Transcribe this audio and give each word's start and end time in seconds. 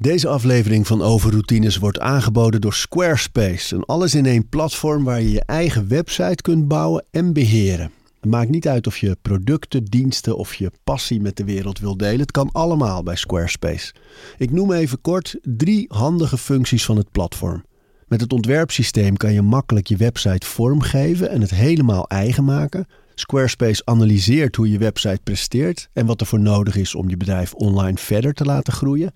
Deze 0.00 0.28
aflevering 0.28 0.86
van 0.86 1.02
Overroutines 1.02 1.76
wordt 1.76 2.00
aangeboden 2.00 2.60
door 2.60 2.74
Squarespace. 2.74 3.74
Een 3.74 3.84
alles-in-één 3.84 4.48
platform 4.48 5.04
waar 5.04 5.20
je 5.20 5.30
je 5.30 5.42
eigen 5.46 5.88
website 5.88 6.42
kunt 6.42 6.68
bouwen 6.68 7.04
en 7.10 7.32
beheren. 7.32 7.90
Het 8.20 8.30
maakt 8.30 8.50
niet 8.50 8.68
uit 8.68 8.86
of 8.86 8.98
je 8.98 9.16
producten, 9.22 9.84
diensten 9.84 10.36
of 10.36 10.54
je 10.54 10.70
passie 10.84 11.20
met 11.20 11.36
de 11.36 11.44
wereld 11.44 11.78
wil 11.78 11.96
delen. 11.96 12.20
Het 12.20 12.30
kan 12.30 12.52
allemaal 12.52 13.02
bij 13.02 13.16
Squarespace. 13.16 13.94
Ik 14.38 14.50
noem 14.50 14.72
even 14.72 15.00
kort 15.00 15.36
drie 15.42 15.84
handige 15.88 16.38
functies 16.38 16.84
van 16.84 16.96
het 16.96 17.10
platform. 17.10 17.64
Met 18.06 18.20
het 18.20 18.32
ontwerpsysteem 18.32 19.16
kan 19.16 19.32
je 19.32 19.42
makkelijk 19.42 19.86
je 19.86 19.96
website 19.96 20.46
vormgeven 20.46 21.30
en 21.30 21.40
het 21.40 21.50
helemaal 21.50 22.08
eigen 22.08 22.44
maken. 22.44 22.86
Squarespace 23.14 23.82
analyseert 23.84 24.56
hoe 24.56 24.70
je 24.70 24.78
website 24.78 25.20
presteert 25.24 25.88
en 25.92 26.06
wat 26.06 26.20
er 26.20 26.26
voor 26.26 26.40
nodig 26.40 26.76
is 26.76 26.94
om 26.94 27.08
je 27.08 27.16
bedrijf 27.16 27.54
online 27.54 27.96
verder 27.96 28.32
te 28.32 28.44
laten 28.44 28.72
groeien. 28.72 29.12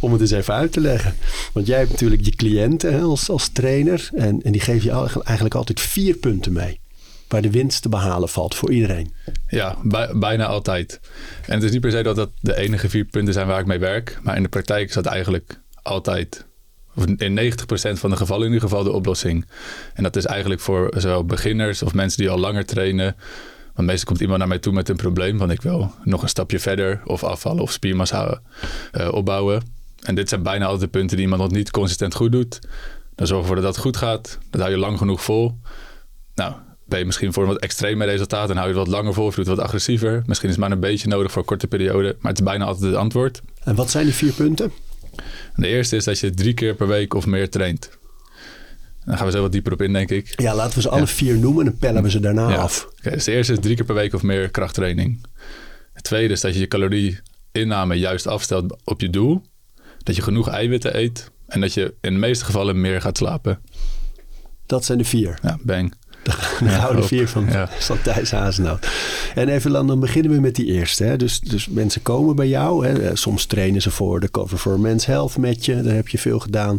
om 0.00 0.12
het 0.12 0.20
eens 0.20 0.30
even 0.30 0.54
uit 0.54 0.72
te 0.72 0.80
leggen. 0.80 1.14
Want 1.52 1.66
jij 1.66 1.78
hebt 1.78 1.90
natuurlijk 1.90 2.24
je 2.24 2.30
cliënten 2.36 2.92
hè, 2.92 3.00
als, 3.00 3.30
als 3.30 3.48
trainer 3.48 4.08
en, 4.14 4.42
en 4.42 4.52
die 4.52 4.60
geef 4.60 4.82
je 4.82 4.90
eigenlijk 5.24 5.54
altijd 5.54 5.80
vier 5.80 6.16
punten 6.16 6.52
mee. 6.52 6.80
Waar 7.28 7.42
de 7.42 7.50
winst 7.50 7.82
te 7.82 7.88
behalen 7.88 8.28
valt 8.28 8.54
voor 8.54 8.72
iedereen. 8.72 9.12
ja 9.48 9.76
bij- 9.82 10.10
bijna 10.14 10.46
altijd. 10.46 11.00
En 11.46 11.54
het 11.54 11.62
is 11.62 11.70
niet 11.70 11.80
per 11.80 11.90
se 11.90 12.02
dat 12.02 12.16
dat 12.16 12.30
de 12.40 12.56
enige 12.56 12.88
vier 12.88 13.04
punten 13.04 13.34
zijn 13.34 13.46
waar 13.46 13.60
ik 13.60 13.66
mee 13.66 13.78
werk. 13.78 14.18
Maar 14.22 14.36
in 14.36 14.42
de 14.42 14.48
praktijk 14.48 14.88
is 14.88 14.94
dat 14.94 15.06
eigenlijk 15.06 15.60
altijd, 15.82 16.44
of 16.94 17.06
in 17.06 17.34
90% 17.52 17.98
van 17.98 18.10
de 18.10 18.16
gevallen 18.16 18.46
in 18.46 18.52
ieder 18.52 18.68
geval, 18.68 18.84
de 18.84 18.92
oplossing. 18.92 19.46
En 19.94 20.02
dat 20.02 20.16
is 20.16 20.24
eigenlijk 20.24 20.60
voor 20.60 20.92
zowel 20.96 21.24
beginners 21.24 21.82
of 21.82 21.94
mensen 21.94 22.18
die 22.20 22.30
al 22.30 22.38
langer 22.38 22.64
trainen. 22.66 23.16
Want 23.74 23.88
meestal 23.88 24.06
komt 24.06 24.20
iemand 24.20 24.38
naar 24.38 24.48
mij 24.48 24.58
toe 24.58 24.72
met 24.72 24.88
een 24.88 24.96
probleem. 24.96 25.38
Van 25.38 25.50
ik 25.50 25.62
wil 25.62 25.92
nog 26.04 26.22
een 26.22 26.28
stapje 26.28 26.58
verder 26.58 27.00
of 27.04 27.24
afvallen 27.24 27.62
of 27.62 27.72
spiermassa 27.72 28.40
eh, 28.92 29.12
opbouwen. 29.12 29.62
En 30.02 30.14
dit 30.14 30.28
zijn 30.28 30.42
bijna 30.42 30.64
altijd 30.64 30.82
de 30.92 30.98
punten 30.98 31.16
die 31.16 31.26
iemand 31.26 31.42
nog 31.42 31.50
niet 31.50 31.70
consistent 31.70 32.14
goed 32.14 32.32
doet. 32.32 32.58
Dan 33.14 33.26
zorgen 33.26 33.36
we 33.36 33.56
ervoor 33.56 33.56
dat 33.56 33.74
dat 33.74 33.82
goed 33.82 33.96
gaat. 33.96 34.38
Dat 34.50 34.60
hou 34.60 34.72
je 34.72 34.78
lang 34.78 34.98
genoeg 34.98 35.22
vol. 35.22 35.58
Nou, 36.34 36.54
ben 36.84 36.98
je 36.98 37.04
misschien 37.04 37.32
voor 37.32 37.42
een 37.42 37.48
wat 37.48 37.60
extreme 37.60 38.04
resultaat 38.04 38.50
en 38.50 38.56
hou 38.56 38.68
je 38.68 38.78
het 38.78 38.86
wat 38.86 38.96
langer 38.96 39.14
vol 39.14 39.24
of 39.24 39.30
je 39.30 39.36
doet 39.36 39.46
het 39.46 39.56
wat 39.56 39.66
agressiever. 39.66 40.22
Misschien 40.26 40.48
is 40.48 40.54
het 40.54 40.64
maar 40.64 40.72
een 40.72 40.80
beetje 40.80 41.08
nodig 41.08 41.30
voor 41.32 41.40
een 41.42 41.48
korte 41.48 41.66
periode, 41.66 42.16
maar 42.20 42.30
het 42.30 42.40
is 42.40 42.46
bijna 42.46 42.64
altijd 42.64 42.84
het 42.84 43.00
antwoord. 43.00 43.40
En 43.64 43.74
wat 43.74 43.90
zijn 43.90 44.04
die 44.04 44.14
vier 44.14 44.32
punten? 44.32 44.72
En 45.54 45.62
de 45.62 45.68
eerste 45.68 45.96
is 45.96 46.04
dat 46.04 46.18
je 46.18 46.30
drie 46.30 46.54
keer 46.54 46.74
per 46.74 46.86
week 46.86 47.14
of 47.14 47.26
meer 47.26 47.50
traint. 47.50 47.90
Daar 49.04 49.16
gaan 49.16 49.26
we 49.26 49.32
zo 49.32 49.40
wat 49.40 49.52
dieper 49.52 49.72
op 49.72 49.82
in, 49.82 49.92
denk 49.92 50.10
ik. 50.10 50.40
Ja, 50.40 50.54
laten 50.54 50.74
we 50.74 50.80
ze 50.80 50.88
alle 50.88 51.00
Ja. 51.00 51.06
vier 51.06 51.36
noemen 51.38 51.64
en 51.64 51.70
dan 51.70 51.78
pellen 51.78 52.02
we 52.02 52.10
ze 52.10 52.20
daarna 52.20 52.48
Ja. 52.50 52.56
af. 52.56 52.88
Oké, 52.98 53.10
dus 53.10 53.24
de 53.24 53.32
eerste 53.32 53.52
is 53.52 53.58
drie 53.60 53.76
keer 53.76 53.84
per 53.84 53.94
week 53.94 54.14
of 54.14 54.22
meer 54.22 54.48
krachttraining. 54.50 55.24
Het 55.92 56.04
tweede 56.04 56.32
is 56.32 56.40
dat 56.40 56.54
je 56.54 56.60
je 56.60 56.68
calorieinname 56.68 57.94
juist 57.94 58.26
afstelt 58.26 58.76
op 58.84 59.00
je 59.00 59.10
doel. 59.10 59.42
Dat 60.02 60.16
je 60.16 60.22
genoeg 60.22 60.48
eiwitten 60.48 60.98
eet 60.98 61.30
en 61.46 61.60
dat 61.60 61.74
je 61.74 61.94
in 62.00 62.12
de 62.12 62.18
meeste 62.18 62.44
gevallen 62.44 62.80
meer 62.80 63.00
gaat 63.00 63.16
slapen. 63.16 63.60
Dat 64.66 64.84
zijn 64.84 64.98
de 64.98 65.04
vier. 65.04 65.38
Ja, 65.42 65.58
bang. 65.62 65.94
De 66.24 66.68
gouden 66.68 67.02
op. 67.02 67.08
vier 67.08 67.28
van, 67.28 67.46
Ja. 67.50 67.68
van 67.78 68.02
Thijs 68.02 68.30
Hazenhout. 68.30 68.86
En 69.34 69.48
even 69.48 69.72
dan, 69.72 69.86
dan 69.86 70.00
beginnen 70.00 70.32
we 70.32 70.40
met 70.40 70.54
die 70.54 70.66
eerste. 70.66 71.04
Hè. 71.04 71.16
Dus, 71.16 71.40
dus 71.40 71.68
mensen 71.68 72.02
komen 72.02 72.36
bij 72.36 72.48
jou. 72.48 72.86
Hè. 72.86 73.16
Soms 73.16 73.46
trainen 73.46 73.82
ze 73.82 73.90
voor 73.90 74.20
de 74.20 74.30
cover 74.30 74.58
for 74.58 74.80
Men's 74.80 75.06
Health 75.06 75.36
met 75.36 75.64
je. 75.64 75.80
Daar 75.82 75.94
heb 75.94 76.08
je 76.08 76.18
veel 76.18 76.38
gedaan. 76.38 76.78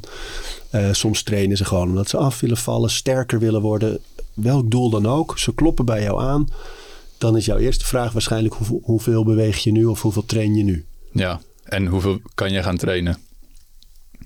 Eh, 0.75 0.89
soms 0.91 1.23
trainen 1.23 1.57
ze 1.57 1.65
gewoon 1.65 1.87
omdat 1.87 2.09
ze 2.09 2.17
af 2.17 2.39
willen 2.39 2.57
vallen. 2.57 2.89
Sterker 2.89 3.39
willen 3.39 3.61
worden. 3.61 3.99
Welk 4.33 4.71
doel 4.71 4.89
dan 4.89 5.05
ook. 5.05 5.39
Ze 5.39 5.53
kloppen 5.53 5.85
bij 5.85 6.01
jou 6.01 6.21
aan. 6.21 6.47
Dan 7.17 7.37
is 7.37 7.45
jouw 7.45 7.57
eerste 7.57 7.85
vraag 7.85 8.11
waarschijnlijk 8.11 8.53
hoeveel, 8.53 8.81
hoeveel 8.83 9.23
beweeg 9.23 9.57
je 9.57 9.71
nu 9.71 9.85
of 9.85 10.01
hoeveel 10.01 10.25
train 10.25 10.55
je 10.55 10.63
nu? 10.63 10.85
Ja, 11.11 11.41
en 11.63 11.85
hoeveel 11.85 12.19
kan 12.33 12.51
je 12.51 12.63
gaan 12.63 12.77
trainen? 12.77 13.17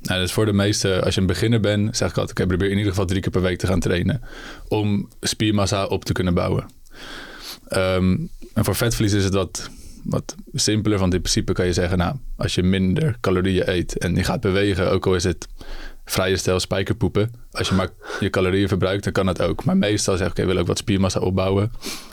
Nou, 0.02 0.22
dus 0.22 0.32
voor 0.32 0.46
de 0.46 0.54
meeste, 0.54 1.02
als 1.04 1.16
je 1.16 1.22
een 1.22 1.28
beginner 1.28 1.60
bent, 1.60 1.98
zeg 1.98 2.10
ik 2.10 2.18
altijd, 2.18 2.40
oké, 2.40 2.48
probeer 2.48 2.72
in 2.72 2.78
ieder 2.78 2.92
geval 2.92 3.06
drie 3.06 3.22
keer 3.22 3.32
per 3.32 3.42
week 3.42 3.58
te 3.58 3.68
gaan 3.68 3.80
trainen. 3.80 4.22
Om 4.68 5.10
spiermassa 5.22 5.86
op 5.86 6.06
te 6.06 6.14
kunnen 6.14 6.34
bouwen. 6.34 6.66
Ehm, 7.68 8.18
en 8.54 8.66
voor 8.66 8.76
vetverlies 8.76 9.14
is 9.14 9.24
het 9.24 9.34
wat, 9.34 9.70
wat 10.04 10.36
simpeler, 10.54 11.00
want 11.00 11.14
in 11.14 11.22
principe 11.22 11.54
kan 11.54 11.66
je 11.66 11.74
zeggen, 11.74 11.98
nou, 11.98 12.16
als 12.38 12.56
je 12.56 12.64
minder 12.64 13.18
calorieën 13.22 13.70
eet 13.70 13.98
en 13.98 14.16
je 14.16 14.24
gaat 14.24 14.42
bewegen, 14.42 14.92
ook 14.92 15.08
al 15.08 15.16
is 15.16 15.24
het 15.24 15.48
vrije 16.12 16.38
stijl 16.38 16.60
spijkerpoepen. 16.60 17.32
Als 17.52 17.68
je 17.70 17.76
maar 17.76 17.90
je 18.20 18.30
calorieën 18.30 18.68
verbruikt, 18.68 19.04
dan 19.04 19.14
kan 19.14 19.26
dat 19.26 19.42
ook. 19.42 19.64
Maar 19.66 19.78
meestal 19.78 20.18
zeg 20.18 20.26
ik, 20.26 20.32
oké, 20.32 20.42
ik 20.42 20.48
wil 20.48 20.58
ook 20.58 20.68
wat 20.68 20.78
spiermassa 20.78 21.20
opbouwen. 21.20 21.72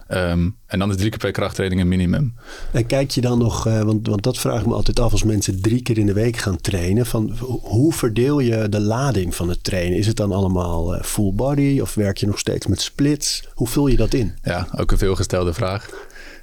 Ehm, 0.09 0.49
en 0.67 0.79
dan 0.79 0.91
is 0.91 0.97
drie 0.97 1.11
keer 1.11 1.19
per 1.19 1.31
krachttraining 1.31 1.81
een 1.81 1.89
minimum. 1.89 2.35
En 2.73 2.87
kijk 2.87 3.11
je 3.11 3.21
dan 3.21 3.39
nog, 3.39 3.67
eh, 3.67 3.81
want, 3.83 4.07
want 4.07 4.23
dat 4.23 4.39
vraag 4.39 4.61
ik 4.61 4.67
me 4.67 4.75
altijd 4.75 5.01
af 5.01 5.13
als 5.13 5.23
mensen 5.23 5.63
drie 5.63 5.83
keer 5.83 5.99
in 5.99 6.07
de 6.07 6.13
week 6.13 6.37
gaan 6.37 6.61
trainen. 6.61 7.07
Van, 7.07 7.33
ho- 7.39 7.61
hoe 7.63 7.93
verdeel 7.93 8.39
je 8.39 8.69
de 8.69 8.81
lading 8.81 9.35
van 9.35 9.49
het 9.49 9.65
trainen? 9.65 9.99
Is 9.99 10.07
het 10.07 10.17
dan 10.17 10.33
allemaal 10.33 10.95
eh, 10.95 11.03
full 11.03 11.33
body 11.35 11.79
of 11.81 11.95
werk 11.95 12.17
je 12.17 12.27
nog 12.27 12.39
steeds 12.39 12.67
met 12.67 12.81
splits? 12.81 13.49
Hoe 13.55 13.69
vul 13.69 13.87
je 13.87 13.97
dat 13.97 14.15
in? 14.15 14.35
Ja, 14.43 14.69
ook 14.79 14.91
een 14.93 14.99
veelgestelde 14.99 15.53
vraag. 15.53 15.91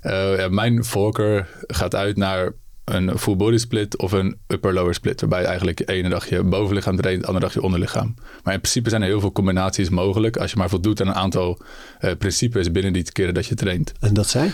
Eh, 0.02 0.38
ja, 0.38 0.48
mijn 0.50 0.84
voorkeur 0.86 1.48
gaat 1.68 1.96
uit 1.96 2.18
naar 2.18 2.54
een 2.86 3.18
full 3.18 3.36
body 3.36 3.58
split 3.58 3.98
of 3.98 4.12
een 4.12 4.38
upper-lower 4.48 4.94
split. 4.94 5.20
Waarbij 5.20 5.42
je 5.42 5.48
eigenlijk 5.48 5.78
de 5.78 5.86
ene 5.86 6.10
dag 6.10 6.30
je 6.30 6.44
bovenlichaam 6.44 6.96
traint, 6.96 7.22
de 7.22 7.28
andere 7.28 7.46
dag 7.46 7.54
je 7.54 7.62
onderlichaam. 7.62 8.14
Maar 8.44 8.54
in 8.54 8.60
principe 8.60 8.90
zijn 8.90 9.02
er 9.02 9.08
heel 9.08 9.20
veel 9.20 9.32
combinaties 9.32 9.90
mogelijk. 9.90 10.38
Als 10.38 10.52
je 10.52 10.58
maar 10.58 10.70
voldoet 10.70 11.02
aan 11.02 11.08
een 11.08 11.14
aantal 11.14 11.60
eh, 12.00 12.12
principes 12.18 12.72
binnen 12.72 12.94
die 12.94 13.12
keren 13.12 13.34
dat 13.34 13.46
je 13.46 13.56
traint. 13.56 13.94
En 14.00 14.14
dat 14.14 14.28
zijn? 14.28 14.54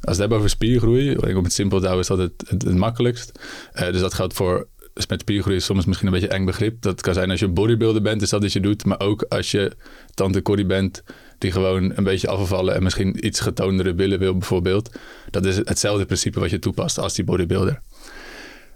we 0.00 0.10
het 0.10 0.18
hebben 0.18 0.38
over 0.38 0.50
spiergroei, 0.50 1.16
om 1.16 1.44
het 1.44 1.52
simpel 1.52 1.80
te 1.80 1.86
houden, 1.86 2.02
is 2.02 2.16
dat 2.16 2.18
het, 2.18 2.50
het, 2.50 2.62
het 2.62 2.76
makkelijkst. 2.76 3.40
Eh, 3.72 3.92
dus 3.92 4.00
dat 4.00 4.14
geldt 4.14 4.34
voor, 4.34 4.68
dus 4.92 5.06
met 5.06 5.20
spiergroei 5.20 5.56
is 5.56 5.64
soms 5.64 5.84
misschien 5.84 6.06
een 6.06 6.12
beetje 6.12 6.28
eng 6.28 6.44
begrip. 6.44 6.82
Dat 6.82 7.00
kan 7.00 7.14
zijn 7.14 7.30
als 7.30 7.40
je 7.40 7.48
bodybuilder 7.48 8.02
bent, 8.02 8.22
is 8.22 8.30
dat 8.30 8.44
iets 8.44 8.52
je 8.52 8.60
doet. 8.60 8.84
Maar 8.84 9.00
ook 9.00 9.22
als 9.22 9.50
je 9.50 9.72
tante 10.14 10.42
Corrie 10.42 10.66
bent, 10.66 11.02
die 11.38 11.52
gewoon 11.52 11.92
een 11.96 12.04
beetje 12.04 12.28
afvallen 12.28 12.74
en 12.74 12.82
misschien 12.82 13.26
iets 13.26 13.40
getoondere 13.40 13.94
billen 13.94 14.18
wil 14.18 14.32
bijvoorbeeld. 14.36 14.90
Dat 15.30 15.44
is 15.44 15.56
hetzelfde 15.56 16.04
principe 16.04 16.40
wat 16.40 16.50
je 16.50 16.58
toepast 16.58 16.98
als 16.98 17.14
die 17.14 17.24
bodybuilder. 17.24 17.80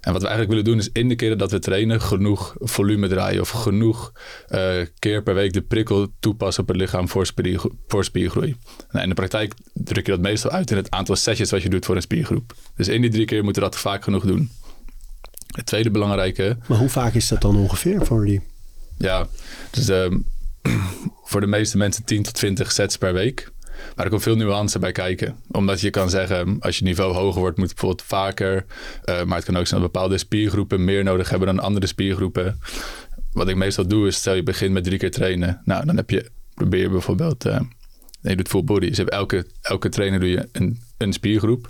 En 0.00 0.12
wat 0.12 0.22
we 0.22 0.28
eigenlijk 0.28 0.48
willen 0.48 0.64
doen 0.72 0.78
is 0.86 1.00
in 1.02 1.08
de 1.08 1.14
keren 1.16 1.38
dat 1.38 1.50
we 1.50 1.58
trainen 1.58 2.00
genoeg 2.00 2.54
volume 2.58 3.08
draaien 3.08 3.40
of 3.40 3.48
genoeg 3.48 4.12
eh, 4.48 4.72
keer 4.98 5.22
per 5.22 5.34
week 5.34 5.52
de 5.52 5.60
prikkel 5.60 6.08
toepassen 6.20 6.62
op 6.62 6.68
het 6.68 6.76
lichaam 6.76 7.08
voor, 7.08 7.26
spiergro- 7.26 7.70
voor 7.88 8.04
spiergroei. 8.04 8.56
Nou, 8.90 9.02
in 9.02 9.08
de 9.08 9.14
praktijk 9.14 9.54
druk 9.74 10.06
je 10.06 10.12
dat 10.12 10.20
meestal 10.20 10.50
uit 10.50 10.70
in 10.70 10.76
het 10.76 10.90
aantal 10.90 11.16
sessies 11.16 11.50
wat 11.50 11.62
je 11.62 11.68
doet 11.68 11.84
voor 11.84 11.96
een 11.96 12.02
spiergroep. 12.02 12.54
Dus 12.76 12.88
in 12.88 13.00
die 13.00 13.10
drie 13.10 13.24
keer 13.24 13.44
moeten 13.44 13.62
we 13.62 13.68
dat 13.68 13.78
vaak 13.78 14.04
genoeg 14.04 14.24
doen. 14.24 14.50
Het 15.46 15.66
tweede 15.66 15.90
belangrijke, 15.90 16.56
Maar 16.68 16.78
hoe 16.78 16.88
vaak 16.88 17.14
is 17.14 17.28
dat 17.28 17.40
dan 17.40 17.56
ongeveer 17.56 18.06
voor 18.06 18.24
die? 18.24 18.40
ja, 18.98 19.26
dus 19.70 19.88
ehm, 19.88 20.18
voor 21.24 21.40
de 21.40 21.46
meeste 21.46 21.76
mensen 21.76 22.04
10 22.04 22.22
tot 22.22 22.34
20 22.34 22.72
sets 22.72 22.96
per 22.96 23.12
week. 23.12 23.52
Maar 23.96 24.04
er 24.04 24.10
komt 24.10 24.22
veel 24.22 24.36
nuance 24.36 24.78
bij 24.78 24.92
kijken. 24.92 25.36
Omdat 25.50 25.80
je 25.80 25.90
kan 25.90 26.10
zeggen, 26.10 26.56
als 26.60 26.78
je 26.78 26.84
niveau 26.84 27.14
hoger 27.14 27.40
wordt, 27.40 27.56
moet 27.56 27.68
het 27.68 27.76
bijvoorbeeld 27.76 28.08
vaker. 28.08 28.64
Uh, 29.04 29.22
maar 29.22 29.36
het 29.36 29.44
kan 29.44 29.56
ook 29.56 29.66
zijn 29.66 29.80
dat 29.80 29.92
bepaalde 29.92 30.18
spiergroepen 30.18 30.84
meer 30.84 31.04
nodig 31.04 31.30
hebben 31.30 31.48
dan 31.48 31.64
andere 31.64 31.86
spiergroepen. 31.86 32.58
Wat 33.32 33.48
ik 33.48 33.56
meestal 33.56 33.86
doe, 33.86 34.06
is 34.06 34.16
stel 34.16 34.34
je 34.34 34.42
begint 34.42 34.72
met 34.72 34.84
drie 34.84 34.98
keer 34.98 35.10
trainen. 35.10 35.60
Nou, 35.64 35.84
dan 35.84 35.96
heb 35.96 36.10
je, 36.10 36.30
probeer 36.54 36.80
je 36.80 36.90
bijvoorbeeld, 36.90 37.46
uh, 37.46 37.60
je 38.20 38.36
doet 38.36 38.48
full 38.48 38.64
body. 38.64 38.88
Dus 38.88 38.98
elke, 39.04 39.46
elke 39.60 39.88
trainer 39.88 40.20
doe 40.20 40.28
je 40.28 40.48
een, 40.52 40.80
een 40.98 41.12
spiergroep. 41.12 41.68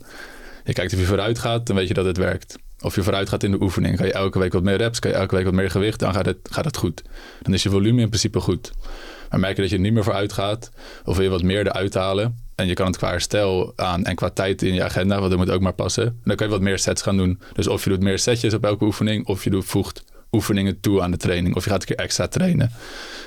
Je 0.65 0.73
kijkt 0.73 0.93
of 0.93 0.99
je 0.99 1.07
vooruit 1.07 1.39
gaat, 1.39 1.67
dan 1.67 1.77
weet 1.77 1.89
je 1.89 1.95
dat 1.95 2.05
het 2.05 2.17
werkt. 2.17 2.57
Of 2.83 2.95
je 2.95 3.03
vooruit 3.03 3.29
gaat 3.29 3.43
in 3.43 3.51
de 3.51 3.61
oefening. 3.61 3.97
Kan 3.97 4.07
je 4.07 4.13
elke 4.13 4.39
week 4.39 4.53
wat 4.53 4.63
meer 4.63 4.77
reps, 4.77 4.99
kan 4.99 5.11
je 5.11 5.17
elke 5.17 5.35
week 5.35 5.45
wat 5.45 5.55
meer 5.55 5.71
gewicht, 5.71 5.99
dan 5.99 6.13
gaat 6.13 6.27
het, 6.27 6.39
gaat 6.43 6.65
het 6.65 6.77
goed. 6.77 7.03
Dan 7.43 7.55
is 7.55 7.63
je 7.63 7.71
volume 7.71 8.01
in 8.01 8.09
principe 8.09 8.41
goed. 8.41 8.73
Maar 9.31 9.41
merk 9.41 9.57
je 9.57 9.63
dat 9.63 9.71
je 9.71 9.77
er 9.77 9.83
niet 9.83 9.93
meer 9.93 10.05
vooruit 10.05 10.33
gaat, 10.33 10.71
of 11.05 11.17
wil 11.17 11.25
je 11.25 11.31
wat 11.31 11.43
meer 11.43 11.67
eruit 11.67 11.95
halen, 11.95 12.37
en 12.55 12.67
je 12.67 12.75
kan 12.75 12.87
het 12.87 12.97
qua 12.97 13.09
herstel 13.09 13.73
aan 13.77 14.05
en 14.05 14.15
qua 14.15 14.31
tijd 14.31 14.63
in 14.63 14.75
je 14.75 14.83
agenda, 14.83 15.19
want 15.19 15.31
dat 15.31 15.39
moet 15.39 15.51
ook 15.51 15.61
maar 15.61 15.73
passen. 15.73 16.21
dan 16.25 16.37
kan 16.37 16.47
je 16.47 16.53
wat 16.53 16.63
meer 16.63 16.79
sets 16.79 17.03
gaan 17.03 17.17
doen. 17.17 17.41
Dus 17.53 17.67
of 17.67 17.85
je 17.85 17.91
doet 17.91 18.03
meer 18.03 18.19
setjes 18.19 18.55
op 18.55 18.65
elke 18.65 18.85
oefening, 18.85 19.27
of 19.27 19.45
je 19.45 19.51
doet, 19.51 19.65
voegt 19.65 20.05
oefeningen 20.33 20.81
toe 20.81 21.03
aan 21.03 21.11
de 21.11 21.17
training. 21.17 21.57
Of 21.57 21.65
je 21.65 21.71
gaat 21.71 21.81
een 21.81 21.87
keer 21.87 21.97
extra 21.97 22.29
trainen. 22.29 22.71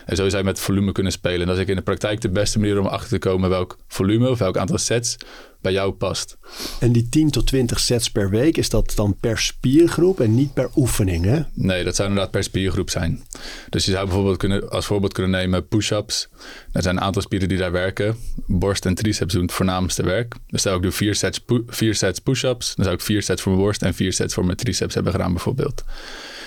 En 0.05 0.15
zo 0.15 0.29
zou 0.29 0.37
je 0.37 0.43
met 0.43 0.59
volume 0.59 0.91
kunnen 0.91 1.11
spelen. 1.11 1.41
En 1.41 1.47
dat 1.47 1.55
is 1.55 1.61
ik 1.61 1.67
in 1.67 1.75
de 1.75 1.81
praktijk 1.81 2.21
de 2.21 2.29
beste 2.29 2.59
manier 2.59 2.79
om 2.79 2.85
achter 2.85 3.09
te 3.09 3.17
komen 3.17 3.49
welk 3.49 3.77
volume 3.87 4.29
of 4.29 4.39
welk 4.39 4.57
aantal 4.57 4.77
sets 4.77 5.17
bij 5.63 5.71
jou 5.71 5.91
past. 5.91 6.37
En 6.79 6.91
die 6.91 7.09
10 7.09 7.29
tot 7.29 7.47
20 7.47 7.79
sets 7.79 8.11
per 8.11 8.29
week, 8.29 8.57
is 8.57 8.69
dat 8.69 8.93
dan 8.95 9.15
per 9.19 9.39
spiergroep 9.39 10.19
en 10.19 10.35
niet 10.35 10.53
per 10.53 10.69
oefening? 10.75 11.25
Hè? 11.25 11.41
Nee, 11.53 11.83
dat 11.83 11.95
zou 11.95 12.07
inderdaad 12.07 12.31
per 12.31 12.43
spiergroep 12.43 12.89
zijn. 12.89 13.23
Dus 13.69 13.85
je 13.85 13.91
zou 13.91 14.05
bijvoorbeeld 14.05 14.37
kunnen, 14.37 14.69
als 14.69 14.85
voorbeeld 14.85 15.13
kunnen 15.13 15.31
nemen 15.31 15.67
push-ups. 15.67 16.29
Er 16.71 16.81
zijn 16.81 16.97
een 16.97 17.03
aantal 17.03 17.21
spieren 17.21 17.47
die 17.47 17.57
daar 17.57 17.71
werken. 17.71 18.15
Borst 18.45 18.85
en 18.85 18.95
triceps 18.95 19.33
doen 19.33 19.41
het 19.41 19.51
voornaamste 19.51 20.03
werk. 20.03 20.35
Dus 20.47 20.59
stel 20.59 20.75
ik 20.75 20.81
doe 20.81 20.91
vier 20.91 21.15
sets, 21.15 21.39
vier 21.67 21.95
sets 21.95 22.19
push-ups. 22.19 22.75
Dan 22.75 22.83
zou 22.85 22.97
ik 22.97 23.03
vier 23.03 23.21
sets 23.21 23.41
voor 23.41 23.51
mijn 23.51 23.63
borst 23.63 23.81
en 23.81 23.93
vier 23.93 24.13
sets 24.13 24.33
voor 24.33 24.45
mijn 24.45 24.57
triceps 24.57 24.93
hebben 24.93 25.11
gedaan 25.11 25.31
bijvoorbeeld. 25.31 25.83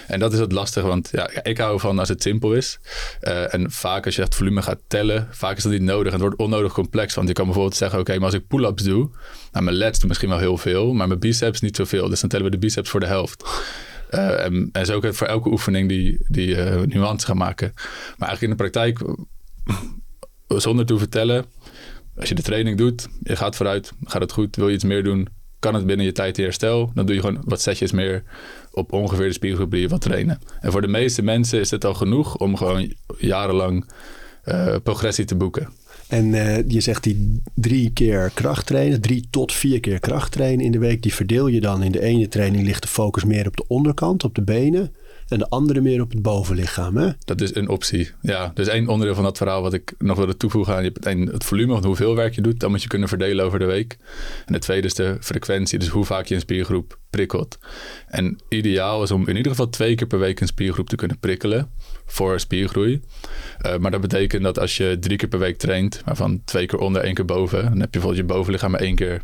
En 0.06 0.18
dat 0.18 0.32
is 0.32 0.38
het 0.38 0.52
lastige, 0.52 0.86
want 0.86 1.08
ja, 1.12 1.30
ik 1.42 1.58
hou 1.58 1.80
van 1.80 1.98
als 1.98 2.08
het 2.08 2.22
simpel 2.22 2.52
is. 2.52 2.78
Uh, 3.22 3.54
en 3.54 3.70
vaak 3.70 4.04
als 4.04 4.16
je 4.16 4.22
het 4.22 4.34
volume 4.34 4.62
gaat 4.62 4.80
tellen, 4.86 5.28
vaak 5.30 5.56
is 5.56 5.62
dat 5.62 5.72
niet 5.72 5.82
nodig. 5.82 6.06
En 6.06 6.12
het 6.12 6.20
wordt 6.20 6.38
onnodig 6.38 6.72
complex, 6.72 7.14
want 7.14 7.28
je 7.28 7.34
kan 7.34 7.44
bijvoorbeeld 7.44 7.76
zeggen, 7.76 7.98
oké, 7.98 8.14
maar 8.14 8.24
als 8.24 8.34
ik 8.34 8.46
pull-ups 8.46 8.82
doe, 8.82 9.10
nou, 9.52 9.64
mijn 9.64 9.76
lats 9.76 9.98
doen 9.98 10.08
misschien 10.08 10.30
wel 10.30 10.38
heel 10.38 10.56
veel, 10.56 10.92
maar 10.92 11.08
mijn 11.08 11.20
biceps 11.20 11.60
niet 11.60 11.76
zoveel. 11.76 12.08
Dus 12.08 12.20
dan 12.20 12.28
tellen 12.28 12.44
we 12.44 12.50
de 12.50 12.58
biceps 12.58 12.90
voor 12.90 13.00
de 13.00 13.06
helft. 13.06 13.44
Uh, 14.10 14.44
en, 14.44 14.68
en 14.72 14.86
zo 14.86 14.94
ook 14.94 15.14
voor 15.14 15.26
elke 15.26 15.50
oefening 15.50 15.88
die, 15.88 16.24
die 16.28 16.48
uh, 16.48 16.80
nuance 16.80 17.26
gaan 17.26 17.36
maken. 17.36 17.72
Maar 18.16 18.28
eigenlijk 18.28 18.42
in 18.42 18.50
de 18.50 18.56
praktijk, 18.56 19.00
zonder 20.62 20.86
te 20.86 20.98
vertellen, 20.98 21.44
als 22.16 22.28
je 22.28 22.34
de 22.34 22.42
training 22.42 22.78
doet, 22.78 23.08
je 23.22 23.36
gaat 23.36 23.56
vooruit, 23.56 23.92
gaat 24.04 24.22
het 24.22 24.32
goed, 24.32 24.56
wil 24.56 24.68
je 24.68 24.74
iets 24.74 24.84
meer 24.84 25.02
doen, 25.02 25.28
kan 25.58 25.74
het 25.74 25.86
binnen 25.86 26.06
je 26.06 26.12
tijd 26.12 26.38
in 26.38 26.44
herstel, 26.44 26.90
dan 26.94 27.06
doe 27.06 27.14
je 27.14 27.20
gewoon 27.20 27.42
wat 27.44 27.60
setjes 27.60 27.92
meer 27.92 28.22
op 28.76 28.92
ongeveer 28.92 29.38
de 29.70 29.80
je 29.80 29.88
wat 29.88 30.00
trainen. 30.00 30.38
En 30.60 30.72
voor 30.72 30.80
de 30.80 30.88
meeste 30.88 31.22
mensen 31.22 31.60
is 31.60 31.70
het 31.70 31.84
al 31.84 31.94
genoeg 31.94 32.36
om 32.36 32.56
gewoon 32.56 32.92
jarenlang 33.18 33.90
uh, 34.44 34.76
progressie 34.82 35.24
te 35.24 35.36
boeken. 35.36 35.68
En 36.08 36.26
uh, 36.26 36.68
je 36.68 36.80
zegt 36.80 37.02
die 37.02 37.42
drie 37.54 37.90
keer 37.92 38.30
kracht 38.34 38.66
trainen, 38.66 39.00
drie 39.00 39.26
tot 39.30 39.52
vier 39.52 39.80
keer 39.80 40.00
kracht 40.00 40.32
trainen 40.32 40.64
in 40.64 40.72
de 40.72 40.78
week, 40.78 41.02
die 41.02 41.14
verdeel 41.14 41.46
je 41.46 41.60
dan. 41.60 41.82
In 41.82 41.92
de 41.92 42.02
ene 42.02 42.28
training 42.28 42.64
ligt 42.64 42.82
de 42.82 42.88
focus 42.88 43.24
meer 43.24 43.46
op 43.46 43.56
de 43.56 43.64
onderkant, 43.68 44.24
op 44.24 44.34
de 44.34 44.42
benen 44.42 44.94
en 45.28 45.38
de 45.38 45.48
andere 45.48 45.80
meer 45.80 46.00
op 46.00 46.10
het 46.10 46.22
bovenlichaam. 46.22 46.96
Hè? 46.96 47.10
Dat 47.24 47.40
is 47.40 47.54
een 47.54 47.68
optie. 47.68 48.10
Ja, 48.20 48.50
dus 48.54 48.68
één 48.68 48.88
onderdeel 48.88 49.14
van 49.14 49.24
dat 49.24 49.36
verhaal 49.36 49.62
wat 49.62 49.74
ik 49.74 49.94
nog 49.98 50.16
wilde 50.16 50.36
toevoegen 50.36 50.74
aan 50.74 50.84
je 50.84 50.92
hebt 50.92 51.32
het 51.32 51.44
volume, 51.44 51.74
of 51.74 51.84
hoeveel 51.84 52.14
werk 52.14 52.34
je 52.34 52.40
doet, 52.40 52.60
dan 52.60 52.70
moet 52.70 52.82
je 52.82 52.88
kunnen 52.88 53.08
verdelen 53.08 53.44
over 53.44 53.58
de 53.58 53.64
week. 53.64 53.96
En 54.46 54.52
het 54.52 54.62
tweede 54.62 54.86
is 54.86 54.94
de 54.94 55.16
frequentie, 55.20 55.78
dus 55.78 55.88
hoe 55.88 56.04
vaak 56.04 56.26
je 56.26 56.34
een 56.34 56.40
spiergroep 56.40 56.98
prikkelt. 57.10 57.58
En 58.06 58.38
ideaal 58.48 59.02
is 59.02 59.10
om 59.10 59.28
in 59.28 59.36
ieder 59.36 59.50
geval 59.50 59.68
twee 59.68 59.94
keer 59.94 60.06
per 60.06 60.18
week 60.18 60.40
een 60.40 60.46
spiergroep 60.46 60.88
te 60.88 60.96
kunnen 60.96 61.18
prikkelen 61.18 61.70
voor 62.06 62.40
spiergroei. 62.40 63.00
Uh, 63.66 63.76
maar 63.76 63.90
dat 63.90 64.00
betekent 64.00 64.42
dat 64.42 64.58
als 64.58 64.76
je 64.76 64.96
drie 65.00 65.16
keer 65.16 65.28
per 65.28 65.38
week 65.38 65.58
traint, 65.58 66.02
waarvan 66.04 66.42
twee 66.44 66.66
keer 66.66 66.78
onder, 66.78 67.02
één 67.02 67.14
keer 67.14 67.24
boven, 67.24 67.62
dan 67.62 67.80
heb 67.80 67.94
je 67.94 68.00
bijvoorbeeld 68.00 68.28
je 68.28 68.34
bovenlichaam 68.34 68.70
maar 68.70 68.80
één 68.80 68.94
keer 68.94 69.22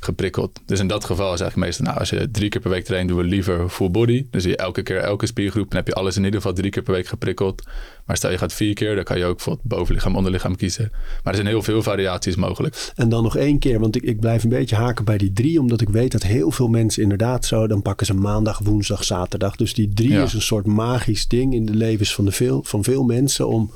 geprikkeld. 0.00 0.60
Dus 0.66 0.80
in 0.80 0.86
dat 0.86 1.04
geval 1.04 1.34
is 1.34 1.40
eigenlijk 1.40 1.56
meestal, 1.56 1.84
nou, 1.86 1.98
als 1.98 2.10
je 2.10 2.30
drie 2.30 2.48
keer 2.48 2.60
per 2.60 2.70
week 2.70 2.84
traint, 2.84 3.08
doen 3.08 3.18
we 3.18 3.24
liever 3.24 3.68
full 3.68 3.90
body. 3.90 4.26
Dus 4.30 4.44
je 4.44 4.56
elke 4.56 4.82
keer 4.82 4.96
elke 4.96 5.26
spiergroep, 5.26 5.68
dan 5.68 5.78
heb 5.78 5.86
je 5.86 5.94
alles 5.94 6.16
in 6.16 6.24
ieder 6.24 6.40
geval 6.40 6.54
drie 6.56 6.70
keer 6.70 6.82
per 6.82 6.94
week 6.94 7.06
geprikkeld. 7.06 7.62
Maar 8.04 8.16
stel 8.16 8.30
je 8.30 8.38
gaat 8.38 8.52
vier 8.52 8.74
keer, 8.74 8.94
dan 8.94 9.04
kan 9.04 9.18
je 9.18 9.24
ook 9.24 9.34
bijvoorbeeld 9.34 9.66
bovenlichaam, 9.66 10.16
onderlichaam 10.16 10.56
kiezen. 10.56 10.90
Maar 10.92 11.32
er 11.32 11.34
zijn 11.34 11.46
heel 11.46 11.62
veel 11.62 11.82
variaties 11.82 12.36
mogelijk. 12.36 12.92
En 12.94 13.08
dan 13.08 13.22
nog 13.22 13.36
één 13.36 13.58
keer, 13.58 13.80
want 13.80 13.96
ik, 13.96 14.02
ik 14.02 14.20
blijf 14.20 14.42
een 14.42 14.48
beetje 14.48 14.76
haken 14.76 15.04
bij 15.04 15.18
die 15.18 15.32
drie, 15.32 15.60
omdat 15.60 15.80
ik 15.80 15.88
weet 15.88 16.12
dat 16.12 16.22
heel 16.22 16.50
veel 16.50 16.68
mensen 16.68 17.02
inderdaad 17.02 17.44
zo, 17.44 17.66
dan 17.66 17.82
pakken 17.82 18.06
ze 18.06 18.14
maandag, 18.14 18.58
woensdag, 18.58 19.04
zaterdag. 19.04 19.56
Dus 19.56 19.74
die 19.74 19.92
drie 19.94 20.22
is 20.22 20.32
een 20.32 20.42
soort 20.42 20.66
magisch 20.66 21.28
ding 21.28 21.54
in 21.54 21.66
de 21.66 21.74
levens 21.74 22.14
van, 22.14 22.24
de 22.24 22.32
veel, 22.32 22.62
van 22.64 22.84
veel 22.84 23.02
mensen 23.02 23.48
om 23.48 23.70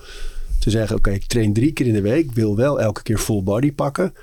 te 0.64 0.70
zeggen: 0.70 0.96
Oké, 0.96 1.10
ik 1.10 1.26
train 1.26 1.52
drie 1.52 1.72
keer 1.72 1.86
in 1.86 1.92
de 1.92 2.00
week, 2.00 2.32
wil 2.32 2.56
wel 2.56 2.80
elke 2.80 3.02
keer 3.02 3.18
full 3.18 3.42
body 3.42 3.72
pakken. 3.72 4.14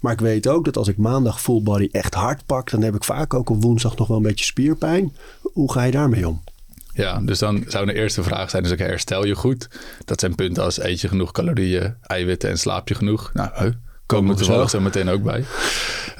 Maar 0.00 0.12
ik 0.12 0.20
weet 0.20 0.48
ook 0.48 0.64
dat 0.64 0.76
als 0.76 0.88
ik 0.88 0.96
maandag 0.96 1.40
full 1.40 1.62
body 1.62 1.88
echt 1.92 2.14
hard 2.14 2.46
pak, 2.46 2.70
dan 2.70 2.82
heb 2.82 2.94
ik 2.94 3.04
vaak 3.04 3.34
ook 3.34 3.50
op 3.50 3.62
woensdag 3.62 3.96
nog 3.96 4.08
wel 4.08 4.16
een 4.16 4.22
beetje 4.22 4.44
spierpijn. 4.44 5.16
Hoe 5.42 5.72
ga 5.72 5.82
je 5.82 5.92
daarmee 5.92 6.28
om? 6.28 6.42
Ja, 6.92 7.20
dus 7.20 7.38
dan 7.38 7.64
zou 7.66 7.86
de 7.86 7.94
eerste 7.94 8.22
vraag 8.22 8.50
zijn: 8.50 8.62
dus 8.62 8.72
okay, 8.72 8.86
herstel 8.86 9.26
je 9.26 9.34
goed? 9.34 9.68
Dat 10.04 10.20
zijn 10.20 10.34
punten 10.34 10.62
als 10.62 10.80
eet 10.80 11.00
je 11.00 11.08
genoeg 11.08 11.32
calorieën, 11.32 11.94
eiwitten 12.02 12.50
en 12.50 12.58
slaap 12.58 12.88
je 12.88 12.94
genoeg? 12.94 13.30
Nou, 13.32 13.72
komen 14.06 14.30
we 14.30 14.36
toevallig 14.36 14.70
zo 14.70 14.80
meteen 14.80 15.08
ook 15.08 15.22
bij. 15.22 15.44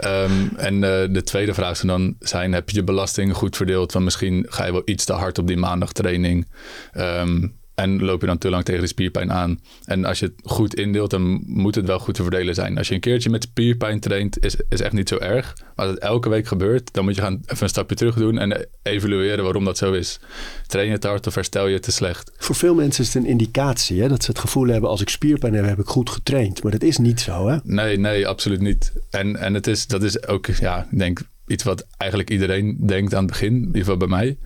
Um, 0.04 0.52
en 0.56 0.74
uh, 0.74 0.80
de 0.80 1.22
tweede 1.24 1.54
vraag 1.54 1.76
zou 1.76 1.88
dan 1.88 2.16
zijn: 2.18 2.52
heb 2.52 2.70
je 2.70 2.76
je 2.76 2.84
belastingen 2.84 3.34
goed 3.34 3.56
verdeeld? 3.56 3.92
Want 3.92 4.04
misschien 4.04 4.46
ga 4.48 4.66
je 4.66 4.72
wel 4.72 4.82
iets 4.84 5.04
te 5.04 5.12
hard 5.12 5.38
op 5.38 5.46
die 5.46 5.56
maandagtraining. 5.56 6.48
Um, 6.96 7.58
en 7.80 8.02
loop 8.02 8.20
je 8.20 8.26
dan 8.26 8.38
te 8.38 8.50
lang 8.50 8.64
tegen 8.64 8.80
de 8.80 8.86
spierpijn 8.86 9.32
aan. 9.32 9.60
En 9.84 10.04
als 10.04 10.18
je 10.18 10.26
het 10.26 10.34
goed 10.42 10.74
indeelt, 10.74 11.10
dan 11.10 11.42
moet 11.46 11.74
het 11.74 11.86
wel 11.86 11.98
goed 11.98 12.14
te 12.14 12.22
verdelen 12.22 12.54
zijn. 12.54 12.78
Als 12.78 12.88
je 12.88 12.94
een 12.94 13.00
keertje 13.00 13.30
met 13.30 13.42
spierpijn 13.42 14.00
traint, 14.00 14.44
is, 14.44 14.56
is 14.68 14.80
echt 14.80 14.92
niet 14.92 15.08
zo 15.08 15.16
erg. 15.16 15.54
Maar 15.76 15.86
als 15.86 15.94
het 15.94 16.04
elke 16.04 16.28
week 16.28 16.46
gebeurt, 16.46 16.92
dan 16.92 17.04
moet 17.04 17.14
je 17.14 17.20
gaan 17.20 17.40
even 17.46 17.62
een 17.62 17.68
stapje 17.68 17.96
terug 17.96 18.14
doen 18.14 18.38
en 18.38 18.68
evalueren 18.82 19.44
waarom 19.44 19.64
dat 19.64 19.78
zo 19.78 19.92
is. 19.92 20.20
Train 20.66 20.86
je 20.86 20.92
het 20.92 21.04
hard 21.04 21.26
of 21.26 21.34
herstel 21.34 21.66
je 21.66 21.80
te 21.80 21.92
slecht? 21.92 22.32
Voor 22.36 22.54
veel 22.54 22.74
mensen 22.74 23.04
is 23.04 23.14
het 23.14 23.22
een 23.22 23.30
indicatie 23.30 24.00
hè? 24.00 24.08
dat 24.08 24.22
ze 24.24 24.30
het 24.30 24.40
gevoel 24.40 24.66
hebben: 24.66 24.90
als 24.90 25.00
ik 25.00 25.08
spierpijn 25.08 25.54
heb, 25.54 25.64
heb 25.64 25.78
ik 25.78 25.86
goed 25.86 26.10
getraind. 26.10 26.62
Maar 26.62 26.72
dat 26.72 26.82
is 26.82 26.96
niet 26.96 27.20
zo, 27.20 27.48
hè? 27.48 27.56
Nee, 27.62 27.98
nee, 27.98 28.26
absoluut 28.26 28.60
niet. 28.60 28.92
En, 29.10 29.36
en 29.36 29.54
het 29.54 29.66
is, 29.66 29.86
dat 29.86 30.02
is 30.02 30.26
ook, 30.26 30.46
ja, 30.46 30.86
ik 30.90 30.98
denk 30.98 31.20
iets 31.46 31.64
wat 31.64 31.86
eigenlijk 31.96 32.30
iedereen 32.30 32.76
denkt 32.86 33.14
aan 33.14 33.22
het 33.22 33.30
begin, 33.30 33.54
in 33.54 33.66
ieder 33.66 33.80
geval 33.80 33.96
bij 33.96 34.08
mij. 34.08 34.38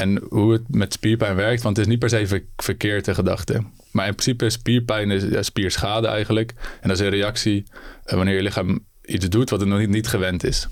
En 0.00 0.22
hoe 0.28 0.52
het 0.52 0.62
met 0.68 0.92
spierpijn 0.92 1.36
werkt, 1.36 1.62
want 1.62 1.76
het 1.76 1.86
is 1.86 1.90
niet 1.90 2.00
per 2.00 2.08
se 2.08 2.26
ver 2.26 2.44
verkeerde 2.56 3.14
gedachte. 3.14 3.62
Maar 3.92 4.06
in 4.06 4.14
principe 4.14 4.44
is 4.44 4.52
spierpijn 4.52 5.10
is 5.10 5.46
spierschade 5.46 6.06
eigenlijk. 6.06 6.54
En 6.80 6.88
dat 6.88 6.98
is 6.98 7.04
een 7.04 7.10
reactie 7.10 7.64
uh, 8.06 8.14
wanneer 8.14 8.34
je 8.34 8.42
lichaam 8.42 8.84
iets 9.02 9.28
doet 9.28 9.50
wat 9.50 9.60
het 9.60 9.68
nog 9.68 9.78
niet, 9.78 9.88
niet 9.88 10.08
gewend 10.08 10.44
is. 10.44 10.68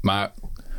Maar 0.00 0.32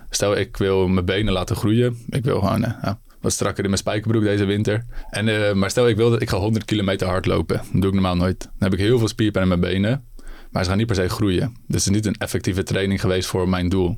stel 0.09 0.35
ik 0.35 0.57
wil 0.57 0.87
mijn 0.87 1.05
benen 1.05 1.33
laten 1.33 1.55
groeien. 1.55 1.97
Ik 2.09 2.23
wil 2.23 2.39
gewoon 2.39 2.63
uh, 2.63 2.91
wat 3.21 3.31
strakker 3.31 3.63
in 3.63 3.69
mijn 3.69 3.81
spijkerbroek 3.81 4.23
deze 4.23 4.45
winter. 4.45 4.85
En, 5.09 5.27
uh, 5.27 5.53
maar 5.53 5.69
stel 5.69 5.87
ik 5.87 5.95
wil 5.95 6.09
dat 6.09 6.21
ik 6.21 6.29
ga 6.29 6.37
100 6.37 6.65
kilometer 6.65 7.07
hardlopen. 7.07 7.57
Dat 7.57 7.81
doe 7.81 7.87
ik 7.87 7.93
normaal 7.93 8.15
nooit. 8.15 8.39
Dan 8.39 8.51
heb 8.69 8.73
ik 8.73 8.79
heel 8.79 8.97
veel 8.97 9.07
spierpijn 9.07 9.51
in 9.51 9.59
mijn 9.59 9.73
benen. 9.73 10.05
Maar 10.51 10.63
ze 10.63 10.69
gaan 10.69 10.77
niet 10.77 10.87
per 10.87 10.95
se 10.95 11.09
groeien. 11.09 11.55
Dus 11.67 11.85
het 11.85 11.95
is 11.95 11.95
niet 11.95 12.05
een 12.05 12.17
effectieve 12.17 12.63
training 12.63 13.01
geweest 13.01 13.27
voor 13.27 13.49
mijn 13.49 13.69
doel. 13.69 13.97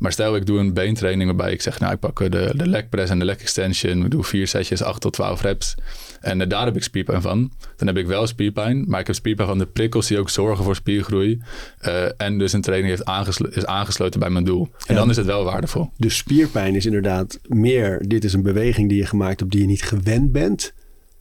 Maar 0.00 0.12
stel 0.12 0.36
ik 0.36 0.46
doe 0.46 0.58
een 0.58 0.74
beentraining 0.74 1.28
waarbij 1.28 1.52
ik 1.52 1.62
zeg, 1.62 1.80
nou 1.80 1.92
ik 1.92 1.98
pak 1.98 2.18
de, 2.18 2.52
de 2.56 2.68
leg 2.68 2.88
press 2.88 3.10
en 3.10 3.18
de 3.18 3.24
leg 3.24 3.36
extension. 3.36 4.04
Ik 4.04 4.10
doe 4.10 4.24
vier 4.24 4.46
setjes, 4.46 4.82
8 4.82 5.00
tot 5.00 5.12
12 5.12 5.42
reps. 5.42 5.74
En 6.20 6.40
uh, 6.40 6.48
daar 6.48 6.64
heb 6.64 6.76
ik 6.76 6.82
spierpijn 6.82 7.22
van. 7.22 7.52
Dan 7.76 7.86
heb 7.86 7.96
ik 7.96 8.06
wel 8.06 8.26
spierpijn, 8.26 8.84
maar 8.88 9.00
ik 9.00 9.06
heb 9.06 9.16
spierpijn 9.16 9.48
van 9.48 9.58
de 9.58 9.66
prikkels 9.66 10.06
die 10.06 10.18
ook 10.18 10.30
zorgen 10.30 10.64
voor 10.64 10.74
spiergroei. 10.74 11.42
Uh, 11.86 12.04
en 12.16 12.38
dus 12.38 12.52
een 12.52 12.60
training 12.60 12.90
heeft 12.90 13.04
aangeslo 13.04 13.48
is 13.48 13.66
aangesloten 13.66 14.20
bij 14.20 14.30
mijn 14.30 14.44
doel. 14.44 14.68
En 14.86 14.94
dan 14.94 15.10
is 15.10 15.16
het 15.16 15.26
wel 15.26 15.44
waardevol. 15.44 15.90
Dus 15.96 16.16
spierpijn 16.16 16.74
is 16.74 16.86
inderdaad 16.86 17.38
meer, 17.42 18.04
dit 18.06 18.24
is 18.24 18.32
een 18.32 18.42
beweging 18.42 18.88
die 18.88 18.98
je 18.98 19.06
gemaakt 19.06 19.40
hebt 19.40 19.52
die 19.52 19.60
je 19.60 19.66
niet 19.66 19.82
gewend 19.82 20.32
bent. 20.32 20.72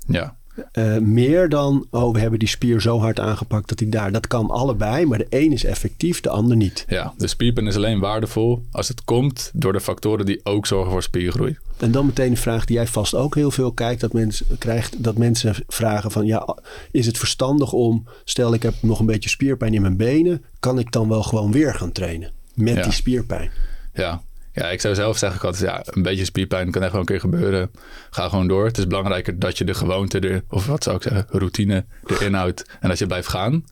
Ja. 0.07 0.38
Uh, 0.73 0.97
meer 0.97 1.49
dan, 1.49 1.87
oh, 1.89 2.13
we 2.13 2.19
hebben 2.19 2.39
die 2.39 2.47
spier 2.47 2.81
zo 2.81 2.99
hard 2.99 3.19
aangepakt 3.19 3.69
dat 3.69 3.79
hij 3.79 3.89
daar. 3.89 4.11
Dat 4.11 4.27
kan 4.27 4.49
allebei, 4.49 5.05
maar 5.05 5.17
de 5.17 5.27
een 5.29 5.51
is 5.51 5.63
effectief, 5.63 6.21
de 6.21 6.29
ander 6.29 6.57
niet. 6.57 6.85
Ja, 6.87 7.13
de 7.17 7.27
spierpijn 7.27 7.67
is 7.67 7.75
alleen 7.75 7.99
waardevol 7.99 8.63
als 8.71 8.87
het 8.87 9.03
komt 9.03 9.51
door 9.53 9.73
de 9.73 9.81
factoren 9.81 10.25
die 10.25 10.39
ook 10.43 10.67
zorgen 10.67 10.91
voor 10.91 11.03
spiergroei. 11.03 11.57
En 11.77 11.91
dan 11.91 12.05
meteen 12.05 12.31
een 12.31 12.37
vraag 12.37 12.65
die 12.65 12.75
jij 12.75 12.87
vast 12.87 13.15
ook 13.15 13.35
heel 13.35 13.51
veel 13.51 13.71
kijkt, 13.71 14.01
dat 14.01 14.13
mensen, 14.13 14.45
krijgt, 14.57 15.03
dat 15.03 15.17
mensen 15.17 15.55
vragen 15.67 16.11
van, 16.11 16.25
ja, 16.25 16.57
is 16.91 17.05
het 17.05 17.17
verstandig 17.17 17.71
om, 17.71 18.07
stel 18.23 18.53
ik 18.53 18.63
heb 18.63 18.73
nog 18.81 18.99
een 18.99 19.05
beetje 19.05 19.29
spierpijn 19.29 19.73
in 19.73 19.81
mijn 19.81 19.97
benen, 19.97 20.43
kan 20.59 20.79
ik 20.79 20.91
dan 20.91 21.09
wel 21.09 21.23
gewoon 21.23 21.51
weer 21.51 21.75
gaan 21.75 21.91
trainen 21.91 22.31
met 22.53 22.75
ja. 22.75 22.83
die 22.83 22.91
spierpijn? 22.91 23.51
Ja, 23.93 24.21
Ja, 24.59 24.69
ik 24.69 24.81
zou 24.81 24.95
zelf 24.95 25.17
zeggen, 25.17 25.37
ik 25.37 25.45
had, 25.45 25.59
ja, 25.59 25.81
een 25.85 26.01
beetje 26.01 26.25
spierpijn 26.25 26.71
kan 26.71 26.81
echt 26.81 26.91
wel 26.91 26.99
een 26.99 27.05
keer 27.05 27.19
gebeuren. 27.19 27.71
Ga 28.09 28.29
gewoon 28.29 28.47
door. 28.47 28.65
Het 28.65 28.77
is 28.77 28.87
belangrijker 28.87 29.39
dat 29.39 29.57
je 29.57 29.63
de 29.63 29.73
gewoonte, 29.73 30.19
er, 30.19 30.43
of 30.49 30.65
wat 30.65 30.83
zou 30.83 30.95
ik 30.95 31.01
zeggen, 31.01 31.25
routine 31.29 31.85
erin 32.05 32.33
houdt. 32.33 32.65
En 32.79 32.89
dat 32.89 32.97
je 32.97 33.05
blijft 33.05 33.27
gaan. 33.27 33.65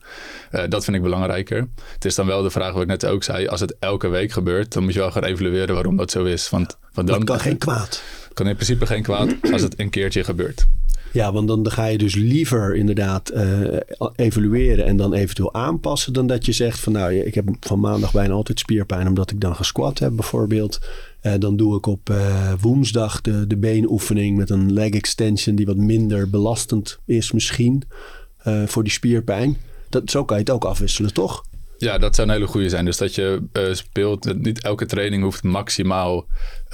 Uh, 0.52 0.62
dat 0.68 0.84
vind 0.84 0.96
ik 0.96 1.02
belangrijker. 1.02 1.68
Het 1.94 2.04
is 2.04 2.14
dan 2.14 2.26
wel 2.26 2.42
de 2.42 2.50
vraag 2.50 2.72
wat 2.72 2.82
ik 2.82 2.88
net 2.88 3.06
ook 3.06 3.22
zei. 3.22 3.46
Als 3.46 3.60
het 3.60 3.76
elke 3.78 4.08
week 4.08 4.32
gebeurt, 4.32 4.72
dan 4.72 4.82
moet 4.82 4.92
je 4.92 4.98
wel 4.98 5.10
gaan 5.10 5.24
evalueren 5.24 5.74
waarom 5.74 5.96
dat 5.96 6.10
zo 6.10 6.24
is. 6.24 6.50
Want, 6.50 6.78
want 6.92 7.08
dan 7.08 7.18
dat 7.18 7.28
kan 7.28 7.40
geen 7.40 7.58
kwaad. 7.58 8.02
kan 8.32 8.46
in 8.46 8.54
principe 8.54 8.86
geen 8.86 9.02
kwaad 9.02 9.34
als 9.52 9.62
het 9.62 9.78
een 9.80 9.90
keertje 9.90 10.24
gebeurt. 10.24 10.66
Ja, 11.12 11.32
want 11.32 11.48
dan 11.48 11.70
ga 11.70 11.86
je 11.86 11.98
dus 11.98 12.14
liever 12.14 12.76
inderdaad 12.76 13.32
uh, 13.34 13.76
evalueren 14.16 14.84
en 14.84 14.96
dan 14.96 15.14
eventueel 15.14 15.54
aanpassen. 15.54 16.12
Dan 16.12 16.26
dat 16.26 16.46
je 16.46 16.52
zegt 16.52 16.80
van 16.80 16.92
nou, 16.92 17.14
ik 17.14 17.34
heb 17.34 17.48
van 17.60 17.80
maandag 17.80 18.12
bijna 18.12 18.34
altijd 18.34 18.58
spierpijn 18.58 19.08
omdat 19.08 19.30
ik 19.30 19.40
dan 19.40 19.56
gesquat 19.56 19.98
heb 19.98 20.16
bijvoorbeeld. 20.16 20.78
Uh, 21.22 21.32
dan 21.38 21.56
doe 21.56 21.76
ik 21.76 21.86
op 21.86 22.10
uh, 22.10 22.52
woensdag 22.60 23.20
de, 23.20 23.46
de 23.46 23.56
beenoefening 23.56 24.36
met 24.36 24.50
een 24.50 24.72
leg 24.72 24.90
extension 24.90 25.56
die 25.56 25.66
wat 25.66 25.76
minder 25.76 26.30
belastend 26.30 26.98
is 27.04 27.32
misschien 27.32 27.82
voor 28.66 28.82
die 28.82 28.92
spierpijn. 28.92 29.56
Dat, 29.88 30.10
zo 30.10 30.24
kan 30.24 30.36
je 30.36 30.42
het 30.42 30.52
ook 30.52 30.64
afwisselen, 30.64 31.12
toch? 31.12 31.44
Ja, 31.78 31.98
dat 31.98 32.14
zou 32.14 32.28
een 32.28 32.34
hele 32.34 32.46
goede 32.46 32.68
zijn. 32.68 32.84
Dus 32.84 32.96
dat 32.96 33.14
je 33.14 33.42
uh, 33.52 33.74
speelt, 33.74 34.42
niet 34.42 34.62
elke 34.62 34.86
training 34.86 35.22
hoeft 35.22 35.42
maximaal 35.42 36.26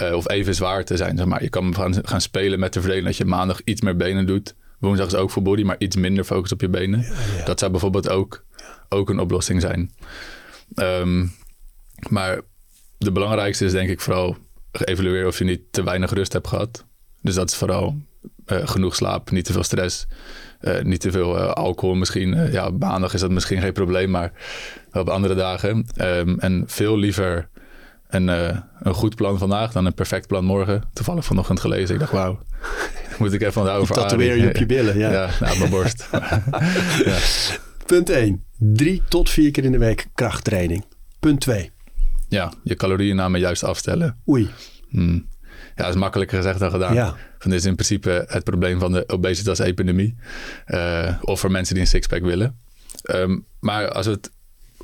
uh, 0.02 0.12
of 0.12 0.28
even 0.28 0.54
zwaar 0.54 0.84
te 0.84 0.96
zijn. 0.96 1.16
Zeg 1.16 1.26
maar. 1.26 1.42
Je 1.42 1.48
kan 1.48 1.74
gaan, 1.74 2.06
gaan 2.06 2.20
spelen 2.20 2.58
met 2.58 2.72
de 2.72 2.80
verdeling 2.80 3.06
dat 3.06 3.16
je 3.16 3.24
maandag 3.24 3.60
iets 3.64 3.80
meer 3.80 3.96
benen 3.96 4.26
doet. 4.26 4.54
Woensdag 4.78 5.06
is 5.06 5.14
ook 5.14 5.30
voor 5.30 5.42
body, 5.42 5.62
maar 5.62 5.76
iets 5.78 5.96
minder 5.96 6.24
focus 6.24 6.52
op 6.52 6.60
je 6.60 6.68
benen. 6.68 7.00
Ja, 7.00 7.14
ja. 7.36 7.44
Dat 7.44 7.58
zou 7.58 7.70
bijvoorbeeld 7.70 8.08
ook, 8.08 8.44
ook 8.88 9.10
een 9.10 9.18
oplossing 9.18 9.60
zijn. 9.60 9.92
Um, 10.74 11.32
maar 12.08 12.40
de 12.98 13.12
belangrijkste 13.12 13.64
is 13.64 13.72
denk 13.72 13.90
ik 13.90 14.00
vooral 14.00 14.36
evalueren 14.70 15.28
of 15.28 15.38
je 15.38 15.44
niet 15.44 15.60
te 15.70 15.82
weinig 15.82 16.12
rust 16.12 16.32
hebt 16.32 16.48
gehad. 16.48 16.84
Dus 17.22 17.34
dat 17.34 17.50
is 17.50 17.56
vooral 17.56 17.96
uh, 18.46 18.66
genoeg 18.66 18.94
slaap, 18.94 19.30
niet 19.30 19.44
te 19.44 19.52
veel 19.52 19.62
stress. 19.62 20.06
Uh, 20.60 20.82
niet 20.82 21.00
te 21.00 21.10
veel 21.10 21.36
uh, 21.36 21.50
alcohol 21.50 21.94
misschien. 21.94 22.50
Ja, 22.52 22.68
maandag 22.68 23.14
is 23.14 23.20
dat 23.20 23.30
misschien 23.30 23.60
geen 23.60 23.72
probleem, 23.72 24.10
maar 24.10 24.32
op 24.94 25.08
andere 25.08 25.34
dagen. 25.34 25.86
Um, 26.00 26.38
en 26.38 26.64
veel 26.66 26.98
liever 26.98 27.48
een, 28.08 28.28
een 28.28 28.94
goed 28.94 29.14
plan 29.14 29.38
vandaag 29.38 29.72
dan 29.72 29.86
een 29.86 29.94
perfect 29.94 30.26
plan 30.26 30.44
morgen. 30.44 30.82
Toevallig 30.92 31.24
vanochtend 31.24 31.60
gelezen. 31.60 31.94
Ik 31.94 32.00
dacht, 32.00 32.12
wauw, 32.12 32.38
moet 33.18 33.32
ik 33.32 33.42
even 33.42 33.72
over 33.72 33.94
Tatoeëer 33.94 34.36
je 34.36 34.48
op 34.48 34.56
je 34.56 34.66
billen, 34.66 34.98
ja. 34.98 35.12
ja, 35.18 35.30
nou, 35.40 35.58
mijn 35.58 35.70
borst. 35.70 36.08
ja. 37.04 37.18
Punt 37.86 38.10
1. 38.10 38.44
Drie 38.58 39.02
tot 39.08 39.30
vier 39.30 39.50
keer 39.50 39.64
in 39.64 39.72
de 39.72 39.78
week 39.78 40.06
krachttraining. 40.14 40.84
Punt 41.20 41.40
2. 41.40 41.70
Ja, 42.28 42.52
je 42.62 42.74
calorieënname 42.74 43.38
juist 43.38 43.64
afstellen. 43.64 44.18
Oei. 44.28 44.50
Hmm. 44.88 45.26
Ja, 45.50 45.82
dat 45.82 45.94
is 45.94 46.00
makkelijker 46.00 46.36
gezegd 46.36 46.58
dan 46.58 46.70
gedaan. 46.70 46.94
Ja. 46.94 47.14
Van 47.38 47.50
dit 47.50 47.60
is 47.60 47.66
in 47.66 47.74
principe 47.74 48.24
het 48.28 48.44
probleem 48.44 48.78
van 48.78 48.92
de 48.92 49.04
obesitas-epidemie. 49.08 50.16
Uh, 50.66 51.18
of 51.20 51.40
voor 51.40 51.50
mensen 51.50 51.74
die 51.74 51.82
een 51.82 51.88
sixpack 51.88 52.22
willen. 52.22 52.58
Um, 53.10 53.46
maar 53.60 53.88
als 53.88 54.06
we 54.06 54.12
het 54.12 54.30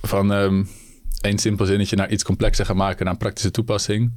van 0.03 0.31
um, 0.31 0.69
één 1.21 1.39
simpel 1.39 1.67
zinnetje 1.67 1.97
naar 1.97 2.11
iets 2.11 2.23
complexer 2.23 2.67
gaan 2.67 2.77
maken, 2.77 3.05
naar 3.05 3.13
een 3.13 3.19
praktische 3.19 3.51
toepassing. 3.51 4.13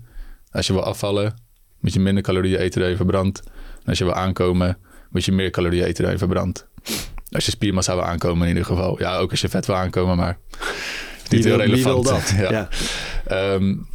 Als 0.52 0.68
je 0.68 0.74
wil 0.74 0.84
afvallen, 0.84 1.34
moet 1.80 1.94
je 1.94 2.00
minder 2.00 2.24
calorieën 2.24 2.60
eten 2.60 2.82
dan 2.82 2.90
je 2.90 2.96
verbrandt. 2.96 3.42
En 3.56 3.86
als 3.86 3.98
je 3.98 4.04
wil 4.04 4.14
aankomen, 4.14 4.78
moet 5.10 5.26
je 5.26 5.32
meer 5.32 5.50
calorieën 5.50 5.86
eten 5.86 6.04
dan 6.04 6.12
je 6.12 6.18
verbrandt. 6.18 6.68
Als 7.30 7.46
je 7.46 7.52
spiermassa 7.52 7.94
wil 7.96 8.04
aankomen 8.04 8.42
in 8.42 8.48
ieder 8.48 8.66
geval. 8.66 9.00
Ja, 9.00 9.18
ook 9.18 9.32
als 9.32 9.42
je 9.42 9.50
vet 9.50 9.66
wil 9.66 9.76
aankomen, 9.76 10.18
maar 10.18 10.38
niet 11.30 11.44
heel 11.44 11.58
relevant. 11.58 12.06
dat? 12.06 12.34
ja. 12.50 12.70
ja. 13.28 13.54
Um, 13.54 13.88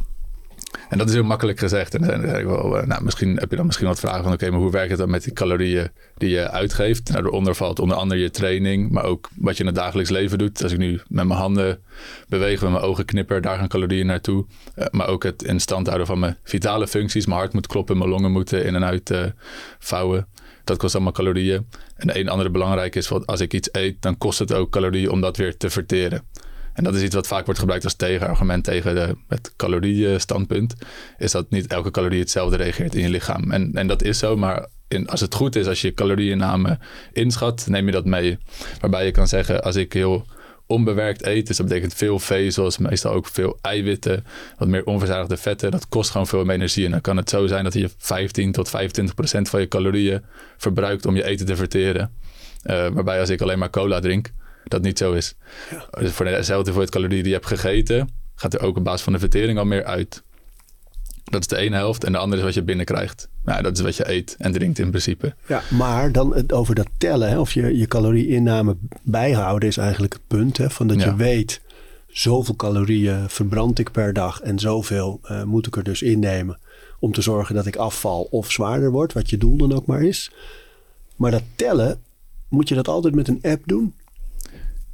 en 0.89 0.97
dat 0.97 1.07
is 1.07 1.13
heel 1.13 1.23
makkelijk 1.23 1.59
gezegd. 1.59 1.95
En 1.95 2.01
dan 2.01 2.21
denk 2.21 2.37
ik 2.37 2.45
wel, 2.45 2.83
nou, 2.85 3.03
misschien 3.03 3.37
heb 3.37 3.49
je 3.49 3.55
dan 3.55 3.65
misschien 3.65 3.87
wat 3.87 3.99
vragen 3.99 4.23
van... 4.23 4.33
oké, 4.33 4.49
maar 4.49 4.59
hoe 4.59 4.71
werkt 4.71 4.89
het 4.89 4.99
dan 4.99 5.09
met 5.09 5.23
die 5.23 5.33
calorieën 5.33 5.89
die 6.17 6.29
je 6.29 6.49
uitgeeft? 6.49 7.09
Nou, 7.09 7.21
daaronder 7.21 7.55
valt 7.55 7.79
onder 7.79 7.97
andere 7.97 8.21
je 8.21 8.29
training... 8.29 8.91
maar 8.91 9.03
ook 9.03 9.29
wat 9.35 9.53
je 9.53 9.59
in 9.59 9.65
het 9.65 9.75
dagelijks 9.75 10.09
leven 10.11 10.37
doet. 10.37 10.63
Als 10.63 10.71
ik 10.71 10.77
nu 10.77 11.01
met 11.07 11.27
mijn 11.27 11.39
handen 11.39 11.79
beweeg, 12.27 12.61
met 12.61 12.71
mijn 12.71 12.83
ogen 12.83 13.05
knipper... 13.05 13.41
daar 13.41 13.57
gaan 13.57 13.67
calorieën 13.67 14.05
naartoe. 14.05 14.45
Uh, 14.75 14.85
maar 14.91 15.07
ook 15.07 15.23
het 15.23 15.43
in 15.43 15.59
stand 15.59 15.85
houden 15.85 16.07
van 16.07 16.19
mijn 16.19 16.37
vitale 16.43 16.87
functies. 16.87 17.25
Mijn 17.25 17.39
hart 17.39 17.53
moet 17.53 17.67
kloppen, 17.67 17.97
mijn 17.97 18.09
longen 18.09 18.31
moeten 18.31 18.65
in 18.65 18.75
en 18.75 18.85
uit 18.85 19.09
uh, 19.09 19.23
vouwen. 19.79 20.27
Dat 20.63 20.77
kost 20.77 20.95
allemaal 20.95 21.13
calorieën. 21.13 21.67
En 21.95 22.19
een 22.19 22.29
andere 22.29 22.49
belangrijke 22.49 22.97
is, 22.97 23.11
als 23.25 23.39
ik 23.39 23.53
iets 23.53 23.69
eet... 23.71 24.01
dan 24.01 24.17
kost 24.17 24.39
het 24.39 24.53
ook 24.53 24.69
calorieën 24.69 25.09
om 25.09 25.21
dat 25.21 25.37
weer 25.37 25.57
te 25.57 25.69
verteren. 25.69 26.23
En 26.79 26.85
dat 26.85 26.95
is 26.95 27.01
iets 27.01 27.15
wat 27.15 27.27
vaak 27.27 27.45
wordt 27.45 27.59
gebruikt 27.59 27.83
als 27.83 27.93
tegenargument 27.93 28.63
tegen 28.63 28.95
de, 28.95 29.15
het 29.27 29.53
caloriestandpunt. 29.55 30.75
Is 31.17 31.31
dat 31.31 31.49
niet 31.49 31.67
elke 31.67 31.91
calorie 31.91 32.19
hetzelfde 32.19 32.57
reageert 32.57 32.95
in 32.95 33.01
je 33.01 33.09
lichaam. 33.09 33.51
En, 33.51 33.71
en 33.73 33.87
dat 33.87 34.03
is 34.03 34.19
zo, 34.19 34.37
maar 34.37 34.67
in, 34.87 35.07
als 35.07 35.21
het 35.21 35.33
goed 35.33 35.55
is, 35.55 35.67
als 35.67 35.81
je 35.81 35.93
calorieinname 35.93 36.79
inschat, 37.13 37.65
neem 37.67 37.85
je 37.85 37.91
dat 37.91 38.05
mee. 38.05 38.37
Waarbij 38.79 39.05
je 39.05 39.11
kan 39.11 39.27
zeggen, 39.27 39.63
als 39.63 39.75
ik 39.75 39.93
heel 39.93 40.25
onbewerkt 40.65 41.25
eet, 41.25 41.47
dus 41.47 41.57
dat 41.57 41.67
betekent 41.67 41.93
veel 41.93 42.19
vezels, 42.19 42.77
meestal 42.77 43.13
ook 43.13 43.27
veel 43.27 43.57
eiwitten, 43.61 44.25
wat 44.57 44.67
meer 44.67 44.85
onverzadigde 44.85 45.37
vetten, 45.37 45.71
dat 45.71 45.87
kost 45.89 46.11
gewoon 46.11 46.27
veel 46.27 46.45
meer 46.45 46.55
energie. 46.55 46.85
En 46.85 46.91
dan 46.91 47.01
kan 47.01 47.17
het 47.17 47.29
zo 47.29 47.47
zijn 47.47 47.63
dat 47.63 47.73
je 47.73 47.89
15 47.97 48.51
tot 48.51 48.69
25 48.69 49.15
procent 49.15 49.49
van 49.49 49.59
je 49.59 49.67
calorieën 49.67 50.23
verbruikt 50.57 51.05
om 51.05 51.15
je 51.15 51.23
eten 51.23 51.45
te 51.45 51.55
verteren. 51.55 52.11
Uh, 52.63 52.87
waarbij 52.87 53.19
als 53.19 53.29
ik 53.29 53.41
alleen 53.41 53.59
maar 53.59 53.69
cola 53.69 53.99
drink, 53.99 54.31
dat 54.63 54.81
niet 54.81 54.97
zo 54.97 55.13
is. 55.13 55.35
Ja. 55.71 55.99
Dus 55.99 56.11
voor 56.11 56.25
dezelfde 56.25 56.55
hoeveelheid 56.55 56.89
calorieën 56.89 57.23
die 57.23 57.31
je 57.31 57.37
hebt 57.37 57.47
gegeten, 57.47 58.09
gaat 58.35 58.53
er 58.53 58.61
ook 58.61 58.77
op 58.77 58.83
basis 58.83 59.01
van 59.01 59.13
de 59.13 59.19
vertering 59.19 59.57
al 59.57 59.65
meer 59.65 59.83
uit. 59.85 60.23
Dat 61.23 61.41
is 61.41 61.47
de 61.47 61.57
ene 61.57 61.75
helft. 61.75 62.03
En 62.03 62.11
de 62.11 62.17
andere 62.17 62.41
is 62.41 62.45
wat 62.45 62.55
je 62.55 62.63
binnenkrijgt. 62.63 63.29
Nou, 63.43 63.61
dat 63.61 63.77
is 63.77 63.83
wat 63.83 63.95
je 63.95 64.11
eet 64.11 64.35
en 64.39 64.51
drinkt 64.51 64.79
in 64.79 64.89
principe. 64.89 65.35
Ja, 65.47 65.61
maar 65.69 66.11
dan 66.11 66.51
over 66.51 66.75
dat 66.75 66.87
tellen, 66.97 67.29
hè, 67.29 67.39
of 67.39 67.53
je 67.53 67.77
je 67.77 67.87
calorieinname 67.87 68.77
bijhouden, 69.01 69.69
is 69.69 69.77
eigenlijk 69.77 70.13
het 70.13 70.27
punt. 70.27 70.57
Hè, 70.57 70.69
van 70.69 70.87
dat 70.87 70.99
ja. 70.99 71.05
je 71.05 71.15
weet, 71.15 71.61
zoveel 72.07 72.55
calorieën 72.55 73.29
verbrand 73.29 73.79
ik 73.79 73.91
per 73.91 74.13
dag 74.13 74.41
en 74.41 74.59
zoveel 74.59 75.19
uh, 75.23 75.43
moet 75.43 75.67
ik 75.67 75.75
er 75.75 75.83
dus 75.83 76.01
innemen. 76.01 76.59
Om 76.99 77.11
te 77.11 77.21
zorgen 77.21 77.55
dat 77.55 77.65
ik 77.65 77.75
afval 77.75 78.21
of 78.21 78.51
zwaarder 78.51 78.91
word, 78.91 79.13
wat 79.13 79.29
je 79.29 79.37
doel 79.37 79.57
dan 79.57 79.73
ook 79.73 79.85
maar 79.85 80.03
is. 80.03 80.31
Maar 81.15 81.31
dat 81.31 81.43
tellen, 81.55 82.01
moet 82.49 82.69
je 82.69 82.75
dat 82.75 82.87
altijd 82.87 83.15
met 83.15 83.27
een 83.27 83.39
app 83.41 83.61
doen? 83.65 83.93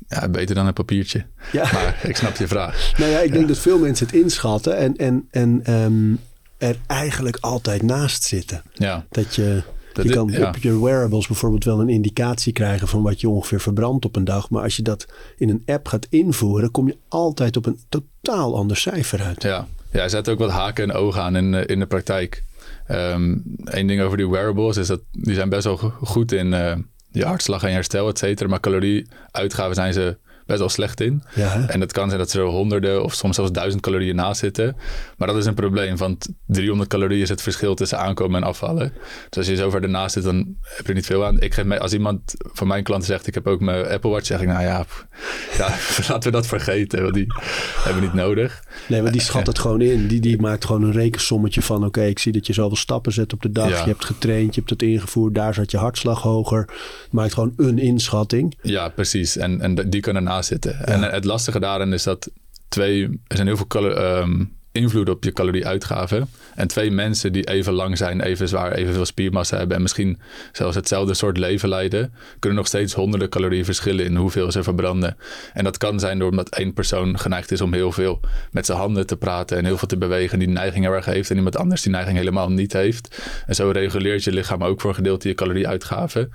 Ja, 0.08 0.30
beter 0.30 0.56
dan 0.56 0.68
een 0.68 0.74
papiertje. 0.74 1.26
Ja. 1.52 1.64
Maar 1.74 2.00
ik 2.04 2.16
snap 2.16 2.36
je 2.36 2.48
vraag. 2.48 2.92
nou 2.98 3.12
ja, 3.12 3.20
ik 3.20 3.32
denk 3.32 3.48
dat 3.48 3.58
veel 3.58 3.80
mensen 3.80 4.06
het 4.06 4.16
inschatten 4.16 4.78
en, 4.78 4.96
en, 4.96 5.28
en 5.32 5.74
um, 5.74 6.20
er 6.58 6.78
eigenlijk 6.88 7.38
altijd 7.40 7.82
naast 7.82 8.24
zitten. 8.24 8.64
Ja. 8.74 9.06
Dat 9.10 9.36
je, 9.36 9.64
dat 9.94 10.06
je 10.06 10.12
kan 10.12 10.28
ja. 10.28 10.48
op 10.48 10.58
je 10.58 10.84
wearables 10.84 11.28
bijvoorbeeld 11.28 11.64
wel 11.64 11.80
een 11.80 11.90
indicatie 11.90 12.54
krijgen 12.54 12.88
van 12.88 13.02
wat 13.02 13.22
je 13.22 13.30
ongeveer 13.30 13.62
verbrandt 13.62 14.06
op 14.06 14.16
een 14.16 14.24
dag. 14.24 14.50
Maar 14.50 14.64
als 14.64 14.76
je 14.76 14.82
dat 14.82 15.06
in 15.38 15.50
een 15.50 15.64
app 15.66 15.88
gaat 15.88 16.08
invoeren, 16.10 16.72
kom 16.72 16.88
je 16.88 16.98
altijd 17.08 17.58
op 17.58 17.66
een 17.66 17.80
totaal 17.90 18.56
ander 18.56 18.78
cijfer 18.78 19.22
uit. 19.22 19.44
Ja, 19.44 19.68
ja 19.92 20.02
er 20.02 20.10
zitten 20.10 20.34
ook 20.34 20.40
wat 20.40 20.52
haken 20.52 20.84
en 20.84 20.96
ogen 20.96 21.22
aan 21.22 21.36
in, 21.36 21.54
in 21.54 21.80
de 21.80 21.86
praktijk. 21.86 22.44
Um, 22.92 23.44
Eén 23.64 23.88
ding 23.88 24.02
over 24.02 24.18
die 24.18 24.30
wearables 24.30 24.78
is 24.78 24.88
dat 24.88 25.02
die 25.12 25.34
zijn 25.36 25.50
best 25.50 25.64
wel 25.64 25.78
goed 25.78 26.32
in... 26.32 26.52
Uh, 26.52 26.74
je 27.16 27.26
hartslag 27.26 27.64
en 27.64 27.72
herstel, 27.72 28.08
et 28.08 28.18
cetera. 28.18 28.50
Maar 28.50 28.60
calorieuitgaven 28.60 29.76
zijn 29.76 29.94
ze 29.94 30.18
best 30.46 30.60
wel 30.60 30.70
slecht 30.70 31.02
in. 31.02 31.24
Ja, 31.36 31.68
en 31.68 31.80
dat 31.80 31.92
kan 31.92 32.08
zijn 32.08 32.20
dat 32.20 32.30
ze 32.30 32.40
er 32.40 32.46
honderden 32.46 33.04
of 33.04 33.14
soms 33.14 33.36
zelfs 33.36 33.52
duizend 33.52 33.82
calorieën 33.82 34.16
naast 34.16 34.40
zitten. 34.40 34.76
Maar 35.18 35.28
dat 35.28 35.38
is 35.38 35.46
een 35.46 35.54
probleem, 35.54 35.98
want 35.98 36.28
300 36.48 36.90
calorieën 36.90 37.22
is 37.22 37.30
het 37.30 37.42
verschil 37.42 37.76
tussen 37.76 38.00
aankomen 38.00 38.42
en 38.42 38.48
afvallen. 38.48 38.94
Dus 39.30 39.38
als 39.38 39.48
je 39.48 39.56
zo 39.56 39.70
ver 39.70 39.84
ernaast 39.84 40.14
zit, 40.14 40.24
dan 40.24 40.56
heb 40.62 40.82
je 40.82 40.88
er 40.88 40.94
niet 40.94 41.06
veel 41.06 41.26
aan. 41.26 41.40
Ik 41.40 41.54
geef 41.54 41.66
mij, 41.66 41.80
als 41.80 41.94
iemand 41.94 42.34
van 42.38 42.68
mijn 42.68 42.84
klanten 42.84 43.08
zegt, 43.08 43.28
ik 43.28 43.34
heb 43.34 43.48
ook 43.48 43.60
mijn 43.60 43.88
Apple 43.88 44.10
Watch, 44.10 44.26
zeg 44.26 44.42
ik, 44.42 44.48
nou 44.48 44.64
ja, 44.64 44.86
ja 45.58 45.68
laten 46.10 46.24
we 46.24 46.32
dat 46.32 46.48
vergeten, 46.48 47.02
want 47.02 47.14
die 47.14 47.28
hebben 47.84 48.02
we 48.02 48.08
niet 48.08 48.16
nodig. 48.16 48.64
Nee, 48.88 49.02
maar 49.02 49.12
die 49.12 49.22
schat 49.22 49.48
het 49.48 49.60
gewoon 49.60 49.82
in. 49.82 50.08
Die, 50.08 50.20
die 50.20 50.42
maakt 50.42 50.66
gewoon 50.66 50.84
een 50.84 50.92
rekensommetje 50.92 51.62
van, 51.62 51.78
oké, 51.78 51.86
okay, 51.86 52.10
ik 52.10 52.20
zie 52.20 52.32
dat 52.32 52.48
je 52.48 52.54
zoveel 52.54 52.78
stappen 52.78 53.12
zet 53.12 53.34
op 53.34 53.42
de 53.42 53.52
dag. 53.52 53.70
Ja. 53.70 53.80
Je 53.80 53.90
hebt 53.90 54.06
getraind, 54.06 54.56
je 54.56 54.60
hebt 54.60 54.70
het 54.70 54.82
ingevoerd, 54.82 55.36
daar 55.36 55.54
zat 55.54 55.72
je 55.72 55.78
hartslag 55.78 56.22
hoger. 56.22 56.70
Maakt 57.12 57.34
gewoon 57.34 57.54
een 57.58 57.80
inschatting. 57.80 58.58
Ja, 58.62 58.90
precies. 58.90 59.38
En, 59.38 59.62
en 59.62 59.90
die 59.90 60.02
kan 60.02 60.16
zitten. 60.42 60.86
En 60.86 61.02
het 61.02 61.26
lastige 61.26 61.60
daarin 61.60 61.94
is 61.94 62.04
dat 62.04 62.30
twee, 62.68 63.04
er 63.28 63.36
zijn 63.36 63.48
heel 63.48 63.58
veel 63.58 63.98
um, 64.18 64.55
invloed 64.76 65.10
op 65.10 65.24
je 65.24 65.32
calorieuitgaven. 65.32 66.30
En 66.56 66.68
twee 66.68 66.92
mensen 66.92 67.32
die 67.32 67.44
even 67.44 67.74
lang 67.74 67.98
zijn, 67.98 68.22
even 68.22 68.48
zwaar, 68.48 68.72
evenveel 68.72 69.06
spiermassa 69.06 69.58
hebben 69.58 69.76
en 69.76 69.82
misschien 69.82 70.20
zelfs 70.52 70.76
hetzelfde 70.76 71.14
soort 71.14 71.38
leven 71.38 71.70
leiden, 71.70 72.14
kunnen 72.40 72.58
nog 72.58 72.68
steeds 72.68 72.94
honderden 72.94 73.30
calorieën 73.30 73.66
verschillen 73.66 74.06
in 74.06 74.16
hoeveel 74.16 74.52
ze 74.52 74.64
verbranden. 74.64 75.18
En 75.54 75.64
dat 75.64 75.78
kan 75.78 76.00
zijn 76.00 76.20
doordat 76.20 76.50
één 76.50 76.74
persoon 76.74 77.20
geneigd 77.20 77.52
is 77.52 77.62
om 77.62 77.74
heel 77.74 77.92
veel 77.92 78.20
met 78.52 78.66
zijn 78.66 78.78
handen 78.78 79.08
te 79.08 79.18
praten 79.18 79.58
en 79.58 79.66
heel 79.66 79.78
veel 79.78 79.88
te 79.88 79.98
bewegen, 79.98 80.40
die 80.40 80.48
neiging 80.48 80.86
erg 80.86 81.06
heeft, 81.06 81.30
en 81.30 81.36
iemand 81.36 81.58
anders 81.58 81.82
die 81.82 81.92
neiging 81.92 82.18
helemaal 82.18 82.52
niet 82.52 82.74
heeft. 82.74 83.22
En 83.46 83.56
zo 83.56 83.70
reguleert 83.70 84.24
je 84.24 84.32
lichaam 84.32 84.64
ook 84.64 84.82
voor 84.82 84.90
een 84.90 84.96
gedeelte 84.96 85.28
je 85.28 85.34
calorieuitgaven. 85.36 86.32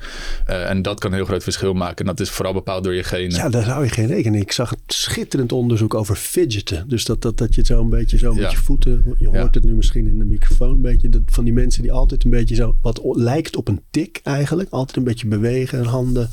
Uh, 0.48 0.70
en 0.70 0.82
dat 0.82 1.00
kan 1.00 1.10
een 1.10 1.16
heel 1.16 1.26
groot 1.26 1.42
verschil 1.42 1.72
maken. 1.72 1.96
En 1.96 2.06
dat 2.06 2.20
is 2.20 2.30
vooral 2.30 2.52
bepaald 2.52 2.84
door 2.84 2.94
je 2.94 3.04
genen. 3.04 3.36
Ja, 3.36 3.48
daar 3.48 3.64
zou 3.64 3.84
je 3.84 3.90
geen 3.90 4.06
rekenen. 4.06 4.40
Ik 4.40 4.52
zag 4.52 4.74
schitterend 4.86 5.52
onderzoek 5.52 5.94
over 5.94 6.16
fidgeten. 6.16 6.88
Dus 6.88 7.04
dat, 7.04 7.22
dat, 7.22 7.38
dat 7.38 7.54
je 7.54 7.64
zo 7.64 7.80
een 7.80 7.88
beetje 7.88 8.18
zo 8.18 8.29
zo 8.34 8.40
met 8.42 8.50
je 8.50 8.56
voeten. 8.56 9.14
Je 9.18 9.28
hoort 9.28 9.54
het 9.54 9.64
nu 9.64 9.74
misschien 9.74 10.06
in 10.06 10.18
de 10.18 10.24
microfoon 10.24 10.70
een 10.70 10.80
beetje. 10.80 11.08
Dat, 11.08 11.22
van 11.26 11.44
die 11.44 11.52
mensen 11.52 11.82
die 11.82 11.92
altijd 11.92 12.24
een 12.24 12.30
beetje 12.30 12.54
zo, 12.54 12.76
wat 12.82 13.00
lijkt 13.02 13.56
op 13.56 13.68
een 13.68 13.82
tik 13.90 14.20
eigenlijk. 14.22 14.70
Altijd 14.70 14.96
een 14.96 15.04
beetje 15.04 15.26
bewegen 15.26 15.78
en 15.78 15.84
handen. 15.84 16.28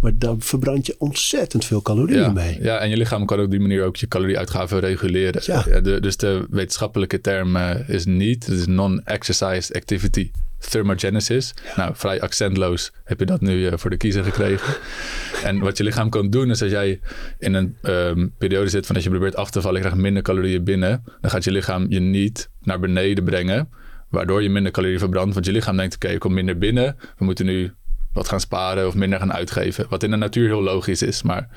Maar 0.00 0.18
daar 0.18 0.34
verbrand 0.38 0.86
je 0.86 0.94
ontzettend 0.98 1.64
veel 1.64 1.82
calorieën 1.82 2.32
mee. 2.32 2.62
ja, 2.62 2.78
en 2.78 2.90
je 2.90 2.96
lichaam 2.96 3.26
kan 3.26 3.40
op 3.40 3.50
die 3.50 3.60
manier 3.60 3.84
ook 3.84 3.96
je 3.96 4.08
calorieuitgaven 4.08 4.80
reguleren. 4.80 5.42
Ja. 5.44 5.80
de, 5.80 6.00
dus 6.00 6.16
de 6.16 6.46
wetenschappelijke 6.50 7.20
term 7.20 7.56
eh, 7.56 7.88
is 7.88 8.04
niet. 8.04 8.46
Het 8.46 8.58
is 8.58 8.66
non-exercise 8.66 9.74
activity 9.74 10.30
thermogenesis. 10.70 11.54
Nou, 11.76 11.92
vrij 11.94 12.20
accentloos 12.20 12.92
heb 13.04 13.18
je 13.18 13.26
dat 13.26 13.40
nu 13.40 13.66
eh, 13.66 13.72
voor 13.76 13.90
de 13.90 13.96
kiezer 13.96 14.24
gekregen. 14.24 14.74
en 15.48 15.58
wat 15.58 15.76
je 15.76 15.84
lichaam 15.84 16.10
kan 16.10 16.30
doen 16.30 16.50
is 16.50 16.62
als 16.62 16.70
jij 16.70 17.00
in 17.38 17.54
een 17.54 17.76
ehm, 17.82 18.28
periode 18.38 18.68
zit 18.68 18.86
van 18.86 18.94
dat 18.94 19.04
je 19.04 19.10
probeert 19.10 19.36
af 19.36 19.50
te 19.50 19.60
vallen, 19.60 19.76
je 19.76 19.84
krijgt 19.84 20.02
minder 20.02 20.22
calorieën 20.22 20.64
binnen, 20.64 21.04
dan 21.20 21.30
gaat 21.30 21.44
je 21.44 21.50
lichaam 21.50 21.86
je 21.88 22.00
niet 22.00 22.50
naar 22.60 22.80
beneden 22.80 23.24
brengen, 23.24 23.68
waardoor 24.08 24.42
je 24.42 24.50
minder 24.50 24.72
calorieën 24.72 24.98
verbrandt. 24.98 25.34
Want 25.34 25.46
je 25.46 25.52
lichaam 25.52 25.76
denkt, 25.76 25.94
oké, 25.94 26.08
er 26.08 26.18
komt 26.18 26.34
minder 26.34 26.58
binnen, 26.58 26.96
we 27.18 27.24
moeten 27.24 27.46
nu 27.46 27.72
wat 28.12 28.28
gaan 28.28 28.40
sparen 28.40 28.86
of 28.86 28.94
minder 28.94 29.18
gaan 29.18 29.32
uitgeven. 29.32 29.86
Wat 29.88 30.02
in 30.02 30.10
de 30.10 30.16
natuur 30.16 30.46
heel 30.46 30.62
logisch 30.62 31.02
is, 31.02 31.22
maar 31.22 31.48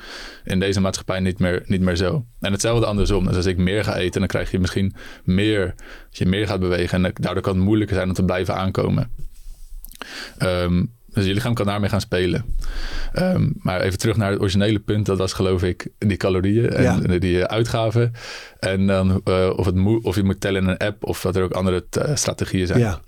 in 0.44 0.60
deze 0.60 0.80
maatschappij 0.80 1.20
niet 1.20 1.38
meer, 1.38 1.62
niet 1.66 1.80
meer 1.80 1.96
zo. 1.96 2.24
En 2.40 2.52
hetzelfde 2.52 2.86
andersom. 2.86 3.26
Dus 3.26 3.36
als 3.36 3.46
ik 3.46 3.56
meer 3.56 3.84
ga 3.84 3.96
eten, 3.96 4.20
dan 4.20 4.28
krijg 4.28 4.50
je 4.50 4.58
misschien 4.58 4.94
meer, 5.24 5.74
als 6.08 6.18
je 6.18 6.26
meer 6.26 6.46
gaat 6.46 6.60
bewegen. 6.60 7.04
En 7.04 7.12
daardoor 7.14 7.42
kan 7.42 7.54
het 7.54 7.64
moeilijker 7.64 7.96
zijn 7.96 8.08
om 8.08 8.14
te 8.14 8.24
blijven 8.24 8.54
aankomen. 8.54 9.10
Ehm, 10.38 10.84
dus 11.06 11.24
je 11.26 11.34
lichaam 11.34 11.54
kan 11.54 11.66
daarmee 11.66 11.88
gaan 11.90 12.00
spelen. 12.00 12.44
Ehm, 13.12 13.50
maar 13.54 13.80
even 13.80 13.98
terug 13.98 14.16
naar 14.16 14.30
het 14.30 14.40
originele 14.40 14.78
punt. 14.78 15.06
Dat 15.06 15.18
was 15.18 15.32
geloof 15.32 15.62
ik 15.62 15.88
die 15.98 16.16
calorieën 16.16 16.70
en 16.70 16.82
Ja. 16.82 17.18
die 17.18 17.42
eh, 17.42 17.44
uitgaven. 17.56 18.12
En 18.58 18.86
dan 18.86 19.20
eh, 19.24 19.50
of, 19.56 19.66
het 19.66 19.74
of 20.02 20.16
je 20.16 20.22
moet 20.22 20.40
tellen 20.40 20.62
in 20.62 20.68
een 20.68 20.76
app 20.76 21.04
of 21.04 21.20
dat 21.20 21.36
er 21.36 21.42
ook 21.42 21.52
andere 21.52 21.86
eh, 21.90 22.16
strategieën 22.16 22.66
zijn. 22.66 22.78
Ja. 22.78 23.00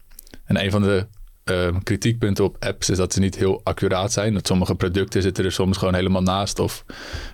En 0.45 0.65
een 0.65 0.71
van 0.71 0.83
de 0.83 1.07
eh, 1.51 1.77
kritiekpunten 1.83 2.45
op 2.45 2.57
apps 2.59 2.91
is 2.91 2.97
dat 2.97 3.13
ze 3.13 3.21
niet 3.21 3.37
heel 3.37 3.61
accuraat 3.65 4.13
zijn. 4.13 4.35
Dat 4.35 4.47
sommige 4.47 4.75
producten 4.75 5.23
zitten 5.23 5.45
er 5.45 5.53
soms 5.53 5.77
gewoon 5.77 5.95
helemaal 5.95 6.23
naast. 6.23 6.59
Of 6.59 6.85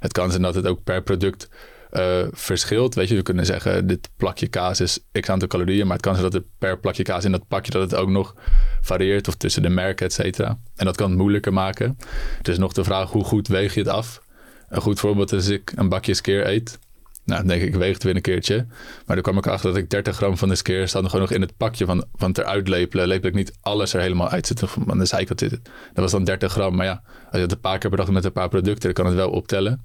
het 0.00 0.12
kan 0.12 0.30
zijn 0.30 0.42
dat 0.42 0.54
het 0.54 0.66
ook 0.66 0.84
per 0.84 1.02
product 1.02 1.48
eh, 1.90 2.22
verschilt. 2.30 2.94
Weet 2.94 3.08
je, 3.08 3.14
we 3.14 3.22
kunnen 3.22 3.46
zeggen, 3.46 3.86
dit 3.86 4.10
plakje 4.16 4.48
kaas 4.48 4.80
is 4.80 4.98
x 5.20 5.28
aantal 5.28 5.48
calorieën. 5.48 5.86
Maar 5.86 5.96
het 5.96 6.04
kan 6.04 6.14
zijn 6.14 6.30
dat 6.30 6.42
het 6.42 6.50
per 6.58 6.78
plakje 6.78 7.02
kaas 7.02 7.24
in 7.24 7.32
dat 7.32 7.48
pakje 7.48 7.70
dat 7.70 7.82
het 7.82 7.94
ook 7.94 8.08
nog 8.08 8.34
varieert. 8.80 9.28
Of 9.28 9.34
tussen 9.34 9.62
de 9.62 9.68
merken, 9.68 10.06
et 10.06 10.12
cetera. 10.12 10.58
En 10.76 10.84
dat 10.84 10.96
kan 10.96 11.08
het 11.08 11.18
moeilijker 11.18 11.52
maken. 11.52 11.98
Dus 12.42 12.58
nog 12.58 12.72
de 12.72 12.84
vraag, 12.84 13.10
hoe 13.10 13.24
goed 13.24 13.48
weeg 13.48 13.74
je 13.74 13.80
het 13.80 13.88
af? 13.88 14.22
Een 14.68 14.80
goed 14.80 15.00
voorbeeld 15.00 15.32
is 15.32 15.38
als 15.38 15.48
ik 15.48 15.72
een 15.74 15.88
bakje 15.88 16.14
skeer 16.14 16.46
eet. 16.46 16.78
Nou, 17.24 17.38
dan 17.40 17.48
denk 17.48 17.62
ik, 17.62 17.68
ik 17.68 17.74
weeg 17.74 17.94
het 17.94 18.02
weer 18.02 18.16
een 18.16 18.22
keertje. 18.22 18.66
Maar 19.06 19.16
dan 19.16 19.22
kwam 19.22 19.38
ik 19.38 19.46
achter 19.46 19.70
dat 19.72 19.78
ik 19.78 19.90
30 19.90 20.16
gram 20.16 20.36
van 20.36 20.48
de 20.48 20.54
skeer 20.54 20.80
nog 20.80 20.90
gewoon 20.92 21.20
nog 21.20 21.30
in 21.30 21.40
het 21.40 21.56
pakje 21.56 21.84
van, 21.84 22.04
van 22.14 22.28
het 22.28 22.38
eruit 22.38 22.68
lepelen. 22.68 23.06
Lepel 23.06 23.28
ik 23.28 23.34
niet 23.34 23.52
alles 23.60 23.94
er 23.94 24.00
helemaal 24.00 24.28
uit 24.28 24.46
zitten. 24.46 24.68
Aan 24.86 24.98
de 24.98 25.04
zijkant 25.04 25.40
zit 25.40 25.50
het. 25.50 25.64
Dat 25.64 26.02
was 26.02 26.10
dan 26.10 26.24
30 26.24 26.52
gram. 26.52 26.74
Maar 26.76 26.86
ja, 26.86 27.02
als 27.06 27.32
je 27.32 27.38
het 27.38 27.52
een 27.52 27.60
paar 27.60 27.78
keer 27.78 27.90
per 27.90 28.12
met 28.12 28.24
een 28.24 28.32
paar 28.32 28.48
producten, 28.48 28.82
dan 28.82 28.92
kan 28.92 29.06
het 29.06 29.14
wel 29.14 29.30
optellen. 29.30 29.84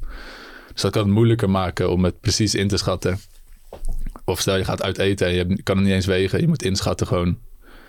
Dus 0.73 0.81
dat 0.81 0.91
kan 0.91 1.03
het 1.03 1.11
moeilijker 1.11 1.49
maken 1.49 1.91
om 1.91 2.03
het 2.03 2.19
precies 2.19 2.55
in 2.55 2.67
te 2.67 2.77
schatten. 2.77 3.19
Of 4.25 4.39
stel 4.39 4.55
je 4.55 4.63
gaat 4.63 4.83
uit 4.83 4.97
eten 4.97 5.27
en 5.27 5.33
je 5.33 5.63
kan 5.63 5.75
het 5.75 5.85
niet 5.85 5.93
eens 5.93 6.05
wegen. 6.05 6.41
Je 6.41 6.47
moet 6.47 6.63
inschatten 6.63 7.07
gewoon 7.07 7.37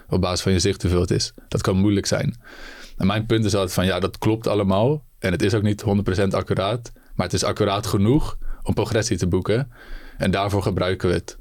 op 0.09 0.21
basis 0.21 0.41
van 0.41 0.53
je 0.53 0.59
zicht 0.59 0.83
hoeveel 0.83 1.01
het 1.01 1.11
is. 1.11 1.33
Dat 1.49 1.61
kan 1.61 1.77
moeilijk 1.77 2.07
zijn. 2.07 2.41
En 2.97 3.07
mijn 3.07 3.27
punt 3.27 3.45
is 3.45 3.55
altijd 3.55 3.73
van 3.73 3.85
ja, 3.85 4.01
dat 4.01 4.19
klopt 4.19 4.47
allemaal. 4.47 5.05
En 5.19 5.33
het 5.33 5.43
is 5.43 5.55
ook 5.55 5.63
niet 5.63 5.85
100% 6.23 6.29
accuraat. 6.29 6.93
Maar 7.15 7.27
het 7.27 7.35
is 7.35 7.45
accuraat 7.45 7.87
genoeg 7.87 8.39
om 8.71 8.77
progressie 8.77 9.17
te 9.17 9.27
boeken. 9.27 9.71
En 10.17 10.31
daarvoor 10.31 10.63
gebruiken 10.63 11.09
we 11.09 11.15
het. 11.15 11.39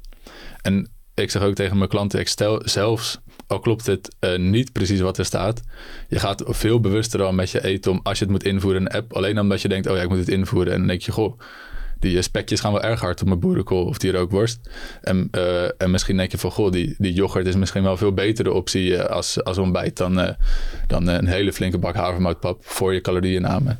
En 0.62 0.88
ik 1.14 1.30
zeg 1.30 1.42
ook 1.42 1.54
tegen 1.54 1.76
mijn 1.76 1.88
klanten, 1.88 2.20
ik 2.20 2.28
stel 2.28 2.62
zelfs, 2.64 3.20
al 3.46 3.58
klopt 3.58 3.86
het 3.86 4.16
eh, 4.18 4.38
niet 4.38 4.72
precies 4.72 5.00
wat 5.00 5.18
er 5.18 5.24
staat. 5.24 5.62
Je 6.08 6.18
gaat 6.18 6.42
veel 6.46 6.80
bewuster 6.80 7.22
al 7.22 7.32
met 7.32 7.50
je 7.50 7.64
eten 7.64 7.92
om 7.92 8.00
als 8.02 8.18
je 8.18 8.24
het 8.24 8.32
moet 8.32 8.44
invoeren 8.44 8.80
in 8.80 8.86
een 8.86 8.92
app. 8.92 9.12
Alleen 9.12 9.40
omdat 9.40 9.62
je 9.62 9.68
denkt, 9.68 9.86
oh 9.86 9.96
ja, 9.96 10.02
ik 10.02 10.08
moet 10.08 10.18
het 10.18 10.28
invoeren. 10.28 10.72
En 10.72 10.78
dan 10.78 10.88
denk 10.88 11.02
je, 11.02 11.12
goh, 11.12 11.40
die 12.00 12.16
eh, 12.16 12.22
spekjes 12.22 12.60
gaan 12.60 12.72
wel 12.72 12.82
erg 12.82 13.00
hard 13.00 13.20
op 13.20 13.26
mijn 13.26 13.40
boerenkool 13.40 13.84
of 13.84 13.98
die 13.98 14.12
rookworst. 14.12 14.70
En, 15.00 15.28
eh, 15.30 15.82
en 15.82 15.90
misschien 15.90 16.16
denk 16.16 16.30
je 16.30 16.38
van, 16.38 16.50
goh, 16.50 16.72
die, 16.72 16.94
die 16.98 17.12
yoghurt 17.12 17.46
is 17.46 17.56
misschien 17.56 17.82
wel 17.82 17.92
een 17.92 17.98
veel 17.98 18.12
betere 18.12 18.52
optie 18.52 18.96
eh, 18.96 19.10
als, 19.10 19.44
als 19.44 19.58
ontbijt 19.58 19.96
dan, 19.96 20.36
dan 20.86 21.06
een 21.06 21.26
hele 21.26 21.52
flinke 21.52 21.78
bak 21.78 21.94
havermoutpap 21.94 22.66
voor 22.66 22.94
je 22.94 23.00
calorieinname. 23.00 23.76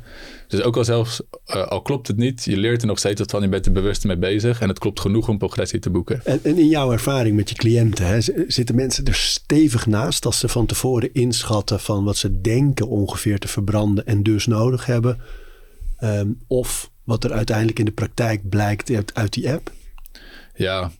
Dus 0.51 0.61
ook 0.61 0.77
al 0.77 0.83
zelfs, 0.83 1.21
eh, 1.45 1.67
al 1.67 1.81
klopt 1.81 2.07
het 2.07 2.17
niet, 2.17 2.43
je 2.43 2.57
leert 2.57 2.81
er 2.81 2.87
nog 2.87 2.97
steeds 2.97 3.19
wat 3.19 3.31
van, 3.31 3.41
je 3.41 3.49
bent 3.49 3.65
er 3.65 3.71
bewust 3.71 4.03
mee 4.03 4.17
bezig 4.17 4.61
en 4.61 4.67
het 4.67 4.79
klopt 4.79 4.99
genoeg 4.99 5.27
om 5.27 5.37
progressie 5.37 5.79
te 5.79 5.89
boeken. 5.89 6.21
En, 6.25 6.39
en 6.43 6.57
in 6.57 6.67
jouw 6.67 6.91
ervaring 6.91 7.35
met 7.35 7.49
je 7.49 7.55
cliënten, 7.55 8.05
hè, 8.05 8.19
zitten 8.47 8.75
mensen 8.75 9.05
er 9.05 9.13
stevig 9.15 9.85
naast 9.85 10.25
als 10.25 10.39
ze 10.39 10.47
van 10.47 10.65
tevoren 10.65 11.13
inschatten 11.13 11.79
van 11.79 12.03
wat 12.03 12.17
ze 12.17 12.41
denken 12.41 12.87
ongeveer 12.87 13.39
te 13.39 13.47
verbranden 13.47 14.05
en 14.05 14.23
dus 14.23 14.47
nodig 14.47 14.85
hebben? 14.85 15.21
Ehm, 15.97 16.29
of 16.47 16.91
wat 17.03 17.23
er 17.23 17.33
uiteindelijk 17.33 17.79
in 17.79 17.85
de 17.85 17.91
praktijk 17.91 18.49
blijkt 18.49 18.89
uit, 18.89 19.13
uit 19.13 19.33
die 19.33 19.51
app? 19.51 19.71
Ja, 20.55 20.91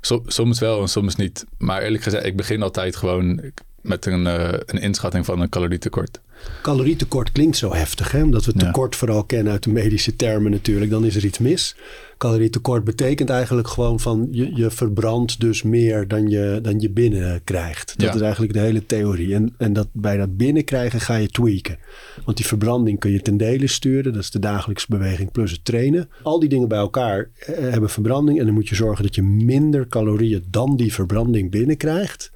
so- 0.00 0.22
soms 0.26 0.58
wel 0.58 0.80
en 0.80 0.88
soms 0.88 1.16
niet. 1.16 1.44
Maar 1.58 1.82
eerlijk 1.82 2.02
gezegd, 2.02 2.26
ik 2.26 2.36
begin 2.36 2.62
altijd 2.62 2.96
gewoon 2.96 3.52
met 3.80 4.06
een, 4.06 4.26
eh, 4.26 4.58
een 4.66 4.80
inschatting 4.80 5.24
van 5.24 5.40
een 5.40 5.48
calorietekort. 5.48 6.20
Calorietekort 6.62 7.32
klinkt 7.32 7.56
zo 7.56 7.72
heftig, 7.74 8.12
hè? 8.12 8.22
omdat 8.22 8.44
we 8.44 8.52
Ja. 8.56 8.64
tekort 8.66 8.96
vooral 8.96 9.24
kennen 9.24 9.52
uit 9.52 9.62
de 9.62 9.70
medische 9.70 10.16
termen 10.16 10.50
natuurlijk. 10.50 10.90
Dan 10.90 11.04
is 11.04 11.16
er 11.16 11.24
iets 11.24 11.38
mis. 11.38 11.76
Calorietekort 12.18 12.84
betekent 12.84 13.30
eigenlijk 13.30 13.68
gewoon 13.68 14.00
van 14.00 14.28
je, 14.30 14.54
je 14.54 14.70
verbrandt 14.70 15.40
dus 15.40 15.62
meer 15.62 16.08
dan 16.08 16.28
je, 16.28 16.58
dan 16.62 16.80
je 16.80 16.90
binnenkrijgt. 16.90 17.94
Dat 17.98 18.08
Ja. 18.08 18.14
is 18.14 18.20
eigenlijk 18.20 18.52
de 18.52 18.58
hele 18.58 18.86
theorie. 18.86 19.34
En, 19.34 19.54
en 19.58 19.72
dat 19.72 19.88
bij 19.92 20.16
dat 20.16 20.36
binnenkrijgen 20.36 21.00
ga 21.00 21.14
je 21.16 21.28
tweaken. 21.28 21.78
Want 22.24 22.36
die 22.36 22.46
verbranding 22.46 22.98
kun 22.98 23.10
je 23.10 23.22
ten 23.22 23.36
dele 23.36 23.66
sturen. 23.66 24.12
Dat 24.12 24.22
is 24.22 24.30
de 24.30 24.38
dagelijkse 24.38 24.86
beweging 24.88 25.32
plus 25.32 25.50
het 25.50 25.64
trainen. 25.64 26.08
Al 26.22 26.40
die 26.40 26.48
dingen 26.48 26.68
bij 26.68 26.78
elkaar 26.78 27.30
eh, 27.38 27.54
hebben 27.58 27.90
verbranding. 27.90 28.38
En 28.38 28.44
dan 28.44 28.54
moet 28.54 28.68
je 28.68 28.74
zorgen 28.74 29.04
dat 29.04 29.14
je 29.14 29.22
minder 29.22 29.88
calorieën 29.88 30.44
dan 30.50 30.76
die 30.76 30.92
verbranding 30.92 31.50
binnenkrijgt. 31.50 32.34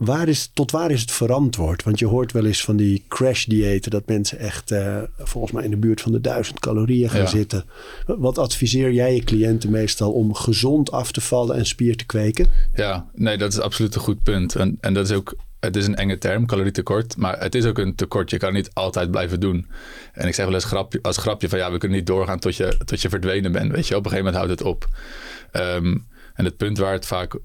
Waar 0.00 0.28
is, 0.28 0.50
tot 0.54 0.70
waar 0.70 0.90
is 0.90 1.00
het 1.00 1.10
verantwoord? 1.10 1.82
Want 1.82 1.98
je 1.98 2.06
hoort 2.06 2.32
wel 2.32 2.44
eens 2.46 2.64
van 2.64 2.76
die 2.76 3.04
crash-diëten... 3.08 3.90
dat 3.90 4.06
mensen 4.06 4.38
echt 4.38 4.70
eh, 4.70 5.02
volgens 5.18 5.52
mij 5.52 5.64
in 5.64 5.70
de 5.70 5.76
buurt 5.76 6.00
van 6.00 6.12
de 6.12 6.20
duizend 6.20 6.60
calorieën 6.60 7.10
gaan 7.10 7.20
Ja. 7.20 7.26
zitten. 7.26 7.64
Wat 8.06 8.38
adviseer 8.38 8.92
jij 8.92 9.14
je 9.14 9.24
cliënten 9.24 9.70
meestal 9.70 10.12
om 10.12 10.34
gezond 10.34 10.90
af 10.90 11.12
te 11.12 11.20
vallen 11.20 11.56
en 11.56 11.66
spier 11.66 11.96
te 11.96 12.06
kweken? 12.06 12.48
Ja, 12.74 13.10
nee, 13.14 13.38
dat 13.38 13.52
is 13.52 13.60
absoluut 13.60 13.94
een 13.94 14.00
goed 14.00 14.22
punt. 14.22 14.54
En, 14.56 14.76
en 14.80 14.94
dat 14.94 15.10
is 15.10 15.16
ook, 15.16 15.34
het 15.60 15.76
is 15.76 15.86
een 15.86 15.96
enge 15.96 16.18
term, 16.18 16.46
calorietekort. 16.46 17.16
Maar 17.16 17.40
het 17.40 17.54
is 17.54 17.64
ook 17.64 17.78
een 17.78 17.94
tekort. 17.94 18.30
Je 18.30 18.36
kan 18.38 18.54
het 18.54 18.64
niet 18.64 18.74
altijd 18.74 19.10
blijven 19.10 19.40
doen. 19.40 19.66
En 20.12 20.28
ik 20.28 20.34
zeg 20.34 20.44
wel 20.44 20.54
eens 20.54 20.64
grapje, 20.64 20.98
als 21.02 21.16
grapje 21.16 21.48
van 21.48 21.58
ja, 21.58 21.72
we 21.72 21.78
kunnen 21.78 21.98
niet 21.98 22.06
doorgaan 22.06 22.38
tot 22.38 22.56
je, 22.56 22.76
tot 22.84 23.02
je 23.02 23.08
verdwenen 23.08 23.52
bent. 23.52 23.72
Weet 23.72 23.86
je, 23.88 23.96
op 23.96 24.04
een 24.04 24.10
gegeven 24.10 24.32
moment 24.32 24.44
houdt 24.44 24.60
het 24.60 24.68
op. 24.68 24.88
Ehm, 25.50 25.96
en 26.34 26.44
het 26.44 26.56
punt 26.56 26.78
waar 26.78 26.92
het 26.92 27.06
vaak 27.06 27.38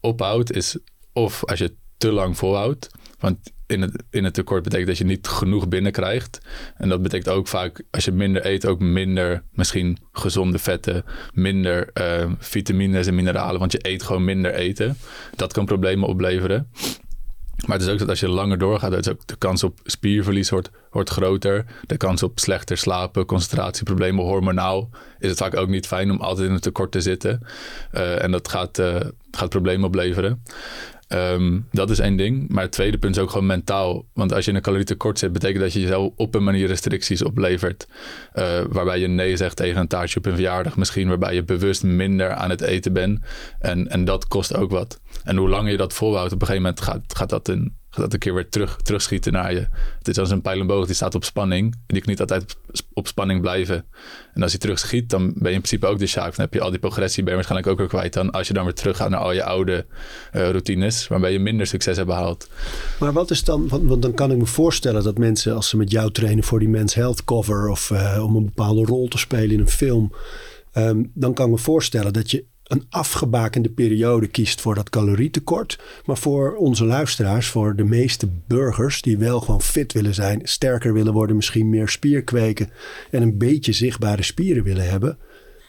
ophoudt 0.00 0.52
is 0.52 0.76
of 1.12 1.44
als 1.44 1.58
je 1.58 1.74
te 2.02 2.12
lang 2.12 2.36
volhoudt. 2.36 2.90
Want 3.18 3.38
in 3.66 3.82
het, 3.82 4.02
in 4.10 4.24
het 4.24 4.34
tekort 4.34 4.62
betekent 4.62 4.88
dat 4.88 4.98
je 4.98 5.04
niet 5.04 5.26
genoeg 5.26 5.68
binnenkrijgt. 5.68 6.40
En 6.76 6.88
dat 6.88 7.02
betekent 7.02 7.34
ook 7.34 7.48
vaak, 7.48 7.82
als 7.90 8.04
je 8.04 8.12
minder 8.12 8.46
eet, 8.46 8.66
ook 8.66 8.80
minder 8.80 9.42
misschien 9.52 9.98
gezonde 10.12 10.58
vetten, 10.58 11.04
minder 11.32 11.90
eh, 11.92 12.30
vitamines 12.38 13.06
en 13.06 13.14
mineralen, 13.14 13.58
want 13.58 13.72
je 13.72 13.78
eet 13.82 14.02
gewoon 14.02 14.24
minder 14.24 14.54
eten. 14.54 14.96
Dat 15.36 15.52
kan 15.52 15.64
problemen 15.64 16.08
opleveren. 16.08 16.68
Maar 17.66 17.76
het 17.78 17.86
is 17.86 17.92
ook 17.92 17.98
dat 17.98 18.08
als 18.08 18.20
je 18.20 18.28
langer 18.28 18.58
doorgaat, 18.58 18.92
is 18.92 19.08
ook 19.08 19.26
de 19.26 19.36
kans 19.36 19.64
op 19.64 19.80
spierverlies 19.84 20.50
wordt, 20.50 20.70
wordt 20.90 21.10
groter. 21.10 21.64
De 21.86 21.96
kans 21.96 22.22
op 22.22 22.38
slechter 22.38 22.76
slapen, 22.78 23.26
concentratieproblemen, 23.26 24.24
hormonaal 24.24 24.90
is 25.18 25.28
het 25.28 25.38
vaak 25.38 25.56
ook 25.56 25.68
niet 25.68 25.86
fijn 25.86 26.10
om 26.10 26.20
altijd 26.20 26.48
in 26.48 26.54
een 26.54 26.60
tekort 26.60 26.92
te 26.92 27.00
zitten. 27.00 27.46
Eh, 27.90 28.22
en 28.22 28.30
dat 28.30 28.48
gaat, 28.48 28.78
eh, 28.78 29.00
gaat 29.30 29.48
problemen 29.48 29.86
opleveren. 29.86 30.42
Ehm, 31.12 31.60
dat 31.70 31.90
is 31.90 31.98
één 31.98 32.16
ding. 32.16 32.48
Maar 32.48 32.62
het 32.62 32.72
tweede 32.72 32.98
punt 32.98 33.16
is 33.16 33.22
ook 33.22 33.30
gewoon 33.30 33.46
mentaal. 33.46 34.04
Want 34.12 34.32
als 34.32 34.44
je 34.44 34.50
in 34.50 34.56
een 34.56 34.62
calorietekort 34.62 35.18
zit, 35.18 35.32
betekent 35.32 35.60
dat 35.62 35.72
je 35.72 35.80
jezelf 35.80 36.12
op 36.16 36.34
een 36.34 36.44
manier 36.44 36.66
restricties 36.66 37.22
oplevert. 37.22 37.88
Eh, 38.32 38.60
waarbij 38.68 39.00
je 39.00 39.06
nee 39.06 39.36
zegt 39.36 39.56
tegen 39.56 39.80
een 39.80 39.88
taartje 39.88 40.18
op 40.18 40.26
een 40.26 40.34
verjaardag 40.34 40.76
misschien. 40.76 41.08
Waarbij 41.08 41.34
je 41.34 41.42
bewust 41.42 41.82
minder 41.82 42.32
aan 42.32 42.50
het 42.50 42.60
eten 42.60 42.92
bent. 42.92 43.20
En, 43.58 43.88
en 43.88 44.04
dat 44.04 44.28
kost 44.28 44.56
ook 44.56 44.70
wat. 44.70 45.00
En 45.24 45.36
hoe 45.36 45.48
langer 45.48 45.70
je 45.70 45.76
dat 45.76 45.92
volhoudt, 45.92 46.32
op 46.32 46.40
een 46.40 46.46
gegeven 46.46 46.62
moment 46.62 46.82
gaat, 46.82 47.16
gaat 47.16 47.30
dat 47.30 47.48
een 47.48 47.76
dat 48.00 48.12
een 48.12 48.18
keer 48.18 48.34
weer 48.34 48.48
terug, 48.48 48.76
terugschieten 48.76 49.32
naar 49.32 49.52
je. 49.52 49.66
Het 49.98 50.08
is 50.08 50.18
als 50.18 50.30
een 50.30 50.42
pijl 50.42 50.60
en 50.60 50.66
boog 50.66 50.86
die 50.86 50.94
staat 50.94 51.14
op 51.14 51.24
spanning. 51.24 51.74
Die 51.86 52.00
kan 52.00 52.10
niet 52.10 52.20
altijd 52.20 52.56
op, 52.92 53.06
spanning 53.06 53.40
blijven. 53.40 53.84
En 54.34 54.42
als 54.42 54.50
hij 54.50 54.60
terugschiet, 54.60 55.10
dan 55.10 55.22
ben 55.22 55.48
je 55.48 55.54
in 55.54 55.62
principe 55.62 55.86
ook 55.86 55.98
de 55.98 56.06
sjaak. 56.06 56.36
Dan 56.36 56.44
heb 56.44 56.54
je 56.54 56.60
al 56.60 56.70
die 56.70 56.78
progressie, 56.78 57.22
ben 57.22 57.30
je 57.30 57.36
waarschijnlijk 57.36 57.72
ook 57.72 57.78
weer 57.78 57.88
kwijt. 57.88 58.12
Dan 58.12 58.30
als 58.30 58.48
je 58.48 58.54
dan 58.54 58.64
weer 58.64 58.74
teruggaat 58.74 59.10
naar 59.10 59.20
al 59.20 59.32
je 59.32 59.44
oude 59.44 59.86
eh, 60.32 60.50
routines, 60.50 61.08
waarbij 61.08 61.32
je 61.32 61.38
minder 61.38 61.66
succes 61.66 61.96
hebt 61.96 62.08
behaald. 62.08 62.48
Maar 62.98 63.12
wat 63.12 63.30
is 63.30 63.44
dan, 63.44 63.68
want, 63.68 63.88
want 63.88 64.02
dan 64.02 64.14
kan 64.14 64.30
ik 64.30 64.38
me 64.38 64.46
voorstellen 64.46 65.02
dat 65.02 65.18
mensen 65.18 65.54
als 65.54 65.68
ze 65.68 65.76
met 65.76 65.90
jou 65.90 66.12
trainen 66.12 66.44
voor 66.44 66.58
die 66.58 66.68
Men's 66.68 66.94
Health 66.94 67.24
cover 67.24 67.68
of 67.68 67.90
eh, 67.90 68.24
om 68.24 68.36
een 68.36 68.44
bepaalde 68.44 68.84
rol 68.84 69.08
te 69.08 69.18
spelen 69.18 69.50
in 69.50 69.60
een 69.60 69.68
film, 69.68 70.12
ehm, 70.72 71.02
dan 71.14 71.34
kan 71.34 71.46
ik 71.46 71.52
me 71.52 71.58
voorstellen 71.58 72.12
dat 72.12 72.30
je 72.30 72.44
een 72.72 72.86
afgebakende 72.88 73.70
periode 73.70 74.26
kiest 74.26 74.60
voor 74.60 74.74
dat 74.74 74.90
calorietekort. 74.90 75.78
Maar 76.04 76.18
voor 76.18 76.54
onze 76.54 76.84
luisteraars, 76.84 77.48
voor 77.48 77.76
de 77.76 77.84
meeste 77.84 78.28
burgers 78.46 79.02
die 79.02 79.18
wel 79.18 79.40
gewoon 79.40 79.62
fit 79.62 79.92
willen 79.92 80.14
zijn, 80.14 80.40
sterker 80.42 80.92
willen 80.92 81.12
worden, 81.12 81.36
misschien 81.36 81.68
meer 81.68 81.88
spier 81.88 82.22
kweken 82.22 82.70
en 83.10 83.22
een 83.22 83.38
beetje 83.38 83.72
zichtbare 83.72 84.22
spieren 84.22 84.64
willen 84.64 84.88
hebben. 84.88 85.18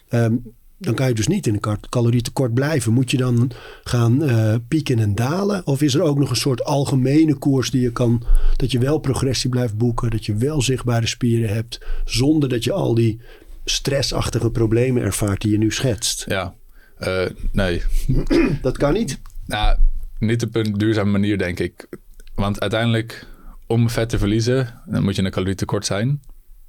ehm, 0.10 0.36
dan 0.78 0.94
kan 0.94 1.08
je 1.08 1.14
dus 1.14 1.28
niet 1.28 1.48
in 1.48 1.60
een 1.62 1.78
calorietekort 1.90 2.54
blijven. 2.54 2.94
Moet 2.94 3.12
je 3.12 3.18
dan 3.18 3.52
gaan 3.84 4.24
eh, 4.24 4.56
pieken 4.68 5.00
en 5.00 5.16
dalen? 5.16 5.68
Of 5.68 5.82
is 5.82 5.94
er 5.94 6.02
ook 6.02 6.18
nog 6.18 6.30
een 6.30 6.36
soort 6.36 6.64
algemene 6.64 7.34
koers 7.34 7.72
die 7.72 7.82
je 7.82 7.92
kan, 7.92 8.24
dat 8.56 8.72
je 8.72 8.80
wel 8.80 8.98
progressie 8.98 9.50
blijft 9.50 9.78
boeken, 9.78 10.10
dat 10.10 10.26
je 10.26 10.36
wel 10.36 10.62
zichtbare 10.62 11.08
spieren 11.08 11.54
hebt, 11.54 11.80
zonder 12.06 12.50
dat 12.50 12.64
je 12.64 12.72
al 12.72 12.94
die 12.96 13.22
stressachtige 13.66 14.52
problemen 14.52 15.04
ervaart 15.04 15.42
die 15.42 15.52
je 15.52 15.58
nu 15.58 15.72
schetst? 15.72 16.26
Ja, 16.28 16.56
Eh, 17.04 17.26
nee. 17.52 17.82
Dat 18.62 18.78
kan 18.78 18.94
niet. 18.94 19.22
Nou, 19.46 19.78
niet 20.20 20.44
op 20.44 20.56
een 20.56 20.74
duurzame 20.74 21.12
manier, 21.12 21.38
denk 21.38 21.60
ik. 21.60 21.88
Want 22.36 22.60
uiteindelijk, 22.60 23.28
om 23.68 23.90
vet 23.90 24.10
te 24.10 24.18
verliezen, 24.18 24.82
dan 24.86 25.04
moet 25.04 25.14
je 25.14 25.20
in 25.20 25.26
een 25.26 25.34
calorietekort 25.34 25.86
zijn. 25.86 26.22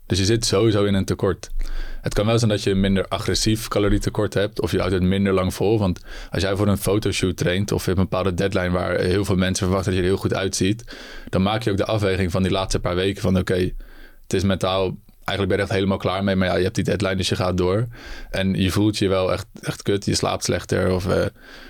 Dus 0.07 0.18
je 0.18 0.25
zit 0.25 0.44
sowieso 0.44 0.85
in 0.85 0.94
een 0.94 1.05
tekort. 1.05 1.51
Het 2.01 2.14
kan 2.14 2.27
wel 2.27 2.38
zijn 2.38 2.51
dat 2.51 2.62
je 2.62 2.70
een 2.70 2.81
minder 2.81 3.09
agressief 3.09 3.68
calorietekort 3.68 4.35
hebt. 4.35 4.61
Of 4.61 4.70
je 4.70 4.79
houdt 4.79 4.92
het 4.92 5.03
minder 5.03 5.33
lang 5.33 5.55
vol. 5.55 5.79
Want 5.79 6.01
als 6.31 6.42
jij 6.42 6.57
voor 6.57 6.68
een 6.68 6.79
fotoshoot 6.79 7.37
traint. 7.37 7.73
Of 7.73 7.81
je 7.81 7.87
hebt 7.87 7.99
een 7.99 8.09
bepaalde 8.09 8.35
deadline 8.35 8.70
waar 8.70 9.01
heel 9.01 9.25
veel 9.25 9.37
mensen 9.37 9.66
verwachten 9.66 9.92
dat 9.92 10.01
je 10.01 10.07
er 10.07 10.12
heel 10.12 10.23
goed 10.23 10.35
uitziet. 10.35 10.97
Dan 11.29 11.42
maak 11.42 11.62
je 11.62 11.70
ook 11.70 11.77
de 11.77 11.85
afweging 11.85 12.31
van 12.31 12.42
die 12.42 12.53
laatste 12.53 12.81
paar 12.81 12.94
weken. 12.94 13.23
Van 13.23 13.38
oké, 13.38 13.73
het 14.23 14.33
is 14.33 14.42
mentaal 14.42 14.97
eigenlijk 15.25 15.49
ben 15.49 15.57
je 15.57 15.63
echt 15.63 15.73
helemaal 15.73 15.99
klaar 15.99 16.25
mee. 16.25 16.37
Maar 16.37 16.49
ja, 16.49 16.57
je 16.57 16.63
hebt 16.63 16.75
die 16.75 16.85
deadline, 16.85 17.17
dus 17.17 17.29
je 17.29 17.37
gaat 17.37 17.57
door. 17.57 17.87
En 18.31 18.55
je 18.55 18.71
voelt 18.71 18.99
je 18.99 19.09
wel 19.09 19.33
echt, 19.33 19.47
echt 19.61 19.83
kut. 19.83 20.05
Je 20.05 20.15
slaapt 20.15 20.45
slechter 20.45 20.93
of 20.93 21.07
uh, 21.07 21.25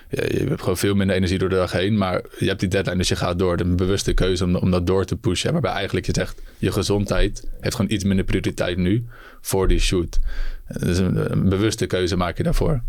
je, 0.08 0.44
hebt 0.48 0.60
gewoon 0.60 0.76
veel 0.76 0.94
minder 0.94 1.16
energie 1.16 1.38
door 1.38 1.48
de 1.48 1.54
dag 1.54 1.72
heen. 1.72 1.98
Maar 1.98 2.22
je 2.38 2.46
hebt 2.46 2.60
die 2.60 2.68
deadline, 2.68 2.96
dus 2.96 3.08
je 3.08 3.16
gaat 3.16 3.38
door. 3.38 3.56
De 3.56 3.64
bewuste 3.64 4.12
keuze 4.12 4.44
om, 4.44 4.56
om 4.56 4.70
dat 4.70 4.86
door 4.86 5.04
te 5.04 5.16
pushen. 5.16 5.52
Waarbij 5.52 5.72
eigenlijk 5.72 6.06
je 6.06 6.12
zegt, 6.14 6.42
je 6.58 6.72
gezondheid 6.72 7.48
heeft 7.60 7.76
gewoon 7.76 7.90
iets 7.90 8.04
minder 8.04 8.24
prioriteit 8.24 8.76
nu 8.76 9.06
voor 9.40 9.68
die 9.68 9.80
shoot. 9.80 10.18
Dus 10.78 10.98
een, 10.98 11.32
een 11.32 11.48
bewuste 11.48 11.86
keuze 11.86 12.16
maak 12.16 12.36
je 12.36 12.42
daarvoor. 12.42 12.82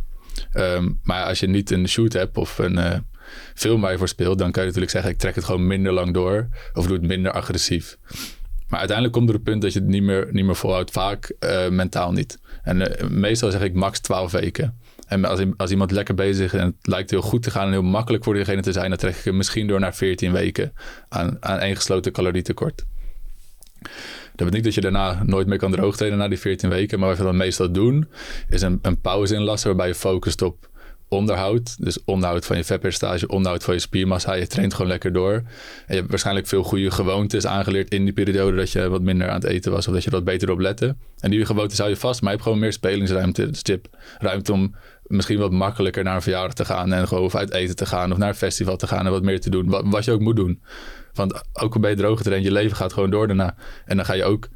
Um, 0.54 1.00
maar 1.04 1.24
als 1.26 1.40
je 1.40 1.48
niet 1.48 1.72
een 1.72 1.88
shoot 1.88 2.14
hebt 2.14 2.38
of 2.38 2.58
een 2.58 2.78
uh, 2.78 2.94
film 3.54 3.82
waar 3.82 3.92
je 3.92 3.98
voor 3.98 4.08
speelt... 4.08 4.38
dan 4.38 4.52
kan 4.52 4.62
je 4.62 4.68
natuurlijk 4.68 4.94
zeggen, 4.94 5.12
ik 5.12 5.18
trek 5.18 5.36
het 5.36 5.44
gewoon 5.44 5.68
minder 5.68 5.92
lang 5.92 6.14
door. 6.14 6.48
Of 6.74 6.86
doe 6.86 6.98
het 6.98 7.08
minder 7.08 7.32
agressief. 7.32 7.98
Maar 8.68 8.80
uiteindelijk 8.80 9.18
komt 9.18 9.30
er 9.30 9.36
een 9.36 9.44
punt 9.44 9.62
dat 9.62 9.74
je 9.74 9.80
het 9.80 9.88
niet 9.88 10.04
meer, 10.04 10.28
niet 10.32 10.46
meer 10.46 10.56
volhoudt. 10.56 10.92
Vaak 10.92 11.34
uh, 11.40 11.70
mentaal 11.70 12.12
niet. 12.12 12.40
En 12.64 12.80
uh, 12.80 13.10
meestal 13.10 13.52
zeg 13.52 13.62
ik 13.62 13.74
max 13.74 14.00
12 14.00 14.32
weken. 14.32 14.80
En 15.08 15.26
als, 15.26 15.42
als, 15.58 15.72
iemand 15.72 15.92
lekker 15.92 16.16
bezig 16.16 16.54
is 16.54 16.60
en 16.60 16.66
het 16.66 16.88
lijkt 16.88 17.10
heel 17.10 17.22
goed 17.22 17.44
te 17.44 17.52
gaan 17.52 17.66
en 17.66 17.72
heel 17.72 17.82
makkelijk 17.82 18.24
voor 18.24 18.34
diegene 18.34 18.62
te 18.62 18.72
zijn, 18.72 18.90
dan 18.90 18.98
trek 18.98 19.16
ik 19.16 19.24
hem 19.24 19.38
misschien 19.38 19.68
door 19.68 19.80
naar 19.80 19.96
14 19.96 20.32
weken 20.32 20.74
aan, 21.10 21.38
aan 21.40 21.60
één 21.60 21.76
gesloten 21.76 22.12
calorietekort. 22.12 22.86
Dat 24.36 24.46
betekent 24.48 24.64
dat 24.64 24.74
je 24.74 24.82
daarna 24.82 25.24
nooit 25.24 25.48
meer 25.48 25.58
kan 25.58 25.72
droogtreden 25.72 26.18
na 26.18 26.28
die 26.28 26.40
14 26.40 26.70
weken. 26.70 27.00
Maar 27.00 27.10
wat 27.10 27.18
we 27.18 27.24
dan 27.24 27.38
meestal 27.38 27.72
doen, 27.72 28.08
is 28.50 28.62
een, 28.62 28.80
een 28.82 29.02
pauze 29.02 29.36
inlassen 29.36 29.68
waarbij 29.68 29.88
je 29.88 29.96
focust 29.96 30.42
op 30.42 30.70
onderhoud. 31.08 31.84
Dus 31.84 32.04
onderhoud 32.06 32.46
van 32.46 32.58
je 32.58 32.64
vetpercentage, 32.64 33.28
onderhoud 33.28 33.64
van 33.64 33.74
je 33.74 33.80
spiermassa. 33.80 34.34
Je 34.34 34.48
traint 34.48 34.74
gewoon 34.74 34.88
lekker 34.88 35.14
door. 35.14 35.34
En 35.34 35.44
je 35.88 35.96
hebt 35.96 36.10
waarschijnlijk 36.10 36.48
veel 36.48 36.64
goede 36.64 36.92
gewoontes 36.92 37.46
aangeleerd 37.46 37.90
in 37.94 38.04
die 38.04 38.14
periode 38.14 38.58
dat 38.58 38.72
je 38.72 38.90
wat 38.90 39.02
minder 39.02 39.30
aan 39.30 39.42
het 39.42 39.44
eten 39.44 39.72
was. 39.72 39.88
Of 39.88 39.94
dat 39.94 40.04
je 40.04 40.10
wat 40.10 40.24
beter 40.24 40.52
op 40.52 40.60
lette. 40.60 40.96
En 41.20 41.32
die 41.32 41.46
gewoontes 41.46 41.78
hou 41.78 41.90
je 41.90 41.96
vast, 41.96 42.22
maar 42.22 42.30
je 42.30 42.36
hebt 42.36 42.48
gewoon 42.48 42.64
meer 42.64 42.74
spelingsruimte. 42.74 43.50
Dus 43.50 43.60
je 43.64 43.82
ruimte 44.20 44.54
om 44.54 44.76
misschien 45.04 45.40
wat 45.40 45.52
makkelijker 45.52 46.04
naar 46.04 46.16
een 46.16 46.22
verjaardag 46.22 46.54
te 46.54 46.66
gaan. 46.66 46.94
En 46.94 47.08
gewoon 47.08 47.34
uit 47.34 47.54
eten 47.54 47.76
te 47.76 47.86
gaan 47.86 48.12
of 48.12 48.18
naar 48.18 48.30
een 48.30 48.36
festival 48.36 48.78
te 48.78 48.88
gaan 48.88 49.06
en 49.06 49.12
wat 49.12 49.24
meer 49.24 49.42
te 49.42 49.50
doen. 49.50 49.70
Wat, 49.70 49.84
wat 49.86 50.06
je 50.06 50.12
ook 50.12 50.20
moet 50.20 50.36
doen. 50.36 50.62
Want 51.14 51.44
ook 51.54 51.74
al 51.74 51.80
ben 51.80 51.90
je 51.90 51.96
droog 51.96 52.18
getraind, 52.18 52.44
je 52.46 52.52
leven 52.52 52.78
gaat 52.78 52.94
gewoon 52.94 53.10
door 53.10 53.28
daarna. 53.28 53.56
En 53.86 53.96
dan 53.96 54.06
ga 54.06 54.14
je 54.14 54.24
ook 54.24 54.48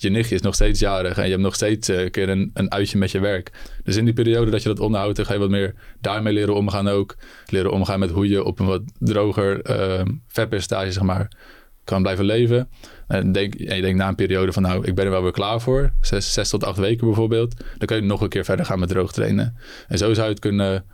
je 0.00 0.10
nichtje 0.10 0.34
is 0.34 0.40
nog 0.40 0.54
steeds 0.54 0.80
jarig 0.80 1.16
en 1.16 1.24
je 1.24 1.30
hebt 1.30 1.42
nog 1.42 1.54
steeds 1.54 1.88
uh, 1.88 2.00
een 2.00 2.10
keer 2.10 2.28
een, 2.28 2.72
uitje 2.72 2.98
met 2.98 3.10
je 3.10 3.20
werk. 3.20 3.50
Dus 3.84 3.96
in 3.96 4.04
die 4.04 4.14
periode 4.14 4.50
dat 4.50 4.62
je 4.62 4.68
dat 4.68 4.80
onderhoudt, 4.80 5.16
dan 5.16 5.26
ga 5.26 5.32
je 5.32 5.38
wat 5.38 5.50
meer 5.50 5.74
daarmee 6.00 6.32
leren 6.32 6.54
omgaan 6.54 6.88
ook. 6.88 7.16
Leren 7.46 7.72
omgaan 7.72 7.98
met 7.98 8.10
hoe 8.10 8.28
je 8.28 8.44
op 8.44 8.58
een 8.58 8.66
wat 8.66 8.82
droger 8.98 9.70
uh, 9.70 10.02
vetpercentage, 10.28 10.92
zeg 10.92 11.02
maar, 11.02 11.30
kan 11.84 12.02
blijven 12.02 12.24
leven. 12.24 12.68
En, 13.08 13.32
denk, 13.32 13.54
en 13.54 13.76
je 13.76 13.82
denkt 13.82 13.98
na 13.98 14.08
een 14.08 14.14
periode 14.14 14.52
van, 14.52 14.62
nou, 14.62 14.86
ik 14.86 14.94
ben 14.94 15.04
er 15.04 15.10
wel 15.10 15.22
weer 15.22 15.32
klaar 15.32 15.60
voor. 15.60 15.92
Zes, 16.00 16.48
tot 16.48 16.64
acht 16.64 16.78
weken 16.78 17.06
bijvoorbeeld. 17.06 17.56
Dan 17.78 17.86
kun 17.86 17.96
je 17.96 18.02
nog 18.02 18.20
een 18.20 18.28
keer 18.28 18.44
verder 18.44 18.66
gaan 18.66 18.78
met 18.78 18.88
droog 18.88 19.12
trainen. 19.12 19.56
En 19.88 19.98
zo 19.98 20.14
zou 20.14 20.26
je 20.26 20.32
het 20.32 20.40
kunnen, 20.40 20.84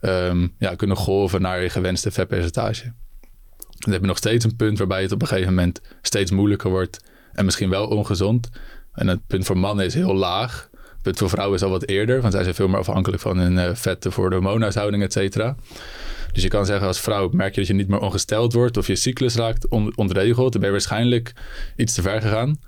um, 0.00 0.54
ja, 0.58 0.74
kunnen 0.74 0.96
golven 0.96 1.40
naar 1.40 1.62
je 1.62 1.68
gewenste 1.68 2.10
vetpercentage. 2.10 2.92
Dan 3.78 3.92
heb 3.92 4.00
je 4.00 4.06
nog 4.06 4.16
steeds 4.16 4.44
een 4.44 4.56
punt 4.56 4.78
waarbij 4.78 5.02
het 5.02 5.12
op 5.12 5.22
een 5.22 5.28
gegeven 5.28 5.54
moment 5.54 5.80
steeds 6.02 6.30
moeilijker 6.30 6.70
wordt 6.70 7.00
en 7.36 7.44
misschien 7.44 7.70
wel 7.70 7.86
ongezond. 7.86 8.48
En 8.92 9.08
het 9.08 9.26
punt 9.26 9.46
voor 9.46 9.58
mannen 9.58 9.84
is 9.84 9.94
heel 9.94 10.14
laag. 10.14 10.68
Het 10.72 11.02
punt 11.02 11.18
voor 11.18 11.28
vrouwen 11.28 11.56
is 11.56 11.62
al 11.62 11.70
wat 11.70 11.86
eerder, 11.86 12.20
want 12.20 12.32
zij 12.32 12.42
zijn 12.42 12.54
veel 12.54 12.68
meer 12.68 12.78
afhankelijk 12.78 13.22
van 13.22 13.38
hun 13.38 13.52
uh, 13.52 13.74
vetten 13.74 14.12
voor 14.12 14.30
de 14.30 14.36
hormoonhuishouding, 14.36 15.02
et 15.02 15.12
cetera. 15.12 15.56
Dus 16.32 16.42
je 16.42 16.48
kan 16.48 16.66
zeggen 16.66 16.86
als 16.86 17.00
vrouw, 17.00 17.28
merk 17.32 17.54
je 17.54 17.60
dat 17.60 17.68
je 17.68 17.74
niet 17.74 17.88
meer 17.88 18.00
ongesteld 18.00 18.52
wordt 18.52 18.76
of 18.76 18.86
je 18.86 18.96
cyclus 18.96 19.34
raakt 19.34 19.68
on 19.68 19.96
ontregeld, 19.96 20.52
dan 20.52 20.60
ben 20.60 20.70
je 20.70 20.76
waarschijnlijk 20.76 21.32
iets 21.76 21.94
te 21.94 22.02
ver 22.02 22.22
gegaan. 22.22 22.60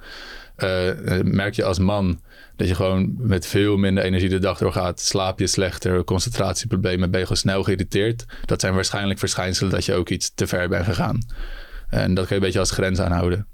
Uh, 0.59 0.90
merk 1.22 1.54
je 1.54 1.64
als 1.64 1.78
man 1.78 2.20
dat 2.57 2.68
je 2.68 2.74
gewoon 2.74 3.14
met 3.18 3.46
veel 3.46 3.76
minder 3.76 4.04
energie 4.04 4.28
de 4.28 4.38
dag 4.38 4.59
doorgaat, 4.59 5.00
slaap 5.00 5.38
je 5.38 5.46
slechter, 5.46 6.04
concentratieproblemen, 6.04 7.11
ben 7.11 7.20
je 7.20 7.26
gewoon 7.26 7.42
snel 7.42 7.62
geïrriteerd. 7.62 8.24
Dat 8.44 8.61
zijn 8.61 8.74
waarschijnlijk 8.74 9.18
verschijnselen 9.18 9.70
dat 9.70 9.85
je 9.85 9.94
ook 9.94 10.09
iets 10.09 10.35
te 10.35 10.46
ver 10.46 10.68
bent 10.68 10.85
gegaan. 10.85 11.18
En 11.88 12.14
dat 12.14 12.26
kun 12.26 12.37
je 12.37 12.40
een 12.40 12.46
beetje 12.46 12.59
als 12.59 12.70
grens 12.70 13.00
aanhouden. 13.00 13.46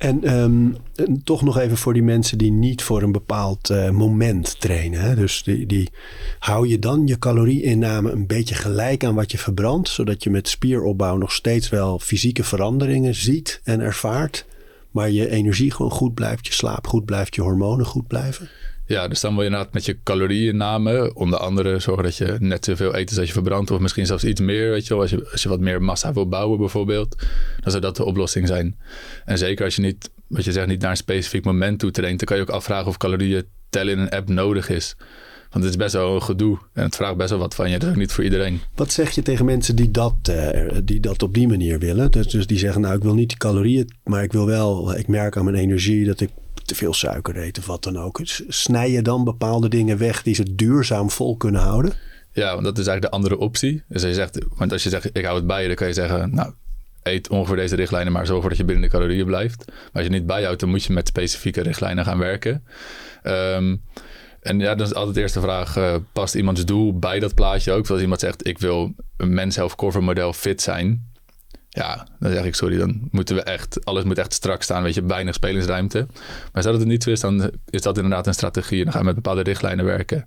En, 0.00 0.36
um, 0.36 0.76
en, 0.94 1.22
toch 1.24 1.42
nog 1.42 1.58
even 1.58 1.76
voor 1.76 1.92
die 1.92 2.02
mensen 2.02 2.38
die 2.38 2.50
niet 2.50 2.82
voor 2.82 3.02
een 3.02 3.12
bepaald 3.12 3.70
uh, 3.70 3.90
moment 3.90 4.60
trainen. 4.60 5.00
Hè? 5.00 5.14
Dus 5.14 5.42
die, 5.42 5.66
die, 5.66 5.90
hou 6.38 6.68
je 6.68 6.78
dan 6.78 7.06
je 7.06 7.18
calorieinname 7.18 8.10
een 8.10 8.26
beetje 8.26 8.54
gelijk 8.54 9.04
aan 9.04 9.14
wat 9.14 9.30
je 9.30 9.38
verbrandt. 9.38 9.88
Zodat 9.88 10.22
je 10.22 10.30
met 10.30 10.48
spieropbouw 10.48 11.16
nog 11.16 11.32
steeds 11.32 11.68
wel 11.68 11.98
fysieke 11.98 12.44
veranderingen 12.44 13.14
ziet 13.14 13.60
en 13.64 13.80
ervaart. 13.80 14.46
Maar 14.90 15.10
je 15.10 15.30
energie 15.30 15.70
gewoon 15.70 15.90
goed 15.90 16.14
blijft, 16.14 16.46
je 16.46 16.52
slaap 16.52 16.86
goed 16.86 17.04
blijft, 17.04 17.34
je 17.34 17.42
hormonen 17.42 17.86
goed 17.86 18.06
blijven. 18.06 18.48
Ja, 18.90 19.08
dus 19.08 19.20
dan 19.20 19.32
wil 19.32 19.42
je 19.42 19.48
inderdaad 19.48 19.72
met 19.72 19.84
je 19.84 19.96
calorieinname 20.02 21.14
onder 21.14 21.38
andere 21.38 21.78
zorgen 21.78 22.04
dat 22.04 22.16
je 22.16 22.36
net 22.38 22.64
zoveel 22.64 22.96
eet 22.96 23.08
als 23.08 23.16
dat 23.16 23.26
je 23.26 23.32
verbrandt. 23.32 23.70
Of 23.70 23.78
misschien 23.78 24.06
zelfs 24.06 24.24
iets 24.24 24.40
meer, 24.40 24.70
weet 24.70 24.86
je 24.86 24.94
wel. 24.94 25.02
Als 25.02 25.10
je, 25.10 25.28
als 25.32 25.42
je 25.42 25.48
wat 25.48 25.60
meer 25.60 25.82
massa 25.82 26.12
wil 26.12 26.28
bouwen 26.28 26.58
bijvoorbeeld, 26.58 27.16
dan 27.60 27.70
zou 27.70 27.82
dat 27.82 27.96
de 27.96 28.04
oplossing 28.04 28.46
zijn. 28.46 28.78
En 29.24 29.38
zeker 29.38 29.64
als 29.64 29.76
je 29.76 29.82
niet, 29.82 30.10
wat 30.26 30.44
je 30.44 30.52
zegt, 30.52 30.66
niet 30.66 30.80
naar 30.80 30.90
een 30.90 30.96
specifiek 30.96 31.44
moment 31.44 31.78
toe 31.78 31.90
traint, 31.90 32.18
dan 32.18 32.28
kan 32.28 32.36
je 32.36 32.42
ook 32.42 32.50
afvragen 32.50 32.86
of 32.86 32.96
calorieën 32.96 33.44
tellen 33.68 33.92
in 33.92 33.98
een 33.98 34.10
app 34.10 34.28
nodig 34.28 34.68
is. 34.68 34.96
Want 35.50 35.64
het 35.64 35.72
is 35.72 35.76
best 35.76 35.92
wel 35.92 36.14
een 36.14 36.22
gedoe 36.22 36.58
en 36.74 36.82
het 36.82 36.96
vraagt 36.96 37.16
best 37.16 37.30
wel 37.30 37.38
wat 37.38 37.54
van 37.54 37.70
je. 37.70 37.78
Dat 37.78 37.88
is 37.88 37.94
ook 37.94 38.00
niet 38.00 38.12
voor 38.12 38.24
iedereen. 38.24 38.60
Wat 38.74 38.92
zeg 38.92 39.10
je 39.10 39.22
tegen 39.22 39.44
mensen 39.44 39.76
die 39.76 39.90
dat, 39.90 40.14
uh, 40.30 40.70
die 40.84 41.00
dat 41.00 41.22
op 41.22 41.34
die 41.34 41.48
manier 41.48 41.78
willen? 41.78 42.10
Dus, 42.10 42.26
dus 42.26 42.46
die 42.46 42.58
zeggen, 42.58 42.80
nou 42.80 42.96
ik 42.96 43.02
wil 43.02 43.14
niet 43.14 43.28
die 43.28 43.38
calorieën, 43.38 43.90
maar 44.04 44.22
ik 44.22 44.32
wil 44.32 44.46
wel, 44.46 44.96
ik 44.96 45.08
merk 45.08 45.36
aan 45.36 45.44
mijn 45.44 45.56
energie 45.56 46.04
dat 46.04 46.20
ik 46.20 46.30
te 46.70 46.76
veel 46.76 46.94
suiker 46.94 47.36
eet 47.36 47.58
of 47.58 47.66
wat 47.66 47.84
dan 47.84 47.98
ook. 47.98 48.20
Snij 48.48 48.90
je 48.90 49.02
dan 49.02 49.24
bepaalde 49.24 49.68
dingen 49.68 49.98
weg 49.98 50.22
die 50.22 50.34
ze 50.34 50.54
duurzaam 50.54 51.10
vol 51.10 51.36
kunnen 51.36 51.60
houden? 51.60 51.92
Ja, 52.32 52.52
want 52.52 52.64
dat 52.64 52.78
is 52.78 52.86
eigenlijk 52.86 53.02
de 53.02 53.10
andere 53.10 53.38
optie. 53.38 53.82
Dus 53.88 54.02
je 54.02 54.14
zegt, 54.14 54.38
want 54.56 54.72
als 54.72 54.82
je 54.82 54.88
zegt, 54.88 55.16
ik 55.16 55.24
hou 55.24 55.36
het 55.36 55.46
bij 55.46 55.60
je, 55.60 55.66
dan 55.66 55.76
kan 55.76 55.86
je 55.86 55.92
zeggen, 55.92 56.34
nou, 56.34 56.52
eet 57.02 57.28
ongeveer 57.28 57.56
deze 57.56 57.76
richtlijnen, 57.76 58.12
maar 58.12 58.26
zorg 58.26 58.34
ervoor 58.34 58.50
dat 58.50 58.58
je 58.58 58.64
binnen 58.64 58.84
de 58.84 58.96
calorieën 58.96 59.26
blijft. 59.26 59.64
Maar 59.66 59.76
als 59.92 60.04
je 60.04 60.10
niet 60.10 60.26
bijhoudt, 60.26 60.60
dan 60.60 60.68
moet 60.68 60.84
je 60.84 60.92
met 60.92 61.08
specifieke 61.08 61.62
richtlijnen 61.62 62.04
gaan 62.04 62.18
werken. 62.18 62.64
Um, 63.22 63.82
en 64.40 64.58
ja, 64.58 64.74
dan 64.74 64.86
is 64.86 64.94
altijd 64.94 65.14
de 65.14 65.20
eerste 65.20 65.40
vraag, 65.40 65.76
uh, 65.76 65.94
past 66.12 66.34
iemands 66.34 66.64
doel 66.64 66.98
bij 66.98 67.18
dat 67.18 67.34
plaatje 67.34 67.72
ook? 67.72 67.90
Als 67.90 68.00
iemand 68.00 68.20
zegt, 68.20 68.46
ik 68.46 68.58
wil 68.58 68.94
een 69.16 69.34
mens 69.34 69.56
health 69.56 69.74
cover 69.74 70.02
model 70.02 70.32
fit 70.32 70.62
zijn. 70.62 71.09
Ja, 71.72 72.06
dan 72.18 72.32
zeg 72.32 72.44
ik 72.44 72.54
sorry, 72.54 72.76
dan 72.76 73.08
moeten 73.10 73.34
we 73.34 73.42
echt, 73.42 73.84
alles 73.84 74.04
moet 74.04 74.18
echt 74.18 74.32
strak 74.32 74.62
staan, 74.62 74.82
weet 74.82 74.94
je, 74.94 75.04
weinig 75.04 75.34
spelingsruimte. 75.34 76.06
Maar 76.52 76.62
zou 76.62 76.74
dat 76.74 76.82
het 76.82 76.92
niet 76.92 77.02
zo 77.02 77.10
is, 77.10 77.20
dan 77.20 77.50
is 77.70 77.82
dat 77.82 77.96
inderdaad 77.96 78.26
een 78.26 78.34
strategie. 78.34 78.82
Dan 78.84 78.92
gaan 78.92 79.00
we 79.00 79.06
met 79.06 79.14
bepaalde 79.14 79.42
richtlijnen 79.42 79.84
werken. 79.84 80.18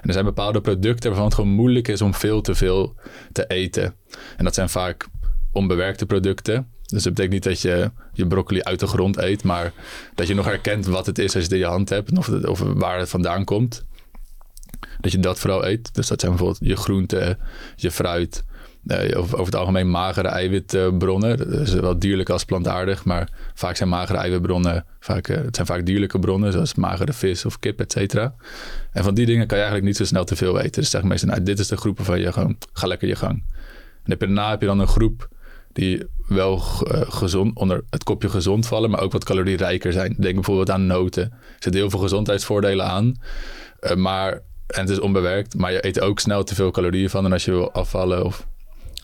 En 0.00 0.02
er 0.02 0.12
zijn 0.12 0.24
bepaalde 0.24 0.60
producten 0.60 1.08
waarvan 1.08 1.26
het 1.26 1.34
gewoon 1.34 1.50
moeilijk 1.50 1.88
is 1.88 2.00
om 2.00 2.14
veel 2.14 2.40
te 2.40 2.54
veel 2.54 2.94
te 3.32 3.46
eten. 3.46 3.94
En 4.36 4.44
dat 4.44 4.54
zijn 4.54 4.68
vaak 4.68 5.06
onbewerkte 5.52 6.06
producten. 6.06 6.70
Dus 6.86 7.02
dat 7.02 7.14
betekent 7.14 7.32
niet 7.32 7.44
dat 7.44 7.60
je 7.60 7.90
je 8.12 8.26
broccoli 8.26 8.62
uit 8.62 8.80
de 8.80 8.86
grond 8.86 9.16
eet, 9.16 9.42
maar 9.42 9.72
dat 10.14 10.26
je 10.26 10.34
nog 10.34 10.44
herkent 10.44 10.86
wat 10.86 11.06
het 11.06 11.18
is 11.18 11.24
als 11.24 11.32
je 11.32 11.40
het 11.40 11.52
in 11.52 11.58
je 11.58 11.64
hand 11.64 11.88
hebt 11.88 12.18
of, 12.18 12.28
of 12.28 12.60
waar 12.60 12.98
het 12.98 13.08
vandaan 13.08 13.44
komt. 13.44 13.84
Dat 15.00 15.12
je 15.12 15.18
dat 15.18 15.38
vooral 15.38 15.66
eet. 15.66 15.94
Dus 15.94 16.06
dat 16.06 16.20
zijn 16.20 16.32
bijvoorbeeld 16.32 16.68
je 16.68 16.76
groenten, 16.76 17.38
je 17.76 17.90
fruit, 17.90 18.44
over, 18.94 19.34
over 19.34 19.44
het 19.44 19.56
algemeen 19.56 19.90
magere 19.90 20.28
eiwitbronnen. 20.28 21.38
Dat 21.38 21.60
is 21.60 21.72
wel 21.72 21.98
dierlijk 21.98 22.30
als 22.30 22.44
plantaardig, 22.44 23.04
maar 23.04 23.28
vaak 23.54 23.76
zijn 23.76 23.88
magere 23.88 24.18
eiwitbronnen, 24.18 24.84
vaak, 25.00 25.28
eh, 25.28 25.36
het 25.36 25.54
zijn 25.54 25.66
vaak 25.66 25.86
dierlijke 25.86 26.18
bronnen, 26.18 26.52
zoals 26.52 26.74
magere 26.74 27.12
vis 27.12 27.44
of 27.44 27.58
kip, 27.58 27.80
et 27.80 27.92
cetera. 27.92 28.34
En 28.92 29.04
van 29.04 29.14
die 29.14 29.26
dingen 29.26 29.46
kan 29.46 29.58
je 29.58 29.64
eigenlijk 29.64 29.84
niet 29.84 29.96
zo 29.96 30.04
snel 30.04 30.24
te 30.24 30.36
veel 30.36 30.58
eten. 30.58 30.80
Dus 30.80 30.90
zeg 30.90 31.02
meestal, 31.02 31.28
nou, 31.28 31.42
dit 31.42 31.58
is 31.58 31.68
de 31.68 31.76
groep 31.76 31.98
van 32.02 32.20
je 32.20 32.32
gewoon, 32.32 32.56
ga 32.72 32.86
lekker 32.86 33.08
je 33.08 33.16
gang. 33.16 33.44
En 34.02 34.10
heb 34.10 34.20
je, 34.20 34.26
daarna 34.26 34.50
heb 34.50 34.60
je 34.60 34.66
dan 34.66 34.78
een 34.78 34.86
groep 34.86 35.28
die 35.72 36.06
wel 36.26 36.62
eh, 36.90 37.00
gezond, 37.08 37.56
onder 37.56 37.84
het 37.90 38.04
kopje 38.04 38.28
gezond 38.28 38.66
vallen, 38.66 38.90
maar 38.90 39.00
ook 39.00 39.12
wat 39.12 39.24
calorierijker 39.24 39.92
zijn. 39.92 40.14
Denk 40.18 40.34
bijvoorbeeld 40.34 40.70
aan 40.70 40.86
noten. 40.86 41.22
Er 41.22 41.38
zitten 41.52 41.80
heel 41.80 41.90
veel 41.90 41.98
gezondheidsvoordelen 41.98 42.86
aan, 42.86 43.14
eh, 43.80 43.96
maar, 43.96 44.32
en 44.66 44.80
het 44.80 44.90
is 44.90 45.00
onbewerkt, 45.00 45.54
maar 45.54 45.72
je 45.72 45.86
eet 45.86 46.00
ook 46.00 46.18
snel 46.18 46.44
te 46.44 46.54
veel 46.54 46.70
calorieën 46.70 47.10
van. 47.10 47.24
En 47.24 47.32
als 47.32 47.44
je 47.44 47.50
wil 47.50 47.72
afvallen 47.72 48.24
of 48.24 48.46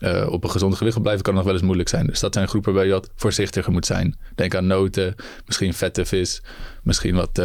eh, 0.03 0.27
op 0.31 0.43
een 0.43 0.49
gezond 0.49 0.75
gewicht 0.75 1.01
blijven, 1.01 1.23
kan 1.23 1.33
nog 1.33 1.43
wel 1.43 1.53
eens 1.53 1.61
moeilijk 1.61 1.89
zijn. 1.89 2.05
Dus 2.07 2.19
dat 2.19 2.33
zijn 2.33 2.47
groepen 2.47 2.73
waar 2.73 2.85
je 2.85 2.91
wat 2.91 3.09
voorzichtiger 3.15 3.71
moet 3.71 3.85
zijn. 3.85 4.17
Denk 4.35 4.55
aan 4.55 4.67
noten, 4.67 5.15
misschien 5.45 5.73
vette 5.73 6.05
vis, 6.05 6.41
misschien 6.83 7.15
wat 7.15 7.41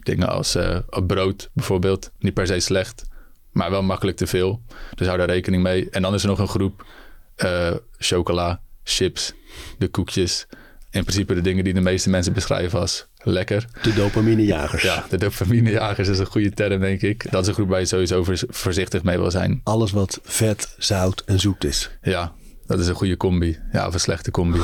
dingen 0.00 0.28
als 0.28 0.56
brood 1.06 1.50
bijvoorbeeld. 1.52 2.10
Niet 2.18 2.34
per 2.34 2.46
se 2.46 2.60
slecht, 2.60 3.04
maar 3.52 3.70
wel 3.70 3.82
makkelijk 3.82 4.16
te 4.16 4.26
veel. 4.26 4.62
Dus 4.94 5.06
hou 5.06 5.18
daar 5.18 5.28
rekening 5.28 5.62
mee. 5.62 5.90
En 5.90 6.02
dan 6.02 6.14
is 6.14 6.22
er 6.22 6.28
nog 6.28 6.38
een 6.38 6.48
groep 6.48 6.86
chocola, 7.98 8.60
chips, 8.82 9.32
de 9.78 9.88
koekjes. 9.88 10.46
In 10.90 11.02
principe 11.02 11.34
de 11.34 11.40
dingen 11.40 11.64
die 11.64 11.74
de 11.74 11.80
meeste 11.80 12.10
mensen 12.10 12.32
beschrijven 12.32 12.80
als 12.80 13.06
lekker. 13.32 13.66
De 13.82 13.94
dopaminejagers. 13.94 14.82
Ja, 14.82 15.04
de 15.08 15.18
dopaminejagers 15.18 16.08
is 16.08 16.18
een 16.18 16.26
goede 16.26 16.50
term, 16.50 16.80
denk 16.80 17.02
ik. 17.02 17.30
Dat 17.30 17.42
is 17.42 17.48
een 17.48 17.54
groep 17.54 17.68
waar 17.68 17.80
je 17.80 17.86
sowieso 17.86 18.24
voorzichtig 18.48 19.02
mee 19.02 19.18
wil 19.18 19.30
zijn. 19.30 19.60
Alles 19.64 19.90
wat 19.90 20.20
vet, 20.22 20.74
zout 20.78 21.22
en 21.26 21.40
zoet 21.40 21.64
is. 21.64 21.90
Ja, 22.02 22.32
dat 22.66 22.80
is 22.80 22.86
een 22.86 22.94
goede 22.94 23.16
combi. 23.16 23.58
Ja, 23.72 23.86
of 23.86 23.94
een 23.94 24.00
slechte 24.00 24.30
combi. 24.30 24.60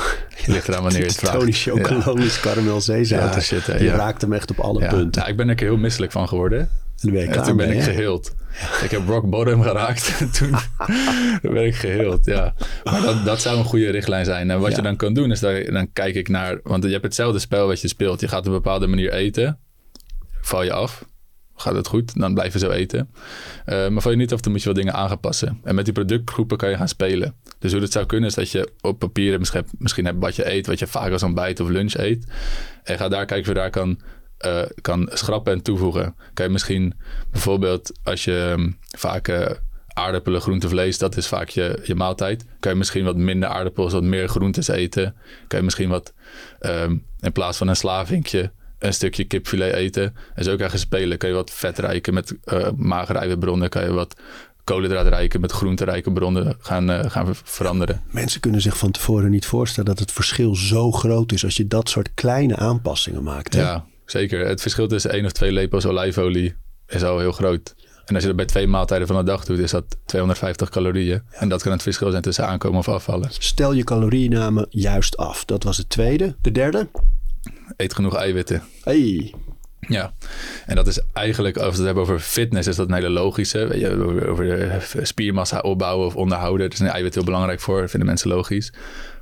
Ligt 0.46 0.68
eraan 0.68 0.82
wanneer 0.82 1.00
je 1.00 1.06
het 1.06 1.16
vraagt. 1.16 1.38
Tony 1.38 1.52
chocolonisch 1.52 2.34
ja. 2.34 2.40
karamel 2.40 2.80
zeezout. 2.80 3.34
Ja, 3.34 3.40
shit, 3.40 3.64
je 3.64 3.90
raakt 3.90 4.20
hem 4.20 4.32
echt 4.32 4.50
op 4.50 4.58
alle 4.58 4.88
punten. 4.88 5.22
Ja, 5.22 5.28
ik 5.28 5.36
ben 5.36 5.48
er 5.48 5.60
heel 5.60 5.76
misselijk 5.76 6.12
van 6.12 6.28
geworden. 6.28 6.70
En, 7.02 7.12
ben 7.12 7.28
en 7.28 7.42
toen 7.42 7.56
ben 7.56 7.70
ik 7.70 7.82
geheeld. 7.82 8.34
Ik 8.82 8.90
heb 8.90 9.08
rock 9.08 9.30
bottom 9.30 9.62
geraakt. 9.62 10.14
En 10.18 10.30
toen 10.38 10.54
ben 11.42 11.66
ik 11.66 11.74
geheeld, 11.74 12.24
ja. 12.24 12.54
Maar 12.84 13.02
dat, 13.02 13.24
dat 13.24 13.40
zou 13.40 13.58
een 13.58 13.64
goede 13.64 13.90
richtlijn 13.90 14.24
zijn. 14.24 14.50
En 14.50 14.60
wat 14.60 14.76
je 14.76 14.82
dan 14.82 14.96
kan 14.96 15.14
doen, 15.14 15.30
is 15.30 15.40
dat, 15.40 15.66
dan 15.66 15.92
kijk 15.92 16.14
ik 16.14 16.28
naar... 16.28 16.60
Want 16.62 16.84
je 16.84 16.90
hebt 16.90 17.04
hetzelfde 17.04 17.38
spel 17.38 17.66
wat 17.66 17.80
je 17.80 17.88
speelt. 17.88 18.20
Je 18.20 18.28
gaat 18.28 18.40
op 18.40 18.46
een 18.46 18.52
bepaalde 18.52 18.86
manier 18.86 19.12
eten. 19.12 19.58
Val 20.40 20.62
je 20.62 20.72
af. 20.72 21.04
Gaat 21.56 21.74
het 21.74 21.86
goed, 21.86 22.18
dan 22.20 22.34
blijf 22.34 22.52
je 22.52 22.58
zo 22.58 22.70
eten. 22.70 23.10
Uh, 23.66 23.88
maar 23.88 24.02
val 24.02 24.10
je 24.10 24.16
niet 24.16 24.32
af, 24.32 24.40
dan 24.40 24.52
moet 24.52 24.62
je 24.62 24.72
wel 24.72 24.82
dingen 24.82 24.94
aanpassen. 24.94 25.60
En 25.64 25.74
met 25.74 25.84
die 25.84 25.94
productgroepen 25.94 26.56
kan 26.56 26.70
je 26.70 26.76
gaan 26.76 26.88
spelen. 26.88 27.34
Dus 27.58 27.72
hoe 27.72 27.80
het 27.80 27.92
zou 27.92 28.06
kunnen, 28.06 28.28
is 28.28 28.34
dat 28.34 28.50
je 28.50 28.72
op 28.80 28.98
papier 28.98 29.38
misschien, 29.38 29.66
misschien 29.78 30.04
hebt 30.04 30.18
wat 30.18 30.36
je 30.36 30.52
eet... 30.52 30.66
wat 30.66 30.78
je 30.78 30.86
vaak 30.86 31.12
als 31.12 31.22
ontbijt 31.22 31.60
of 31.60 31.68
lunch 31.68 31.94
eet. 31.94 32.26
En 32.82 32.98
ga 32.98 33.08
daar 33.08 33.26
kijken 33.26 33.40
of 33.40 33.46
je 33.46 33.54
daar 33.54 33.70
kan 33.70 34.00
uh, 34.46 34.62
kan 34.80 35.08
schrappen 35.12 35.52
en 35.52 35.62
toevoegen. 35.62 36.14
Kan 36.34 36.46
je 36.46 36.52
misschien 36.52 36.94
bijvoorbeeld 37.30 37.92
als 38.02 38.24
je 38.24 38.54
um, 38.58 38.78
vaak 38.96 39.28
uh, 39.28 39.46
aardappelen, 39.92 40.40
groente, 40.40 40.68
vlees, 40.68 40.98
dat 40.98 41.16
is 41.16 41.26
vaak 41.26 41.48
je, 41.48 41.80
je 41.84 41.94
maaltijd. 41.94 42.44
Kan 42.60 42.72
je 42.72 42.78
misschien 42.78 43.04
wat 43.04 43.16
minder 43.16 43.48
aardappels, 43.48 43.92
wat 43.92 44.02
meer 44.02 44.28
groentes 44.28 44.68
eten. 44.68 45.14
Kan 45.46 45.58
je 45.58 45.64
misschien 45.64 45.88
wat 45.88 46.12
um, 46.60 47.06
in 47.20 47.32
plaats 47.32 47.58
van 47.58 47.68
een 47.68 47.76
slavinkje 47.76 48.52
een 48.78 48.94
stukje 48.94 49.24
kipfilet 49.24 49.74
eten. 49.74 50.16
En 50.34 50.44
zo 50.44 50.56
kan 50.56 50.68
je 50.72 50.78
spelen. 50.78 51.18
Kan 51.18 51.28
je 51.28 51.34
wat 51.34 51.50
vetrijke 51.50 52.12
met 52.12 52.34
uh, 52.44 52.68
magere 52.76 53.18
eiwitbronnen. 53.18 53.68
Kan 53.68 53.82
je 53.82 53.92
wat 53.92 54.16
koolhydraatrijke 54.64 55.38
met 55.38 55.52
groenterijke 55.52 56.12
bronnen 56.12 56.56
gaan, 56.58 56.90
uh, 56.90 57.00
gaan 57.10 57.26
veranderen. 57.32 58.02
Mensen 58.10 58.40
kunnen 58.40 58.60
zich 58.60 58.78
van 58.78 58.90
tevoren 58.90 59.30
niet 59.30 59.46
voorstellen 59.46 59.90
dat 59.90 59.98
het 59.98 60.12
verschil 60.12 60.54
zo 60.54 60.92
groot 60.92 61.32
is 61.32 61.44
als 61.44 61.56
je 61.56 61.66
dat 61.66 61.88
soort 61.88 62.14
kleine 62.14 62.56
aanpassingen 62.56 63.22
maakt. 63.22 63.54
Hè? 63.54 63.60
Ja, 63.60 63.84
Zeker. 64.12 64.46
Het 64.46 64.60
verschil 64.60 64.88
tussen 64.88 65.10
één 65.10 65.24
of 65.24 65.32
twee 65.32 65.52
lepels 65.52 65.86
olijfolie 65.86 66.54
is 66.86 67.02
al 67.02 67.18
heel 67.18 67.32
groot. 67.32 67.74
En 68.04 68.14
als 68.14 68.22
je 68.22 68.28
dat 68.28 68.36
bij 68.36 68.46
twee 68.46 68.66
maaltijden 68.66 69.06
van 69.06 69.16
de 69.16 69.22
dag 69.22 69.44
doet, 69.44 69.58
is 69.58 69.70
dat 69.70 69.96
250 70.04 70.68
calorieën. 70.68 71.22
En 71.30 71.48
dat 71.48 71.62
kan 71.62 71.72
het 71.72 71.82
verschil 71.82 72.10
zijn 72.10 72.22
tussen 72.22 72.46
aankomen 72.46 72.78
of 72.78 72.88
afvallen. 72.88 73.30
Stel 73.32 73.72
je 73.72 73.84
calorieënname 73.84 74.66
juist 74.70 75.16
af. 75.16 75.44
Dat 75.44 75.62
was 75.62 75.76
het 75.76 75.88
tweede. 75.88 76.36
De 76.40 76.52
derde? 76.52 76.88
Eet 77.76 77.94
genoeg 77.94 78.16
eiwitten. 78.16 78.62
Hey. 78.82 79.34
Ja, 79.88 80.12
en 80.66 80.76
dat 80.76 80.86
is 80.86 81.00
eigenlijk, 81.12 81.56
als 81.56 81.70
we 81.70 81.76
het 81.76 81.84
hebben 81.84 82.02
over 82.02 82.18
fitness, 82.18 82.68
is 82.68 82.76
dat 82.76 82.88
een 82.88 82.94
hele 82.94 83.10
logische. 83.10 83.66
Weet 83.66 83.80
je, 83.80 84.04
over, 84.04 84.28
over 84.28 85.06
spiermassa 85.06 85.58
opbouwen 85.58 86.06
of 86.06 86.16
onderhouden. 86.16 86.68
Daar 86.68 86.78
is 86.78 86.84
een 86.84 86.92
eiwit 86.92 87.14
heel 87.14 87.24
belangrijk 87.24 87.60
voor, 87.60 87.88
vinden 87.88 88.08
mensen 88.08 88.28
logisch. 88.28 88.72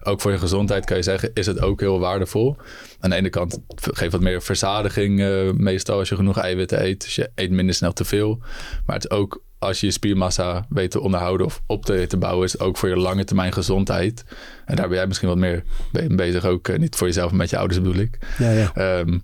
Ook 0.02 0.20
voor 0.20 0.30
je 0.30 0.38
gezondheid 0.38 0.84
kan 0.84 0.96
je 0.96 1.02
zeggen, 1.02 1.30
is 1.34 1.46
het 1.46 1.60
ook 1.60 1.80
heel 1.80 1.98
waardevol. 1.98 2.56
Aan 3.00 3.10
de 3.10 3.16
ene 3.16 3.28
kant 3.28 3.58
geeft 3.74 4.12
wat 4.12 4.20
meer 4.20 4.42
verzadiging 4.42 5.20
uh, 5.20 5.50
meestal 5.52 5.98
als 5.98 6.08
je 6.08 6.16
genoeg 6.16 6.38
eiwitten 6.38 6.84
eet. 6.84 7.00
Dus 7.00 7.14
je 7.14 7.30
eet 7.34 7.50
minder 7.50 7.74
snel 7.74 7.92
te 7.92 8.04
veel. 8.04 8.38
Maar 8.86 8.96
het 8.96 9.04
is 9.04 9.10
ook 9.10 9.42
als 9.58 9.80
je 9.80 9.86
je 9.86 9.92
spiermassa 9.92 10.66
weet 10.68 10.90
te 10.90 11.00
onderhouden 11.00 11.46
of 11.46 11.62
op 11.66 11.84
te, 11.84 12.06
te 12.06 12.16
bouwen, 12.16 12.44
is 12.44 12.52
het 12.52 12.60
ook 12.60 12.76
voor 12.76 12.88
je 12.88 12.96
lange 12.96 13.24
termijn 13.24 13.52
gezondheid. 13.52 14.24
En 14.64 14.76
daar 14.76 14.88
ben 14.88 14.96
jij 14.96 15.06
misschien 15.06 15.28
wat 15.28 15.38
meer 15.38 15.64
bezig, 16.08 16.44
ook 16.44 16.68
uh, 16.68 16.78
niet 16.78 16.96
voor 16.96 17.06
jezelf, 17.06 17.30
maar 17.30 17.38
met 17.38 17.50
je 17.50 17.58
ouders 17.58 17.80
bedoel 17.82 18.00
ik. 18.00 18.18
Ja, 18.38 18.50
ja. 18.50 18.98
Um, 18.98 19.22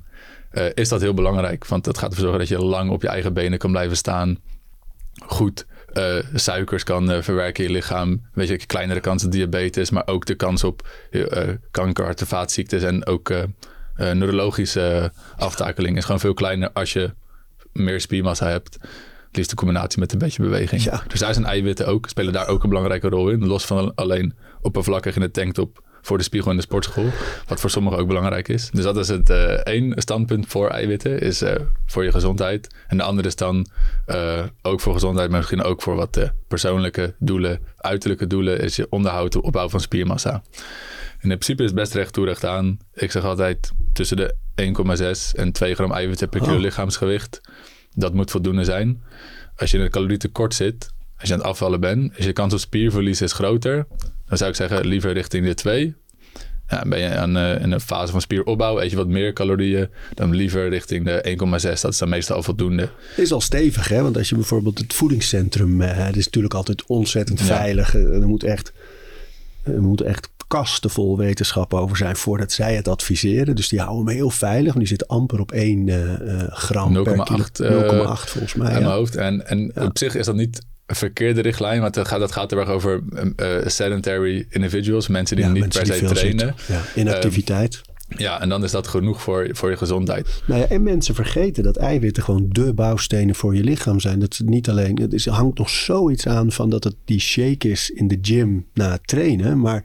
uh, 0.52 0.64
is 0.74 0.88
dat 0.88 1.00
heel 1.00 1.14
belangrijk. 1.14 1.66
Want 1.66 1.84
dat 1.84 1.98
gaat 1.98 2.08
ervoor 2.08 2.22
zorgen 2.22 2.38
dat 2.38 2.48
je 2.48 2.58
lang 2.58 2.90
op 2.90 3.02
je 3.02 3.08
eigen 3.08 3.32
benen 3.32 3.58
kan 3.58 3.70
blijven 3.70 3.96
staan. 3.96 4.38
Goed 5.26 5.66
uh, 5.96 6.16
suikers 6.34 6.84
kan 6.84 7.10
uh, 7.10 7.22
verwerken 7.22 7.64
in 7.64 7.70
je 7.70 7.76
lichaam. 7.76 8.26
Weet 8.32 8.48
je, 8.48 8.66
kleinere 8.66 9.00
kans 9.00 9.24
op 9.24 9.32
diabetes, 9.32 9.90
maar 9.90 10.06
ook 10.06 10.26
de 10.26 10.34
kans 10.34 10.64
op 10.64 10.88
kanker, 11.70 12.04
hart- 12.04 12.20
en 12.20 12.26
vaatziektes 12.26 12.82
en 12.82 13.06
ook 13.06 13.32
neurologische 13.96 15.12
aftakeling 15.36 15.96
is 15.96 16.04
gewoon 16.04 16.20
veel 16.20 16.34
kleiner 16.34 16.70
als 16.72 16.92
je 16.92 17.14
meer 17.72 18.00
spiermassa 18.00 18.48
hebt. 18.48 18.74
Het 19.26 19.36
liefst 19.36 19.50
een 19.50 19.56
combinatie 19.56 20.00
met 20.00 20.12
een 20.12 20.18
beetje 20.18 20.42
beweging. 20.42 20.82
Ja. 20.82 21.02
Dus 21.08 21.20
daar 21.20 21.34
zijn 21.34 21.46
eiwitten 21.46 21.86
ook, 21.86 22.08
spelen 22.08 22.32
daar 22.32 22.48
ook 22.48 22.62
een 22.62 22.68
belangrijke 22.68 23.08
rol 23.08 23.30
in. 23.30 23.46
Los 23.46 23.64
van 23.64 23.94
alleen 23.94 24.34
oppervlakkig 24.60 25.14
in 25.14 25.20
de 25.20 25.30
tanktop 25.30 25.84
voor 26.06 26.18
de 26.18 26.24
spiegel 26.24 26.50
in 26.50 26.56
de 26.56 26.62
sportschool. 26.62 27.10
Wat 27.46 27.60
voor 27.60 27.70
sommigen 27.70 27.98
ook 27.98 28.06
belangrijk 28.06 28.48
is. 28.48 28.70
Dus 28.72 28.84
dat 28.84 28.96
is 28.96 29.08
het 29.08 29.30
uh, 29.30 29.36
één 29.52 29.92
standpunt 29.96 30.46
voor 30.46 30.68
eiwitten, 30.68 31.20
is 31.20 31.42
uh, 31.42 31.54
voor 31.86 32.04
je 32.04 32.10
gezondheid. 32.10 32.74
En 32.86 32.96
de 32.96 33.02
andere 33.02 33.28
is 33.28 33.36
dan 33.36 33.66
uh, 34.06 34.42
ook 34.62 34.80
voor 34.80 34.92
gezondheid, 34.92 35.28
maar 35.28 35.38
misschien 35.38 35.62
ook 35.62 35.82
voor 35.82 35.96
wat 35.96 36.30
persoonlijke 36.48 37.14
doelen, 37.18 37.60
uiterlijke 37.76 38.26
doelen, 38.26 38.60
is 38.60 38.76
je 38.76 38.86
onderhoud, 38.90 39.32
de 39.32 39.42
opbouw 39.42 39.68
van 39.68 39.80
spiermassa. 39.80 40.42
In 41.20 41.28
principe 41.28 41.62
is 41.62 41.68
het 41.68 41.78
best 41.78 41.94
recht 41.94 42.12
toe 42.12 42.24
recht 42.24 42.44
aan. 42.44 42.78
Ik 42.94 43.10
zeg 43.10 43.24
altijd 43.24 43.70
tussen 43.92 44.16
de 44.16 44.34
1,6 45.32 45.40
en 45.40 45.52
2 45.52 45.74
gram 45.74 45.92
eiwitten 45.92 46.28
per 46.28 46.40
kilo 46.40 46.54
oh. 46.54 46.60
lichaamsgewicht. 46.60 47.40
Dat 47.94 48.14
moet 48.14 48.30
voldoende 48.30 48.64
zijn. 48.64 49.02
Als 49.56 49.70
je 49.70 49.78
in 49.78 49.84
een 49.84 49.90
calorietekort 49.90 50.54
zit, 50.54 50.90
als 51.18 51.28
je 51.28 51.34
aan 51.34 51.40
het 51.40 51.48
afvallen 51.48 51.80
bent, 51.80 52.18
is 52.18 52.24
je 52.24 52.32
kans 52.32 52.52
op 52.52 52.58
spierverlies 52.58 53.20
is 53.20 53.32
groter 53.32 53.86
dan 54.28 54.38
zou 54.38 54.50
ik 54.50 54.56
zeggen 54.56 54.86
liever 54.86 55.12
richting 55.12 55.46
de 55.46 55.54
2. 55.54 55.94
Ja, 56.68 56.84
ben 56.86 56.98
je 56.98 57.16
aan, 57.16 57.36
uh, 57.36 57.60
in 57.62 57.72
een 57.72 57.80
fase 57.80 58.12
van 58.12 58.20
spieropbouw, 58.20 58.80
eet 58.80 58.90
je 58.90 58.96
wat 58.96 59.08
meer 59.08 59.32
calorieën, 59.32 59.88
dan 60.14 60.34
liever 60.34 60.68
richting 60.68 61.04
de 61.04 61.36
1,6. 61.62 61.80
Dat 61.80 61.92
is 61.92 61.98
dan 61.98 62.08
meestal 62.08 62.36
al 62.36 62.42
voldoende. 62.42 62.88
Is 63.16 63.32
al 63.32 63.40
stevig, 63.40 63.88
hè? 63.88 64.02
Want 64.02 64.16
als 64.16 64.28
je 64.28 64.34
bijvoorbeeld 64.34 64.78
het 64.78 64.94
voedingscentrum, 64.94 65.80
uh, 65.80 65.88
het 66.06 66.16
is 66.16 66.24
natuurlijk 66.24 66.54
altijd 66.54 66.86
ontzettend 66.86 67.42
veilig. 67.42 67.92
Ja. 67.92 67.98
Er 67.98 68.28
moet 68.28 68.44
echt, 68.44 68.72
er 69.62 69.82
moet 69.82 70.00
echt 70.00 70.28
kasten 70.46 70.90
vol 70.90 71.16
wetenschap 71.16 71.74
over 71.74 71.96
zijn 71.96 72.16
voordat 72.16 72.52
zij 72.52 72.74
het 72.74 72.88
adviseren. 72.88 73.56
Dus 73.56 73.68
die 73.68 73.80
houden 73.80 74.04
me 74.04 74.12
heel 74.12 74.30
veilig. 74.30 74.66
Want 74.66 74.78
die 74.78 74.86
zit 74.86 75.08
amper 75.08 75.40
op 75.40 75.52
1 75.52 75.86
uh, 75.86 76.14
gram 76.48 76.92
0, 76.92 77.02
per 77.02 77.22
kilo. 77.22 77.44
0,8 77.44 78.30
volgens 78.30 78.54
mij. 78.54 78.72
Ja. 78.72 78.78
mijn 78.78 78.84
hoofd. 78.84 79.16
En, 79.16 79.46
en 79.46 79.72
ja. 79.74 79.84
op 79.84 79.98
zich 79.98 80.14
is 80.14 80.26
dat 80.26 80.34
niet 80.34 80.60
verkeerde 80.86 81.40
richtlijn, 81.40 81.80
want 81.80 81.94
dat 81.94 82.08
gaat, 82.08 82.20
dat 82.20 82.32
gaat 82.32 82.50
er 82.50 82.56
wel 82.56 82.66
over 82.66 83.02
uh, 83.36 83.66
sedentary 83.66 84.46
individuals, 84.48 85.08
mensen 85.08 85.36
die 85.36 85.44
ja, 85.44 85.50
niet 85.50 85.60
mensen 85.60 85.86
per 85.86 86.08
se 86.08 86.14
trainen. 86.14 86.54
Ja, 86.68 86.82
inactiviteit. 86.94 87.74
Um, 87.74 87.94
ja, 88.08 88.40
en 88.40 88.48
dan 88.48 88.64
is 88.64 88.70
dat 88.70 88.86
genoeg 88.86 89.22
voor, 89.22 89.48
voor 89.52 89.70
je 89.70 89.76
gezondheid. 89.76 90.42
Nou 90.46 90.60
ja, 90.60 90.66
en 90.66 90.82
mensen 90.82 91.14
vergeten 91.14 91.62
dat 91.62 91.76
eiwitten 91.76 92.22
gewoon 92.22 92.46
de 92.48 92.74
bouwstenen 92.74 93.34
voor 93.34 93.56
je 93.56 93.64
lichaam 93.64 94.00
zijn. 94.00 94.18
Dat 94.18 94.36
het 94.36 94.48
niet 94.48 94.68
alleen, 94.68 95.00
het 95.00 95.12
is, 95.12 95.26
hangt 95.26 95.58
nog 95.58 95.70
zoiets 95.70 96.26
aan 96.26 96.52
van 96.52 96.70
dat 96.70 96.84
het 96.84 96.94
die 97.04 97.20
shake 97.20 97.68
is 97.68 97.90
in 97.90 98.08
de 98.08 98.18
gym 98.22 98.66
na 98.74 98.90
het 98.90 99.06
trainen, 99.06 99.60
maar 99.60 99.84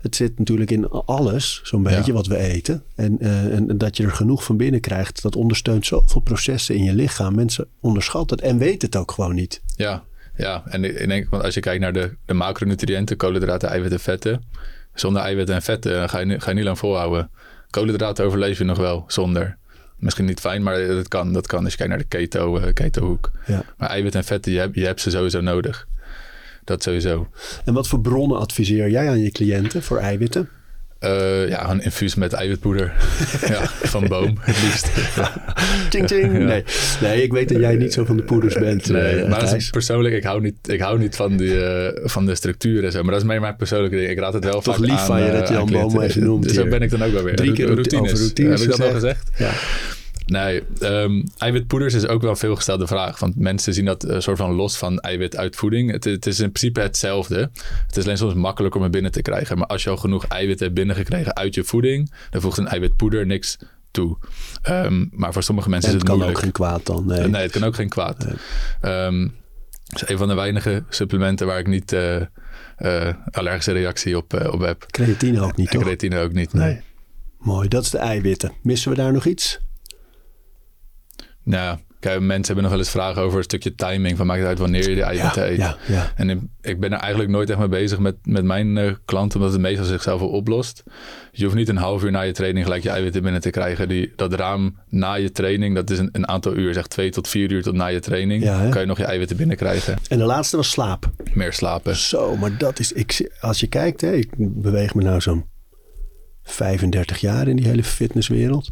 het 0.00 0.16
zit 0.16 0.38
natuurlijk 0.38 0.70
in 0.70 0.88
alles, 0.88 1.60
zo'n 1.64 1.82
beetje, 1.82 2.06
ja. 2.06 2.12
wat 2.12 2.26
we 2.26 2.36
eten. 2.36 2.82
En, 2.94 3.16
uh, 3.20 3.54
en 3.54 3.78
dat 3.78 3.96
je 3.96 4.04
er 4.04 4.12
genoeg 4.12 4.44
van 4.44 4.56
binnen 4.56 4.80
krijgt, 4.80 5.22
dat 5.22 5.36
ondersteunt 5.36 5.86
zoveel 5.86 6.20
processen 6.20 6.74
in 6.74 6.82
je 6.82 6.94
lichaam. 6.94 7.34
Mensen 7.34 7.66
onderschatten 7.80 8.36
het 8.36 8.46
en 8.46 8.58
weten 8.58 8.88
het 8.88 8.96
ook 8.96 9.10
gewoon 9.10 9.34
niet. 9.34 9.60
Ja, 9.76 10.04
ja, 10.36 10.62
en 10.66 10.84
ik 10.84 11.08
denk, 11.08 11.30
want 11.30 11.42
als 11.42 11.54
je 11.54 11.60
kijkt 11.60 11.80
naar 11.80 11.92
de, 11.92 12.16
de 12.26 12.34
macronutriënten, 12.34 13.16
koolhydraten, 13.16 13.68
eiwitten, 13.68 14.00
vetten. 14.00 14.42
Zonder 14.94 15.22
eiwitten 15.22 15.54
en 15.54 15.62
vetten 15.62 16.08
ga 16.08 16.18
je, 16.18 16.40
ga 16.40 16.50
je 16.50 16.56
niet 16.56 16.64
lang 16.64 16.78
volhouden. 16.78 17.30
Koolhydraten 17.70 18.24
overleef 18.24 18.58
je 18.58 18.64
nog 18.64 18.78
wel 18.78 19.04
zonder. 19.06 19.56
Misschien 19.96 20.24
niet 20.24 20.40
fijn, 20.40 20.62
maar 20.62 20.86
dat 20.86 21.08
kan. 21.08 21.32
Dat 21.32 21.46
kan 21.46 21.64
als 21.64 21.72
je 21.72 21.78
kijkt 21.78 21.92
naar 21.92 22.02
de 22.02 22.08
keto, 22.08 22.58
uh, 22.58 22.72
ketohoek. 22.72 23.30
Ja. 23.46 23.64
Maar 23.76 23.88
eiwitten 23.88 24.20
en 24.20 24.26
vetten, 24.26 24.52
je 24.52 24.58
hebt, 24.58 24.74
je 24.74 24.84
hebt 24.84 25.00
ze 25.00 25.10
sowieso 25.10 25.40
nodig. 25.40 25.86
Dat 26.64 26.82
sowieso. 26.82 27.28
En 27.64 27.74
wat 27.74 27.88
voor 27.88 28.00
bronnen 28.00 28.38
adviseer 28.38 28.90
jij 28.90 29.08
aan 29.08 29.20
je 29.20 29.30
cliënten 29.30 29.82
voor 29.82 29.98
eiwitten? 29.98 30.48
Uh, 31.04 31.48
ja, 31.48 31.70
een 31.70 31.82
infuus 31.82 32.14
met 32.14 32.32
eiwitpoeder. 32.32 32.92
ja, 33.52 33.66
van 33.66 34.08
boom, 34.08 34.36
het 34.40 34.62
liefst. 34.62 34.90
Nee. 36.12 36.64
nee, 37.00 37.22
ik 37.22 37.32
weet 37.32 37.48
dat 37.48 37.60
jij 37.60 37.76
niet 37.76 37.92
zo 37.92 38.04
van 38.04 38.16
de 38.16 38.22
poeders 38.22 38.54
bent. 38.54 38.88
Nee, 38.88 39.16
uh, 39.16 39.28
maar 39.28 39.56
persoonlijk, 39.70 40.14
ik 40.14 40.24
hou 40.24 40.40
niet, 40.40 40.54
ik 40.62 40.80
hou 40.80 40.98
niet 40.98 41.16
van, 41.16 41.36
die, 41.36 41.54
uh, 41.54 41.88
van 42.02 42.26
de 42.26 42.34
structuur 42.34 42.84
en 42.84 42.92
zo. 42.92 43.02
Maar 43.02 43.12
dat 43.12 43.20
is 43.22 43.28
meer 43.28 43.40
mijn 43.40 43.56
persoonlijke 43.56 43.96
ding. 43.96 44.08
Ik 44.10 44.18
raad 44.18 44.32
het 44.32 44.44
wel 44.44 44.60
Toch 44.60 44.78
lief 44.78 44.90
aan, 44.90 45.06
van 45.06 45.22
je 45.22 45.32
dat 45.32 45.48
je 45.48 45.54
Jan 45.54 45.70
Boom 45.70 46.00
even 46.00 46.22
noemt. 46.22 46.50
Zo 46.50 46.66
ben 46.66 46.82
ik 46.82 46.90
dan 46.90 47.02
ook 47.02 47.12
wel 47.12 47.22
weer. 47.22 47.36
Drie 47.36 47.52
keer 47.52 47.66
routines. 47.66 48.10
over 48.10 48.18
routines 48.18 48.60
Heb 48.60 48.70
ik 48.70 48.76
dat 48.76 48.86
al 48.86 48.94
gezegd? 48.94 49.20
gezegd? 49.34 49.54
Ja. 49.54 50.01
Nee, 50.26 50.62
um, 50.80 51.24
eiwitpoeders 51.38 51.94
is 51.94 52.06
ook 52.06 52.20
wel 52.20 52.30
een 52.30 52.36
veelgestelde 52.36 52.86
vraag. 52.86 53.18
Want 53.18 53.36
mensen 53.36 53.74
zien 53.74 53.84
dat 53.84 54.04
een 54.04 54.22
soort 54.22 54.38
van 54.38 54.52
los 54.52 54.76
van 54.78 54.98
eiwituitvoeding. 54.98 55.90
Het, 55.90 56.04
het, 56.04 56.26
is 56.26 56.40
in 56.40 56.52
principe 56.52 56.80
hetzelfde. 56.80 57.50
Het 57.86 57.96
is 57.96 58.04
alleen 58.04 58.16
soms 58.16 58.34
makkelijker 58.34 58.78
om 58.78 58.84
het 58.84 58.92
binnen 58.92 59.12
te 59.12 59.22
krijgen. 59.22 59.58
Maar 59.58 59.66
als 59.66 59.82
je 59.82 59.90
al 59.90 59.96
genoeg 59.96 60.26
eiwit 60.26 60.60
hebt 60.60 60.74
binnengekregen 60.74 61.36
uit 61.36 61.54
je 61.54 61.64
voeding, 61.64 62.12
dan 62.30 62.40
voegt 62.40 62.58
een 62.58 62.68
eiwitpoeder 62.68 63.26
niks 63.26 63.58
toe. 63.90 64.16
Um, 64.68 65.10
maar 65.12 65.32
voor 65.32 65.42
sommige 65.42 65.68
mensen 65.68 65.90
En 65.90 65.96
is 65.96 66.02
het 66.02 66.10
het 66.10 66.18
kan 66.18 66.28
moeilijk. 66.28 66.38
ook 66.38 66.42
geen 66.44 66.52
kwaad 66.52 66.86
dan. 66.86 67.06
Nee. 67.06 67.28
Nee, 67.28 67.42
het 67.42 67.52
kan 67.52 67.64
ook 67.64 67.74
geen 67.74 67.88
kwaad. 67.88 68.26
Um, 68.82 69.34
het 69.86 70.02
is 70.02 70.08
een 70.08 70.18
van 70.18 70.28
de 70.28 70.34
weinige 70.34 70.84
supplementen 70.88 71.46
waar 71.46 71.58
ik 71.58 71.66
niet 71.66 71.92
uh, 71.92 72.16
uh, 72.78 73.08
allergische 73.30 73.72
reactie 73.72 74.16
op, 74.16 74.34
uh, 74.34 74.52
op 74.52 74.60
heb. 74.60 74.86
Creatine 74.90 75.40
ook 75.40 75.56
niet, 75.56 75.68
en 75.68 75.74
toch? 75.74 75.82
creatine 75.82 76.18
ook 76.18 76.32
niet, 76.32 76.52
nee. 76.52 76.64
nee. 76.64 76.82
Mooi, 77.38 77.68
dat 77.68 77.82
is 77.82 77.90
de 77.90 77.98
eiwitten. 77.98 78.52
Missen 78.62 78.90
we 78.90 78.96
daar 78.96 79.12
nog 79.12 79.26
iets? 79.26 79.60
Nou, 81.44 81.78
kijk, 82.00 82.20
mensen 82.20 82.46
hebben 82.46 82.62
nog 82.62 82.72
wel 82.72 82.80
eens 82.80 82.90
vragen 82.90 83.22
over 83.22 83.38
een 83.38 83.44
stukje 83.44 83.74
timing. 83.74 84.16
Van 84.16 84.26
maakt 84.26 84.38
het 84.38 84.48
uit 84.48 84.58
wanneer 84.58 84.88
je 84.88 84.94
de 84.94 85.02
eiwitten 85.02 85.42
ja, 85.42 85.48
eet. 85.48 85.56
Ja, 85.56 85.76
ja. 85.86 86.12
En 86.16 86.50
ik 86.60 86.80
ben 86.80 86.92
er 86.92 86.98
eigenlijk 86.98 87.30
nooit 87.30 87.50
echt 87.50 87.58
mee 87.58 87.68
bezig 87.68 87.98
met, 87.98 88.16
met 88.22 88.44
mijn 88.44 88.76
uh, 88.76 88.92
klanten. 89.04 89.38
Omdat 89.38 89.52
het 89.52 89.62
meestal 89.62 89.84
zichzelf 89.84 90.20
wel 90.20 90.28
oplost. 90.28 90.82
Je 91.32 91.44
hoeft 91.44 91.56
niet 91.56 91.68
een 91.68 91.76
half 91.76 92.04
uur 92.04 92.10
na 92.10 92.20
je 92.20 92.32
training 92.32 92.64
gelijk 92.64 92.82
je 92.82 92.90
eiwitten 92.90 93.22
binnen 93.22 93.40
te 93.40 93.50
krijgen. 93.50 93.88
Die, 93.88 94.12
dat 94.16 94.34
raam 94.34 94.78
na 94.88 95.14
je 95.14 95.32
training, 95.32 95.74
dat 95.74 95.90
is 95.90 95.98
een, 95.98 96.08
een 96.12 96.28
aantal 96.28 96.56
uur. 96.56 96.74
Zeg 96.74 96.86
twee 96.86 97.10
tot 97.10 97.28
vier 97.28 97.52
uur 97.52 97.62
tot 97.62 97.74
na 97.74 97.86
je 97.86 98.00
training. 98.00 98.44
Kan 98.70 98.80
je 98.80 98.86
nog 98.86 98.98
je 98.98 99.04
eiwitten 99.04 99.36
binnenkrijgen. 99.36 99.98
En 100.08 100.18
de 100.18 100.24
laatste 100.24 100.56
was 100.56 100.70
slaap. 100.70 101.10
Meer 101.32 101.52
slapen. 101.52 101.96
Zo, 101.96 102.36
maar 102.36 102.58
dat 102.58 102.78
is... 102.78 102.92
Ik, 102.92 103.30
als 103.40 103.60
je 103.60 103.66
kijkt, 103.66 104.00
hè, 104.00 104.12
ik 104.12 104.30
beweeg 104.36 104.94
me 104.94 105.02
nou 105.02 105.20
zo'n 105.20 105.50
35 106.42 107.20
jaar 107.20 107.48
in 107.48 107.56
die 107.56 107.66
hele 107.66 107.84
fitnesswereld. 107.84 108.70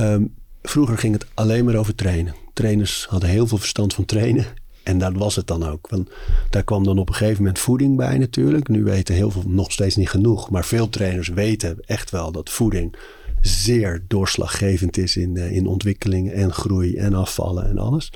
Um, 0.00 0.34
Vroeger 0.68 0.98
ging 0.98 1.12
het 1.12 1.26
alleen 1.34 1.64
maar 1.64 1.74
over 1.74 1.94
trainen. 1.94 2.34
Trainers 2.52 3.06
hadden 3.08 3.28
heel 3.28 3.46
veel 3.46 3.58
verstand 3.58 3.94
van 3.94 4.04
trainen. 4.04 4.46
En 4.82 4.98
dat 4.98 5.12
was 5.12 5.36
het 5.36 5.46
dan 5.46 5.62
ook. 5.62 5.88
Want 5.88 6.10
daar 6.50 6.64
kwam 6.64 6.84
dan 6.84 6.98
op 6.98 7.08
een 7.08 7.14
gegeven 7.14 7.38
moment 7.42 7.58
voeding 7.58 7.96
bij 7.96 8.18
natuurlijk. 8.18 8.68
Nu 8.68 8.84
weten 8.84 9.14
heel 9.14 9.30
veel 9.30 9.44
nog 9.46 9.72
steeds 9.72 9.96
niet 9.96 10.08
genoeg. 10.08 10.50
Maar 10.50 10.64
veel 10.64 10.88
trainers 10.88 11.28
weten 11.28 11.78
echt 11.86 12.10
wel 12.10 12.32
dat 12.32 12.50
voeding 12.50 12.96
zeer 13.40 14.04
doorslaggevend 14.08 14.96
is 14.96 15.16
in, 15.16 15.36
uh, 15.36 15.56
in 15.56 15.66
ontwikkeling 15.66 16.30
en 16.30 16.52
groei 16.52 16.96
en 16.96 17.14
afvallen 17.14 17.68
en 17.68 17.78
alles. 17.78 18.12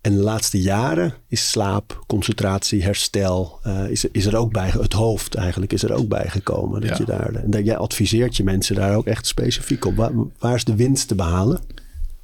En 0.00 0.16
de 0.16 0.22
laatste 0.22 0.60
jaren 0.60 1.14
is 1.28 1.50
slaap, 1.50 2.04
concentratie, 2.06 2.82
herstel, 2.82 3.60
uh, 3.66 3.88
is, 3.90 4.04
is 4.04 4.26
er 4.26 4.36
ook 4.36 4.52
bij, 4.52 4.68
het 4.68 4.92
hoofd 4.92 5.34
eigenlijk 5.34 5.72
is 5.72 5.82
er 5.82 5.92
ook 5.92 6.08
bij 6.08 6.28
gekomen. 6.28 6.80
Dat 6.80 6.90
Ja. 6.90 6.96
je 6.98 7.04
daar, 7.04 7.34
en 7.34 7.50
dat 7.50 7.64
jij 7.64 7.76
adviseert 7.76 8.36
je 8.36 8.44
mensen 8.44 8.74
daar 8.74 8.96
ook 8.96 9.06
echt 9.06 9.26
specifiek 9.26 9.84
op. 9.84 9.96
Waar, 9.96 10.12
waar 10.38 10.54
is 10.54 10.64
de 10.64 10.76
winst 10.76 11.08
te 11.08 11.14
behalen? 11.14 11.60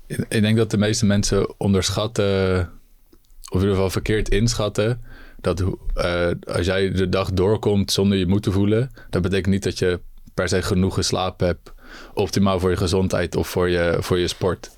Ik 0.06 0.26
ik 0.28 0.40
denk 0.42 0.56
dat 0.56 0.70
de 0.70 0.78
meeste 0.78 1.06
mensen 1.06 1.54
onderschatten, 1.58 2.58
of 3.48 3.52
in 3.52 3.58
ieder 3.58 3.70
geval 3.74 3.90
verkeerd 3.90 4.28
inschatten, 4.28 5.00
dat 5.40 5.60
uh, 5.60 6.30
als 6.46 6.66
jij 6.66 6.90
de 6.90 7.08
dag 7.08 7.32
doorkomt 7.32 7.92
zonder 7.92 8.18
je 8.18 8.26
moe 8.26 8.40
te 8.40 8.52
voelen, 8.52 8.90
dat 9.10 9.22
betekent 9.22 9.52
niet 9.54 9.62
dat 9.62 9.78
je 9.78 10.00
per 10.34 10.48
se 10.48 10.62
genoeg 10.62 10.94
geslapen 10.94 11.46
hebt, 11.46 11.72
optimaal 12.14 12.60
voor 12.60 12.70
je 12.70 12.76
gezondheid 12.76 13.36
of 13.36 13.48
voor 13.48 13.68
je, 13.68 13.96
voor 14.00 14.18
je 14.18 14.28
sport. 14.28 14.70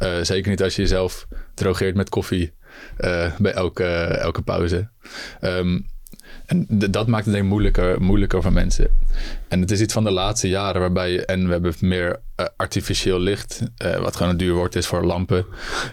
Uh, 0.00 0.16
zeker 0.22 0.50
niet 0.50 0.62
als 0.62 0.76
je 0.76 0.82
jezelf 0.82 1.26
drogeert 1.54 1.96
met 1.96 2.08
koffie 2.08 2.52
uh, 2.98 3.36
bij 3.38 3.52
elke, 3.52 3.84
elke 4.04 4.42
pauze. 4.42 4.88
Um, 5.40 5.86
en 6.46 6.66
dat 6.90 7.06
maakt 7.06 7.24
het 7.24 7.34
denk 7.34 7.44
ik 7.44 7.50
moeilijker, 7.50 8.02
moeilijker 8.02 8.42
voor 8.42 8.52
mensen. 8.52 8.90
En 9.48 9.60
het 9.60 9.70
is 9.70 9.80
iets 9.80 9.92
van 9.92 10.04
de 10.04 10.10
laatste 10.10 10.48
jaren 10.48 10.80
waarbij... 10.80 11.24
En 11.24 11.46
we 11.46 11.52
hebben 11.52 11.74
meer 11.80 12.20
uh, 12.40 12.46
artificieel 12.56 13.20
licht. 13.20 13.62
Uh, 13.84 13.96
wat 13.96 14.16
gewoon 14.16 14.32
een 14.32 14.38
duur 14.38 14.54
woord 14.54 14.74
is 14.76 14.86
voor 14.86 15.04
lampen. 15.04 15.46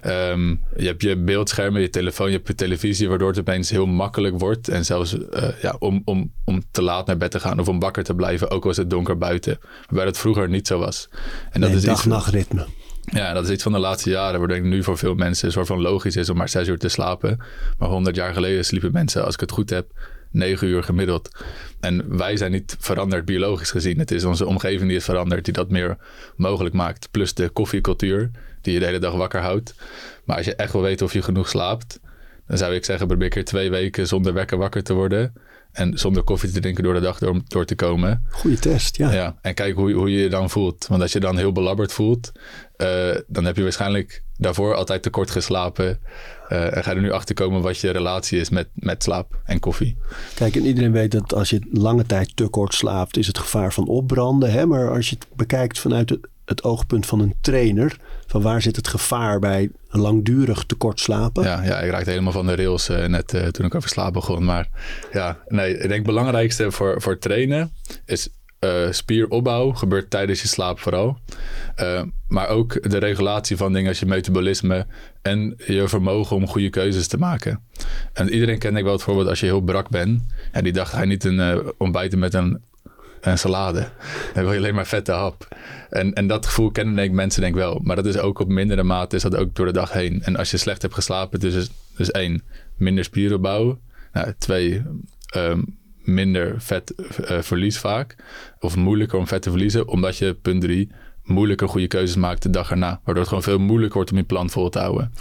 Um, 0.05 0.61
je 0.75 0.85
hebt 0.85 1.01
je 1.01 1.17
beeldschermen, 1.17 1.81
je 1.81 1.89
telefoon, 1.89 2.27
je 2.27 2.35
hebt 2.35 2.47
je 2.47 2.55
televisie... 2.55 3.09
waardoor 3.09 3.29
het 3.29 3.39
opeens 3.39 3.69
heel 3.69 3.85
makkelijk 3.85 4.39
wordt. 4.39 4.67
En 4.67 4.85
zelfs 4.85 5.13
uh, 5.13 5.49
ja, 5.61 5.75
om, 5.79 6.01
om, 6.05 6.31
om 6.45 6.61
te 6.71 6.81
laat 6.81 7.07
naar 7.07 7.17
bed 7.17 7.31
te 7.31 7.39
gaan... 7.39 7.59
of 7.59 7.67
om 7.67 7.79
wakker 7.79 8.03
te 8.03 8.15
blijven, 8.15 8.51
ook 8.51 8.63
al 8.63 8.69
is 8.69 8.77
het 8.77 8.89
donker 8.89 9.17
buiten. 9.17 9.59
Waarbij 9.85 10.05
dat 10.05 10.17
vroeger 10.17 10.49
niet 10.49 10.67
zo 10.67 10.79
was. 10.79 11.09
En 11.51 11.61
dat 11.61 11.69
nee, 11.69 11.79
is 11.79 11.85
dag-nachtritme. 11.85 12.65
Ja, 13.01 13.33
dat 13.33 13.43
is 13.43 13.49
iets 13.49 13.63
van 13.63 13.71
de 13.71 13.79
laatste 13.79 14.09
jaren, 14.09 14.39
waardoor 14.39 14.57
ik 14.57 14.63
nu 14.63 14.83
voor 14.83 14.97
veel 14.97 15.15
mensen 15.15 15.45
een 15.45 15.53
soort 15.53 15.67
van 15.67 15.81
logisch 15.81 16.15
is 16.15 16.29
om 16.29 16.37
maar 16.37 16.49
zes 16.49 16.67
uur 16.67 16.77
te 16.77 16.89
slapen. 16.89 17.39
Maar 17.77 17.89
honderd 17.89 18.15
jaar 18.15 18.33
geleden 18.33 18.65
sliepen 18.65 18.91
mensen, 18.91 19.25
als 19.25 19.33
ik 19.33 19.39
het 19.39 19.51
goed 19.51 19.69
heb, 19.69 19.91
negen 20.32 20.67
uur 20.67 20.84
gemiddeld. 20.84 21.30
En 21.80 22.17
wij 22.17 22.38
zijn 22.38 22.52
niet 22.52 22.76
veranderd 22.80 23.26
biologisch 23.26 23.72
gezien. 23.72 24.00
Het 24.00 24.12
is 24.12 24.24
onze 24.24 24.46
omgeving 24.46 24.88
die 24.88 24.98
is 24.98 25.04
veranderd, 25.04 25.46
die 25.46 25.54
dat 25.54 25.70
meer 25.70 25.98
mogelijk 26.36 26.76
maakt. 26.76 27.08
Plus 27.12 27.34
de 27.34 27.50
koffiecultuur, 27.50 28.32
die 28.62 28.74
je 28.74 28.80
de 28.80 28.86
hele 28.86 29.00
dag 29.00 29.13
wakker 29.13 29.41
houdt. 29.41 29.76
Maar 30.26 30.38
als 30.38 30.46
je 30.46 30.56
echt 30.56 30.72
wil 30.72 30.82
weten 30.82 31.06
of 31.06 31.13
je 31.13 31.22
genoeg 31.22 31.50
slaapt, 31.50 32.00
dan 32.48 32.58
zou 32.58 32.76
ik 32.76 32.86
zeggen, 32.86 33.08
probeer 33.08 33.30
keer 33.30 33.46
twee 33.46 33.70
weken 33.70 34.08
zonder 34.08 34.34
wekker 34.34 34.58
wakker 34.58 34.84
te 34.84 34.94
worden. 34.94 35.34
En 35.72 35.98
zonder 35.98 36.24
koffie 36.24 36.52
te 36.52 36.60
drinken 36.60 36.84
door 36.84 36.94
de 36.94 37.00
dag 37.00 37.20
door, 37.20 37.41
door 37.48 37.65
te 37.65 37.76
komen. 37.76 38.24
Goeie 38.30 38.60
test, 38.60 38.98
ja. 38.98 39.12
ja 39.13 39.38
en 39.41 39.54
kijk 39.54 39.76
hoe, 39.76 39.91
hoe 39.91 40.12
je 40.12 40.22
je 40.22 40.30
dan 40.30 40.50
voelt. 40.50 40.88
Want 40.88 41.02
als 41.02 41.12
je 41.12 41.20
dan 41.20 41.38
heel 41.38 41.52
belabberd 41.52 41.94
voelt, 41.94 42.32
uh, 42.78 43.15
dan 43.28 43.46
heb 43.46 43.56
je 43.56 43.63
waarschijnlijk 43.63 44.24
daarvoor 44.41 44.75
altijd 44.75 45.04
te 45.04 45.10
kort 45.10 45.32
geslapen. 45.32 45.99
Uh, 46.49 46.77
en 46.77 46.84
ga 46.84 46.91
er 46.91 47.01
nu 47.01 47.12
achter 47.12 47.36
komen 47.36 47.62
wat 47.62 47.80
je 47.80 47.89
relatie 47.89 48.39
is 48.39 48.49
met, 48.49 48.67
met 48.73 49.04
slaap 49.04 49.41
en 49.45 49.60
koffie. 49.60 49.97
Kijk, 50.34 50.56
en 50.56 50.65
iedereen 50.65 50.91
weet 50.91 51.12
dat 51.12 51.34
als 51.34 51.49
je 51.49 51.67
lange 51.71 52.06
tijd 52.06 52.36
te 52.36 52.47
kort 52.47 52.73
slaapt, 52.73 53.17
is 53.17 53.27
het 53.27 53.38
gevaar 53.38 53.73
van 53.73 53.88
opbranden. 53.88 54.51
Hè? 54.51 54.65
Maar 54.65 54.91
als 54.91 55.10
je 55.10 55.15
het 55.15 55.27
bekijkt 55.36 55.80
vanuit 55.80 56.10
het, 56.10 56.27
het 56.45 56.63
oogpunt 56.63 57.06
van 57.06 57.19
een 57.19 57.36
trainer, 57.41 57.97
van 58.27 58.41
waar 58.41 58.62
zit 58.62 58.75
het 58.75 58.88
gevaar 58.88 59.39
bij 59.39 59.69
langdurig 59.89 60.63
te 60.63 60.75
kort 60.75 60.99
slapen? 60.99 61.43
Ja, 61.43 61.63
ja 61.63 61.80
ik 61.80 61.91
raakte 61.91 62.10
helemaal 62.10 62.32
van 62.32 62.45
de 62.45 62.56
rails 62.56 62.89
uh, 62.89 63.06
net 63.06 63.34
uh, 63.34 63.47
toen 63.47 63.65
ik 63.65 63.75
over 63.75 63.89
slaap 63.89 64.13
begon. 64.13 64.45
Maar 64.45 64.67
ja, 65.12 65.38
nee, 65.47 65.73
ik 65.73 65.80
denk 65.80 65.93
het 65.93 66.04
belangrijkste 66.04 66.71
voor, 66.71 67.01
voor 67.01 67.17
trainen 67.17 67.71
is 68.06 68.30
uh, 68.65 68.91
spieropbouw 68.91 69.71
gebeurt 69.71 70.10
tijdens 70.10 70.41
je 70.41 70.47
slaap 70.47 70.80
vooral. 70.80 71.17
Uh, 71.80 72.02
maar 72.28 72.47
ook 72.47 72.89
de 72.91 72.97
regulatie 72.97 73.58
van 73.58 73.74
dingen 73.74 73.89
als 73.89 74.00
je 74.00 74.06
metabolisme 74.06 74.86
en 75.21 75.54
je 75.65 75.88
vermogen 75.88 76.36
om 76.36 76.47
goede 76.47 76.69
keuzes 76.69 77.08
te 77.08 77.17
maken. 77.17 77.63
En 78.13 78.30
iedereen 78.30 78.60
kent 78.60 78.78
ik 78.78 78.84
wel 78.84 78.93
het 78.93 79.02
voorbeeld 79.02 79.28
als 79.28 79.39
je 79.39 79.45
heel 79.45 79.62
brak 79.62 79.89
bent. 79.89 80.24
En 80.52 80.63
die 80.63 80.86
ga 80.86 81.00
je 81.00 81.08
niet 81.08 81.24
een 81.24 81.39
uh, 81.39 81.58
ontbijten 81.78 82.19
met 82.19 82.34
een, 82.34 82.62
een 83.21 83.38
salade. 83.38 83.89
Dan 84.34 84.43
wil 84.43 84.52
je 84.52 84.58
alleen 84.58 84.76
maar 84.76 84.88
vette 84.88 85.12
hap. 85.12 85.47
En, 85.89 86.13
en 86.13 86.28
dat 86.28 86.45
gevoel 86.45 86.71
kennen 86.71 86.95
denk 86.95 87.10
ik 87.10 87.15
mensen 87.15 87.41
denk 87.41 87.56
wel. 87.56 87.80
Maar 87.84 87.95
dat 87.95 88.06
is 88.06 88.17
ook 88.17 88.39
op 88.39 88.47
mindere 88.47 88.84
mate 88.84 89.15
is 89.15 89.21
dat 89.21 89.36
ook 89.36 89.56
door 89.56 89.65
de 89.65 89.71
dag 89.71 89.93
heen. 89.93 90.24
En 90.24 90.36
als 90.36 90.52
je 90.52 90.58
slecht 90.58 90.82
hebt 90.82 90.93
geslapen, 90.93 91.39
dus, 91.39 91.69
dus 91.95 92.12
één, 92.12 92.43
minder 92.78 93.04
spieropbouw. 93.04 93.80
Nou, 94.13 94.34
twee, 94.38 94.82
um, 95.36 95.80
minder 96.03 96.55
vet 96.57 96.93
uh, 96.97 97.41
verlies 97.41 97.77
vaak. 97.77 98.15
Of 98.59 98.75
moeilijker 98.75 99.19
om 99.19 99.27
vet 99.27 99.41
te 99.41 99.49
verliezen. 99.49 99.87
Omdat 99.87 100.17
je, 100.17 100.33
punt 100.33 100.61
drie, 100.61 100.91
moeilijker 101.23 101.69
goede 101.69 101.87
keuzes 101.87 102.15
maakt 102.15 102.43
de 102.43 102.49
dag 102.49 102.71
erna. 102.71 102.89
Waardoor 102.89 103.15
het 103.15 103.27
gewoon 103.27 103.43
veel 103.43 103.59
moeilijker 103.59 103.95
wordt 103.95 104.11
om 104.11 104.17
je 104.17 104.23
plan 104.23 104.49
vol 104.49 104.69
te 104.69 104.79
houden. 104.79 105.11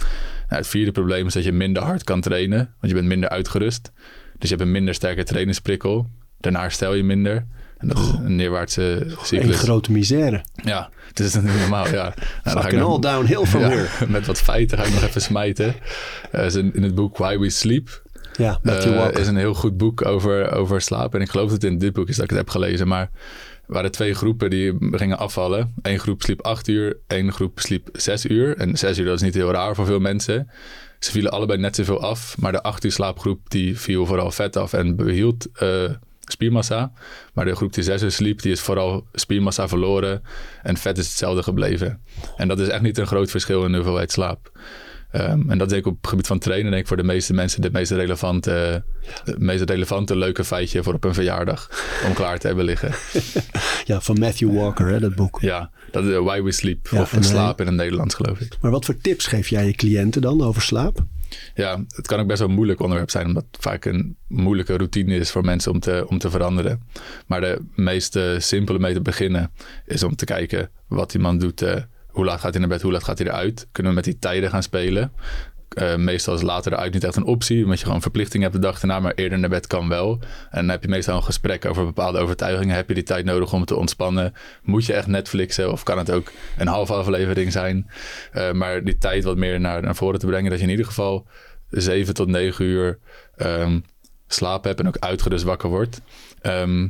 Nou, 0.47 0.61
het 0.61 0.67
vierde 0.67 0.91
probleem 0.91 1.27
is 1.27 1.33
dat 1.33 1.43
je 1.43 1.51
minder 1.51 1.83
hard 1.83 2.03
kan 2.03 2.21
trainen. 2.21 2.57
Want 2.57 2.93
je 2.93 2.93
bent 2.93 3.07
minder 3.07 3.29
uitgerust. 3.29 3.91
Dus 4.37 4.49
je 4.49 4.55
hebt 4.55 4.61
een 4.61 4.71
minder 4.71 4.93
sterke 4.93 5.23
trainingsprikkel. 5.23 6.07
Daarna 6.39 6.61
herstel 6.61 6.93
je 6.93 7.03
minder. 7.03 7.45
En 7.77 7.87
dat 7.87 7.97
is 7.97 8.07
een 8.07 8.35
neerwaartse 8.35 9.15
cyclus. 9.21 9.55
Een 9.55 9.63
grote 9.63 9.91
misère. 9.91 10.43
Ja, 10.63 10.89
het 11.07 11.19
is 11.19 11.35
niet 11.35 11.59
normaal. 11.59 11.85
Ja. 11.87 11.91
Nou, 11.91 12.13
dan 12.43 12.61
ga 12.61 12.69
ik 12.69 12.79
all 12.79 12.99
downhill 12.99 13.45
from 13.45 13.61
ja, 13.65 13.69
here. 13.69 14.07
Met 14.07 14.25
wat 14.25 14.41
feiten 14.41 14.77
ga 14.77 14.83
ik 14.83 14.93
nog 14.93 15.03
even 15.03 15.21
smijten. 15.21 15.75
Uh, 16.35 16.53
in 16.53 16.83
het 16.83 16.95
boek 16.95 17.17
Why 17.17 17.37
We 17.37 17.49
Sleep 17.49 18.01
ja, 18.37 18.59
uh, 18.63 19.09
is 19.11 19.27
een 19.27 19.35
heel 19.35 19.53
goed 19.53 19.77
boek 19.77 20.05
over, 20.05 20.51
over 20.51 20.81
slaap. 20.81 21.15
En 21.15 21.21
ik 21.21 21.29
geloof 21.29 21.49
dat 21.51 21.61
het 21.61 21.71
in 21.71 21.77
dit 21.77 21.93
boek 21.93 22.09
is 22.09 22.15
dat 22.15 22.23
ik 22.23 22.29
het 22.29 22.39
heb 22.39 22.49
gelezen. 22.49 22.87
Maar 22.87 23.01
er 23.01 23.73
waren 23.73 23.91
twee 23.91 24.13
groepen 24.13 24.49
die 24.49 24.77
gingen 24.91 25.17
afvallen. 25.17 25.73
Eén 25.81 25.99
groep 25.99 26.21
sliep 26.21 26.41
acht 26.41 26.67
uur, 26.67 26.97
één 27.07 27.33
groep 27.33 27.59
sliep 27.59 27.89
zes 27.93 28.25
uur. 28.25 28.57
En 28.57 28.77
zes 28.77 28.97
uur 28.97 29.05
dat 29.05 29.15
is 29.15 29.21
niet 29.21 29.33
heel 29.33 29.51
raar 29.51 29.75
voor 29.75 29.85
veel 29.85 29.99
mensen. 29.99 30.49
Ze 30.99 31.11
vielen 31.11 31.31
allebei 31.31 31.59
net 31.59 31.75
zoveel 31.75 32.01
af. 32.01 32.35
Maar 32.39 32.51
de 32.51 32.63
acht 32.63 32.83
uur 32.83 32.91
slaapgroep 32.91 33.49
die 33.49 33.79
viel 33.79 34.05
vooral 34.05 34.31
vet 34.31 34.55
af 34.55 34.73
en 34.73 34.95
behield 34.95 35.47
uh, 35.63 35.89
spiermassa. 36.19 36.91
Maar 37.33 37.45
de 37.45 37.55
groep 37.55 37.73
die 37.73 37.83
zes 37.83 38.01
uur 38.01 38.11
sliep, 38.11 38.41
die 38.41 38.51
is 38.51 38.61
vooral 38.61 39.05
spiermassa 39.13 39.67
verloren. 39.67 40.23
En 40.63 40.77
vet 40.77 40.97
is 40.97 41.07
hetzelfde 41.07 41.43
gebleven. 41.43 42.01
En 42.37 42.47
dat 42.47 42.59
is 42.59 42.67
echt 42.67 42.81
niet 42.81 42.97
een 42.97 43.07
groot 43.07 43.31
verschil 43.31 43.65
in 43.65 43.71
de 43.71 43.77
hoeveelheid 43.77 44.11
slaap. 44.11 44.51
Ehm, 45.11 45.49
en 45.49 45.57
dat 45.57 45.69
denk 45.69 45.81
ik 45.85 45.91
op 45.91 45.97
het 46.01 46.07
gebied 46.09 46.27
van 46.27 46.39
trainen, 46.39 46.69
denk 46.71 46.81
ik 46.81 46.87
voor 46.87 46.97
de 46.97 47.03
meeste 47.03 47.33
mensen 47.33 47.61
de 47.61 47.69
meest 47.71 47.91
relevante, 47.91 48.83
de 49.25 49.35
meest 49.37 49.69
relevante 49.69 50.15
leuke 50.15 50.43
feitje 50.43 50.83
voor 50.83 50.93
op 50.93 51.03
een 51.03 51.13
verjaardag 51.13 51.69
om 52.07 52.13
klaar 52.13 52.39
te 52.39 52.47
hebben 52.47 52.65
liggen. 52.65 52.91
Ja, 53.85 54.01
van 54.01 54.19
Matthew 54.19 54.53
Walker, 54.55 54.87
hè, 54.87 54.99
dat 54.99 55.15
boek. 55.15 55.37
Ja, 55.41 55.71
dat 55.91 56.05
is 56.05 56.17
Why 56.17 56.41
We 56.41 56.51
Sleep. 56.51 56.87
Ja, 56.91 57.01
of 57.01 57.13
en, 57.13 57.23
Slaap 57.23 57.59
in 57.59 57.65
het 57.65 57.75
Nederlands, 57.75 58.15
geloof 58.15 58.39
ik. 58.39 58.57
Maar 58.61 58.71
wat 58.71 58.85
voor 58.85 58.97
tips 58.97 59.27
geef 59.27 59.47
jij 59.47 59.65
je 59.65 59.73
cliënten 59.73 60.21
dan 60.21 60.41
over 60.41 60.61
slaap? 60.61 61.05
Ja, 61.55 61.83
het 61.95 62.07
kan 62.07 62.19
ook 62.19 62.27
best 62.27 62.39
wel 62.39 62.47
een 62.47 62.55
moeilijk 62.55 62.79
onderwerp 62.79 63.09
zijn, 63.09 63.25
omdat 63.27 63.45
het 63.51 63.61
vaak 63.61 63.85
een 63.85 64.15
moeilijke 64.27 64.75
routine 64.77 65.15
is 65.15 65.31
voor 65.31 65.45
mensen 65.45 65.71
om 65.71 65.79
te, 65.79 66.05
om 66.07 66.17
te 66.17 66.29
veranderen. 66.29 66.81
Maar 67.27 67.41
de 67.41 67.61
meest 67.75 68.15
eh, 68.15 68.39
simpele 68.39 68.79
mee 68.79 68.93
te 68.93 69.01
beginnen 69.01 69.51
is 69.85 70.03
om 70.03 70.15
te 70.15 70.25
kijken 70.25 70.69
wat 70.87 71.13
iemand 71.13 71.41
doet. 71.41 71.61
eh, 71.61 71.81
hoe 72.11 72.25
laat 72.25 72.39
gaat 72.39 72.51
hij 72.51 72.59
naar 72.59 72.69
bed, 72.69 72.81
hoe 72.81 72.91
laat 72.91 73.03
gaat 73.03 73.17
hij 73.17 73.27
eruit? 73.27 73.67
Kunnen 73.71 73.91
we 73.91 73.97
met 73.97 74.07
die 74.07 74.19
tijden 74.19 74.49
gaan 74.49 74.63
spelen? 74.63 75.11
Eh, 75.71 75.95
meestal 75.95 76.33
is 76.33 76.41
later 76.41 76.73
eruit 76.73 76.93
niet 76.93 77.03
echt 77.03 77.15
een 77.15 77.23
optie, 77.23 77.63
omdat 77.63 77.79
je 77.79 77.85
gewoon 77.85 78.01
verplichting 78.01 78.43
hebt 78.43 78.55
de 78.55 78.61
dag 78.61 78.81
erna, 78.81 78.99
maar 78.99 79.13
eerder 79.15 79.39
naar 79.39 79.49
bed 79.49 79.67
kan 79.67 79.89
wel. 79.89 80.19
En 80.49 80.59
dan 80.59 80.69
heb 80.69 80.83
je 80.83 80.89
meestal 80.89 81.15
een 81.15 81.23
gesprek 81.23 81.65
over 81.65 81.85
bepaalde 81.85 82.19
overtuigingen. 82.19 82.75
Heb 82.75 82.87
je 82.87 82.93
die 82.93 83.03
tijd 83.03 83.25
nodig 83.25 83.53
om 83.53 83.65
te 83.65 83.75
ontspannen? 83.75 84.33
Moet 84.63 84.85
je 84.85 84.93
echt 84.93 85.07
Netflixen 85.07 85.71
of 85.71 85.83
kan 85.83 85.97
het 85.97 86.11
ook 86.11 86.31
een 86.57 86.67
halve 86.67 86.93
aflevering 86.93 87.51
zijn? 87.51 87.89
Eh, 88.31 88.51
maar 88.51 88.83
die 88.83 88.97
tijd 88.97 89.23
wat 89.23 89.37
meer 89.37 89.59
naar, 89.59 89.81
naar 89.81 89.95
voren 89.95 90.19
te 90.19 90.25
brengen, 90.25 90.49
dat 90.49 90.59
je 90.59 90.65
in 90.65 90.71
ieder 90.71 90.85
geval 90.85 91.27
7 91.69 92.13
tot 92.13 92.27
9 92.27 92.65
uur 92.65 92.99
ehm, 93.35 93.79
slaap 94.27 94.63
hebt 94.63 94.79
en 94.79 94.87
ook 94.87 94.97
uitgerust 94.99 95.43
wakker 95.43 95.69
wordt. 95.69 96.01
Ehm, 96.41 96.87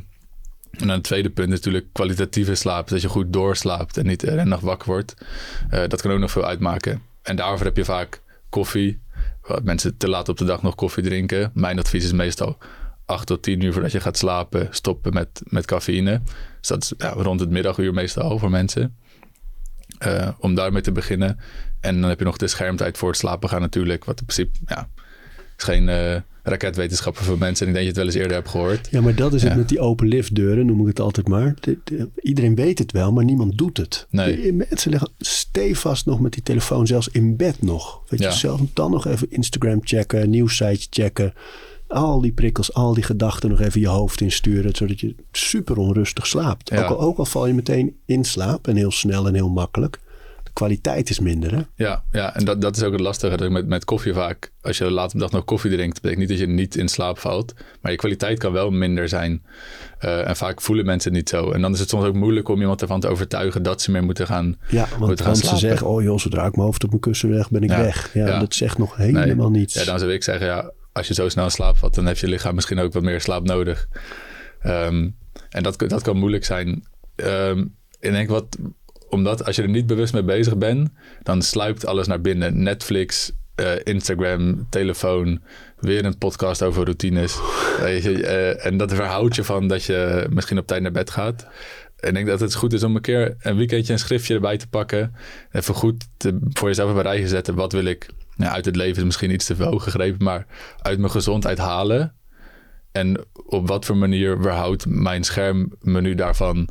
en 0.72 0.86
dan 0.86 0.96
het 0.96 1.04
tweede 1.04 1.30
punt 1.30 1.48
is 1.48 1.54
natuurlijk 1.54 1.86
kwalitatieve 1.92 2.54
slaap. 2.54 2.88
Dat 2.88 3.02
je 3.02 3.08
goed 3.08 3.32
doorslaapt 3.32 3.96
en 3.96 4.06
niet 4.06 4.44
nacht 4.44 4.62
wakker 4.62 4.88
wordt. 4.88 5.14
Eh, 5.70 5.88
dat 5.88 6.02
kan 6.02 6.10
ook 6.10 6.18
nog 6.18 6.30
veel 6.30 6.44
uitmaken. 6.44 7.02
En 7.22 7.36
daarvoor 7.36 7.66
heb 7.66 7.76
je 7.76 7.84
vaak 7.84 8.22
koffie. 8.48 9.00
Wat 9.42 9.64
mensen 9.64 9.96
te 9.96 10.08
laat 10.08 10.28
op 10.28 10.38
de 10.38 10.44
dag 10.44 10.62
nog 10.62 10.74
koffie 10.74 11.02
drinken. 11.02 11.50
Mijn 11.54 11.78
advies 11.78 12.04
is 12.04 12.12
meestal 12.12 12.58
8 13.04 13.26
tot 13.26 13.42
10 13.42 13.60
uur 13.60 13.72
voordat 13.72 13.92
je 13.92 14.00
gaat 14.00 14.18
slapen 14.18 14.68
stoppen 14.70 15.12
met, 15.12 15.42
met 15.44 15.66
cafeïne. 15.66 16.20
Dus 16.58 16.68
dat 16.68 16.82
is 16.82 16.92
ja, 16.96 17.10
rond 17.10 17.40
het 17.40 17.50
middaguur 17.50 17.94
meestal 17.94 18.38
voor 18.38 18.50
mensen. 18.50 18.96
Eh, 19.98 20.28
om 20.38 20.54
daarmee 20.54 20.82
te 20.82 20.92
beginnen. 20.92 21.38
En 21.80 22.00
dan 22.00 22.08
heb 22.08 22.18
je 22.18 22.24
nog 22.24 22.36
de 22.36 22.48
schermtijd 22.48 22.98
voor 22.98 23.08
het 23.08 23.18
slapen 23.18 23.48
gaan 23.48 23.60
natuurlijk. 23.60 24.04
Wat 24.04 24.20
in 24.20 24.26
principe, 24.26 24.58
ja, 24.66 24.88
is 25.56 25.64
geen 25.64 25.88
eh 25.88 26.20
raketwetenschapper 26.42 27.24
voor 27.24 27.38
mensen. 27.38 27.66
En 27.66 27.72
ik 27.72 27.74
denk 27.74 27.74
dat 27.74 27.82
je 27.82 27.88
het 27.88 27.96
wel 27.96 28.06
eens 28.06 28.14
eerder 28.14 28.32
hebt 28.36 28.48
gehoord. 28.48 28.88
Ja, 28.90 29.00
maar 29.00 29.14
dat 29.14 29.34
is 29.34 29.42
het 29.42 29.56
met 29.56 29.68
die 29.68 29.80
open 29.80 30.06
liftdeuren, 30.08 30.66
noem 30.66 30.80
ik 30.80 30.86
het 30.86 31.00
altijd 31.00 31.28
maar. 31.28 31.54
De- 31.60 31.78
de- 31.84 32.08
iedereen 32.22 32.54
weet 32.54 32.78
het 32.78 32.92
wel, 32.92 33.12
maar 33.12 33.24
niemand 33.24 33.58
doet 33.58 33.76
het. 33.76 34.06
Nee. 34.10 34.40
De- 34.42 34.52
mensen 34.52 34.90
liggen 34.90 35.10
stevast 35.18 36.06
nog 36.06 36.20
met 36.20 36.32
die 36.32 36.42
telefoon, 36.42 36.86
zelfs 36.86 37.08
in 37.08 37.36
bed 37.36 37.62
nog. 37.62 38.02
Weet 38.08 38.20
Ja. 38.20 38.28
je, 38.28 38.34
zelf 38.34 38.60
dan 38.72 38.90
nog 38.90 39.06
even 39.06 39.30
Instagram 39.30 39.78
checken, 39.82 40.30
nieuwsites 40.30 40.86
checken. 40.90 41.32
Al 41.88 42.20
die 42.20 42.32
prikkels, 42.32 42.74
al 42.74 42.94
die 42.94 43.02
gedachten 43.02 43.50
nog 43.50 43.60
even 43.60 43.80
je 43.80 43.88
hoofd 43.88 44.20
insturen, 44.20 44.74
zodat 44.76 45.00
je 45.00 45.14
super 45.32 45.76
onrustig 45.76 46.26
slaapt. 46.26 46.70
Ja. 46.70 46.82
Ook, 46.84 46.90
al, 46.90 47.00
ook 47.00 47.18
al 47.18 47.24
val 47.24 47.46
je 47.46 47.54
meteen 47.54 47.96
in 48.06 48.24
slaap 48.24 48.68
en 48.68 48.76
heel 48.76 48.90
snel 48.90 49.26
en 49.26 49.34
heel 49.34 49.48
makkelijk. 49.50 50.00
Kwaliteit 50.52 51.10
is 51.10 51.18
minder, 51.20 51.54
hè? 51.54 51.62
Ja, 51.74 52.04
ja 52.12 52.34
en 52.34 52.44
dat, 52.44 52.60
dat 52.60 52.76
is 52.76 52.82
ook 52.82 52.92
het 52.92 53.00
lastige 53.00 53.36
dat 53.36 53.50
met, 53.50 53.66
met 53.66 53.84
koffie 53.84 54.12
vaak. 54.12 54.52
Als 54.60 54.78
je 54.78 54.90
later 54.90 55.04
op 55.04 55.12
de 55.12 55.18
dag 55.18 55.30
nog 55.30 55.44
koffie 55.44 55.70
drinkt, 55.70 55.94
betekent 56.00 56.18
niet 56.18 56.28
dat 56.28 56.38
je 56.38 56.46
niet 56.54 56.76
in 56.76 56.88
slaap 56.88 57.18
valt. 57.18 57.54
Maar 57.80 57.90
je 57.92 57.98
kwaliteit 57.98 58.38
kan 58.38 58.52
wel 58.52 58.70
minder 58.70 59.08
zijn. 59.08 59.42
Eh, 59.98 60.28
en 60.28 60.36
vaak 60.36 60.60
voelen 60.60 60.84
mensen 60.86 61.10
het 61.10 61.18
niet 61.20 61.28
zo. 61.28 61.50
En 61.50 61.60
dan 61.60 61.72
is 61.72 61.78
het 61.80 61.88
soms 61.88 62.04
ook 62.04 62.14
moeilijk 62.14 62.48
om 62.48 62.60
iemand 62.60 62.80
ervan 62.82 63.00
te 63.00 63.08
overtuigen 63.08 63.62
dat 63.62 63.82
ze 63.82 63.90
meer 63.90 64.04
moeten 64.04 64.26
gaan, 64.26 64.56
Ja, 64.68 64.86
want, 64.90 65.06
moeten 65.06 65.24
gaan 65.24 65.36
ze 65.36 65.56
zeggen, 65.56 65.86
oh 65.86 66.02
joh, 66.02 66.18
zodra 66.18 66.46
ik 66.46 66.52
mijn 66.52 66.66
hoofd 66.66 66.84
op 66.84 66.88
mijn 66.88 67.00
kussen 67.00 67.30
leg, 67.30 67.50
ben 67.50 67.62
ik 67.62 67.70
Ja. 67.70 67.80
weg. 67.80 68.10
Ja, 68.14 68.26
Ja. 68.26 68.38
dat 68.38 68.54
zegt 68.54 68.78
nog 68.78 68.96
helemaal 68.96 69.50
Nee. 69.50 69.60
niets. 69.60 69.74
Ja, 69.74 69.84
dan 69.84 69.98
zou 69.98 70.12
ik 70.12 70.22
zeggen, 70.22 70.46
ja, 70.46 70.70
als 70.92 71.08
je 71.08 71.14
zo 71.14 71.28
snel 71.28 71.44
in 71.44 71.50
slaap 71.50 71.76
valt, 71.76 71.94
dan 71.94 72.06
heeft 72.06 72.20
je 72.20 72.28
lichaam 72.28 72.54
misschien 72.54 72.78
ook 72.78 72.92
wat 72.92 73.02
meer 73.02 73.20
slaap 73.20 73.44
nodig. 73.44 73.88
Ehm, 74.60 75.08
en 75.50 75.62
dat, 75.62 75.78
dat 75.78 76.02
kan 76.02 76.16
moeilijk 76.16 76.44
zijn. 76.44 76.84
Ehm, 77.16 77.58
ik 78.00 78.10
denk 78.10 78.28
wat, 78.28 78.56
omdat 79.12 79.44
als 79.44 79.56
je 79.56 79.62
er 79.62 79.68
niet 79.68 79.86
bewust 79.86 80.12
mee 80.12 80.22
bezig 80.22 80.56
bent, 80.58 80.90
dan 81.22 81.42
sluipt 81.42 81.86
alles 81.86 82.06
naar 82.06 82.20
binnen. 82.20 82.62
Netflix, 82.62 83.32
eh, 83.54 83.72
Instagram, 83.82 84.66
telefoon, 84.70 85.42
weer 85.78 86.04
een 86.04 86.18
podcast 86.18 86.62
over 86.62 86.84
routines. 86.84 87.38
Weet 87.80 88.02
je, 88.02 88.26
eh, 88.26 88.66
en 88.66 88.76
dat 88.76 88.94
verhoudt 88.94 89.34
je 89.34 89.44
van 89.44 89.68
dat 89.68 89.84
je 89.84 90.26
misschien 90.30 90.58
op 90.58 90.66
tijd 90.66 90.82
naar 90.82 90.92
bed 90.92 91.10
gaat. 91.10 91.46
Ik 92.00 92.14
denk 92.14 92.26
dat 92.26 92.40
het 92.40 92.54
goed 92.54 92.72
is 92.72 92.82
om 92.82 92.96
een 92.96 93.02
keer 93.02 93.36
een 93.38 93.56
weekendje 93.56 93.92
een 93.92 93.98
schriftje 93.98 94.34
erbij 94.34 94.56
te 94.56 94.68
pakken. 94.68 95.14
Even 95.50 95.74
goed 95.74 96.04
te, 96.16 96.38
voor 96.52 96.68
jezelf 96.68 96.90
op 96.90 97.04
een 97.04 97.28
zetten. 97.28 97.54
Wat 97.54 97.72
wil 97.72 97.84
ik 97.84 98.08
nou, 98.36 98.52
uit 98.52 98.64
het 98.64 98.76
leven 98.76 98.98
is 98.98 99.04
misschien 99.04 99.30
iets 99.30 99.46
te 99.46 99.56
veel 99.56 99.78
gegrepen, 99.78 100.24
maar 100.24 100.46
uit 100.78 100.98
mijn 100.98 101.10
gezondheid 101.10 101.58
halen. 101.58 102.14
En 102.92 103.24
op 103.46 103.68
wat 103.68 103.84
voor 103.84 103.96
manier 103.96 104.38
verhoudt 104.40 104.86
mijn 104.86 105.24
schermmenu 105.24 106.14
daarvan? 106.14 106.68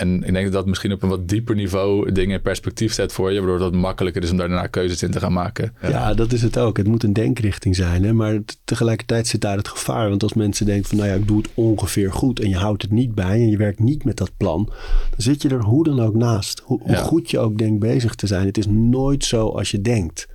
En 0.00 0.22
ik 0.22 0.32
denk 0.32 0.44
dat 0.44 0.52
dat 0.52 0.66
misschien 0.66 0.92
op 0.92 1.02
een 1.02 1.08
wat 1.08 1.28
dieper 1.28 1.54
niveau 1.54 2.12
dingen 2.12 2.36
in 2.36 2.42
perspectief 2.42 2.92
zet 2.92 3.12
voor 3.12 3.32
je, 3.32 3.38
waardoor 3.38 3.60
het 3.60 3.64
wat 3.70 3.80
makkelijker 3.80 4.22
is 4.22 4.30
om 4.30 4.36
daarna 4.36 4.66
keuzes 4.66 5.02
in 5.02 5.10
te 5.10 5.20
gaan 5.20 5.32
maken. 5.32 5.74
Ja. 5.82 6.14
dat 6.14 6.32
is 6.32 6.42
het 6.42 6.58
ook. 6.58 6.76
Het 6.76 6.86
moet 6.86 7.02
een 7.02 7.12
denkrichting 7.12 7.76
zijn. 7.76 8.04
Hè? 8.04 8.12
Maar 8.12 8.38
tegelijkertijd 8.64 9.26
zit 9.26 9.40
daar 9.40 9.56
het 9.56 9.68
gevaar. 9.68 10.08
Want 10.08 10.22
als 10.22 10.32
mensen 10.34 10.66
denken 10.66 10.88
van, 10.88 10.98
nou 10.98 11.08
ja, 11.10 11.14
ik 11.14 11.26
doe 11.28 11.36
het 11.38 11.50
ongeveer 11.54 12.12
goed. 12.12 12.40
En 12.40 12.48
je 12.48 12.56
houdt 12.56 12.82
het 12.82 12.90
niet 12.90 13.14
bij 13.14 13.30
en 13.40 13.48
je 13.50 13.56
werkt 13.56 13.78
niet 13.78 14.04
met 14.04 14.16
dat 14.16 14.30
plan. 14.36 14.64
Dan 15.10 15.14
zit 15.16 15.42
je 15.42 15.48
er 15.48 15.62
hoe 15.62 15.84
dan 15.84 16.00
ook 16.00 16.14
naast. 16.14 16.60
Hoe, 16.64 16.80
hoe 16.82 16.90
Ja. 16.90 17.02
goed 17.02 17.30
je 17.30 17.38
ook 17.38 17.58
denkt 17.58 17.80
bezig 17.80 18.14
te 18.14 18.26
zijn. 18.26 18.46
Het 18.46 18.58
is 18.58 18.66
nooit 18.68 19.24
zo 19.24 19.48
als 19.48 19.70
je 19.70 19.80
denkt. 19.80 20.26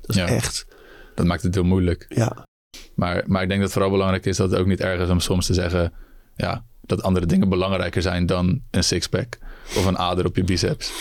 Dat 0.00 0.10
is 0.10 0.16
Ja. 0.16 0.26
echt, 0.28 0.66
Dat 1.14 1.26
maakt 1.26 1.42
het 1.42 1.54
heel 1.54 1.64
moeilijk. 1.64 2.06
ja. 2.08 2.46
Maar, 2.94 3.24
maar 3.26 3.42
ik 3.42 3.48
denk 3.48 3.60
dat 3.60 3.68
het 3.68 3.72
vooral 3.72 3.90
belangrijk 3.90 4.26
is 4.26 4.36
dat 4.36 4.50
het 4.50 4.60
ook 4.60 4.66
niet 4.66 4.80
erg 4.80 5.00
is 5.02 5.08
om 5.08 5.20
soms 5.20 5.46
te 5.46 5.54
zeggen 5.54 5.92
ja, 6.36 6.64
dat 6.82 7.02
andere 7.02 7.26
dingen 7.26 7.48
belangrijker 7.48 8.02
zijn 8.02 8.26
dan 8.26 8.60
een 8.70 8.84
sixpack 8.84 9.38
of 9.76 9.86
een 9.86 9.98
ader 9.98 10.26
op 10.26 10.36
je 10.36 10.44
biceps. 10.44 10.92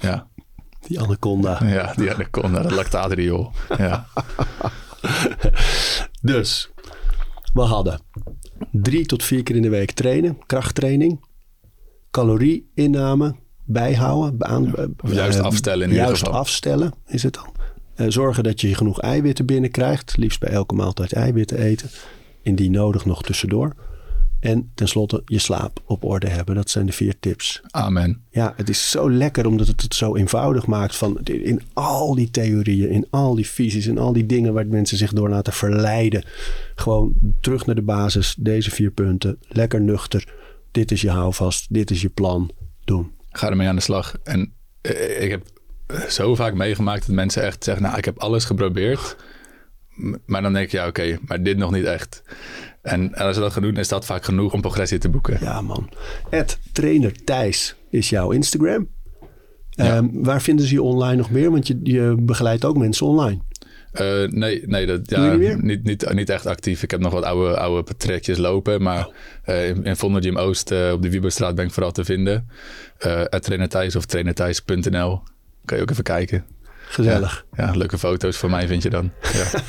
Ja, 0.00 0.26
Die 0.86 1.00
anaconda. 1.00 1.58
ja 1.66 1.92
die 1.96 2.12
anaconda, 2.12 2.62
dat 2.62 2.70
lactaatriool. 2.72 3.52
Ja. 3.78 4.06
Dus, 6.22 6.70
we 7.54 7.60
hadden 7.60 8.00
drie 8.72 9.06
tot 9.06 9.22
vier 9.22 9.42
keer 9.42 9.56
in 9.56 9.62
de 9.62 9.68
week 9.68 9.90
trainen. 9.90 10.38
Krachttraining. 10.46 11.24
Calorie-inname 12.10 13.34
bijhouden. 13.64 14.36
Baan, 14.38 14.72
Of 15.02 15.12
juist 15.12 15.38
eh, 15.38 15.44
afstellen 15.44 15.88
in 15.88 15.94
Juist 15.94 16.18
geval. 16.22 16.38
afstellen 16.38 16.94
is 17.06 17.22
het 17.22 17.34
dan. 17.34 17.52
Eh, 17.94 18.06
zorgen 18.08 18.42
dat 18.44 18.60
je 18.60 18.74
genoeg 18.74 19.00
eiwitten 19.00 19.46
binnenkrijgt. 19.46 20.16
Liefst 20.16 20.40
bij 20.40 20.50
elke 20.50 20.74
maaltijd 20.74 21.12
eiwitten 21.12 21.58
eten. 21.58 21.90
Indien 22.42 22.72
nodig 22.72 23.04
nog 23.04 23.22
tussendoor. 23.22 23.74
En 24.44 24.70
tenslotte 24.74 25.22
je 25.24 25.38
slaap 25.38 25.82
op 25.84 26.04
orde 26.04 26.28
hebben. 26.28 26.54
Dat 26.54 26.70
zijn 26.70 26.86
de 26.86 26.92
vier 26.92 27.14
tips. 27.20 27.62
Amen. 27.70 28.24
Ja, 28.30 28.52
het 28.56 28.68
is 28.68 28.90
zo 28.90 29.10
lekker 29.10 29.46
omdat 29.46 29.66
het 29.66 29.82
het 29.82 29.94
zo 29.94 30.16
eenvoudig 30.16 30.66
maakt. 30.66 30.96
Van 30.96 31.18
in 31.22 31.62
al 31.72 32.14
die 32.14 32.30
theorieën, 32.30 32.90
in 32.90 33.06
al 33.10 33.34
die 33.34 33.48
visies, 33.48 33.86
in 33.86 33.98
al 33.98 34.12
die 34.12 34.26
dingen 34.26 34.52
waar 34.52 34.66
mensen 34.66 34.96
zich 34.96 35.12
door 35.12 35.28
laten 35.28 35.52
verleiden. 35.52 36.24
Gewoon 36.74 37.14
terug 37.40 37.66
naar 37.66 37.74
de 37.74 37.82
basis. 37.82 38.34
Deze 38.38 38.70
vier 38.70 38.90
punten. 38.90 39.38
Lekker 39.48 39.80
nuchter. 39.80 40.34
Dit 40.70 40.90
is 40.90 41.00
je 41.00 41.10
houvast. 41.10 41.66
Dit 41.74 41.90
is 41.90 42.02
je 42.02 42.08
plan. 42.08 42.50
Doen. 42.84 43.12
Ga 43.30 43.50
ermee 43.50 43.68
aan 43.68 43.76
de 43.76 43.82
slag. 43.82 44.16
En 44.24 44.52
eh, 44.80 45.22
ik 45.22 45.30
heb 45.30 45.42
zo 46.08 46.34
vaak 46.34 46.54
meegemaakt 46.54 47.06
dat 47.06 47.14
mensen 47.14 47.42
echt 47.42 47.64
zeggen, 47.64 47.82
nou, 47.82 47.98
ik 47.98 48.04
heb 48.04 48.18
alles 48.18 48.44
geprobeerd. 48.44 49.16
Maar 50.26 50.42
dan 50.42 50.52
denk 50.52 50.70
je, 50.70 50.76
ja, 50.76 50.86
oké, 50.86 51.18
maar 51.26 51.42
dit 51.42 51.56
nog 51.56 51.70
niet 51.70 51.84
echt. 51.84 52.22
En, 52.82 53.14
en 53.14 53.26
als 53.26 53.34
ze 53.34 53.42
dat 53.42 53.52
gaan 53.52 53.62
doen, 53.62 53.76
is 53.76 53.88
dat 53.88 54.04
vaak 54.04 54.24
genoeg 54.24 54.52
om 54.52 54.60
progressie 54.60 54.98
te 54.98 55.08
boeken. 55.08 55.38
Ja, 55.40 55.60
man. 55.60 55.88
Ed 56.30 56.58
Trainer 56.72 57.24
Thijs 57.24 57.74
is 57.90 58.08
jouw 58.08 58.30
Instagram. 58.30 58.88
Ja. 59.70 59.96
Ehm, 59.96 60.08
waar 60.12 60.42
vinden 60.42 60.66
ze 60.66 60.74
je 60.74 60.82
online 60.82 61.16
nog 61.16 61.30
meer? 61.30 61.50
Want 61.50 61.66
je, 61.66 61.80
je 61.82 62.16
begeleidt 62.18 62.64
ook 62.64 62.76
mensen 62.76 63.06
online. 63.06 63.40
Eh, 63.92 64.28
nee, 64.28 64.62
nee 64.66 64.86
dat, 64.86 65.10
ja, 65.10 65.34
niet 65.34 65.84
niet, 65.84 66.12
niet, 66.14 66.28
echt 66.28 66.46
actief. 66.46 66.82
Ik 66.82 66.90
heb 66.90 67.00
nog 67.00 67.12
wat 67.12 67.24
oude, 67.24 67.58
oude 67.58 67.96
trekjes 67.96 68.38
lopen. 68.38 68.82
Maar 68.82 69.08
eh, 69.42 69.68
in, 69.68 69.84
in 69.84 69.96
Vonder 69.96 70.22
Gym 70.22 70.38
Oost 70.38 70.70
eh, 70.70 70.90
op 70.92 71.02
de 71.02 71.10
Wieberstraat 71.10 71.54
ben 71.54 71.64
ik 71.64 71.72
vooral 71.72 71.92
te 71.92 72.04
vinden. 72.04 72.48
Eh 72.98 73.22
Trainer 73.22 73.68
Thijs 73.68 73.96
of 73.96 74.04
trainerthijs.nl. 74.04 75.22
Kan 75.64 75.76
je 75.76 75.82
ook 75.82 75.90
even 75.90 76.04
kijken. 76.04 76.44
Gezellig. 76.88 77.46
Ja, 77.52 77.70
leuke 77.70 77.98
foto's 77.98 78.36
van 78.36 78.50
mij 78.50 78.66
vind 78.66 78.82
je 78.82 78.90
dan. 78.90 79.12
Ja, 79.32 79.60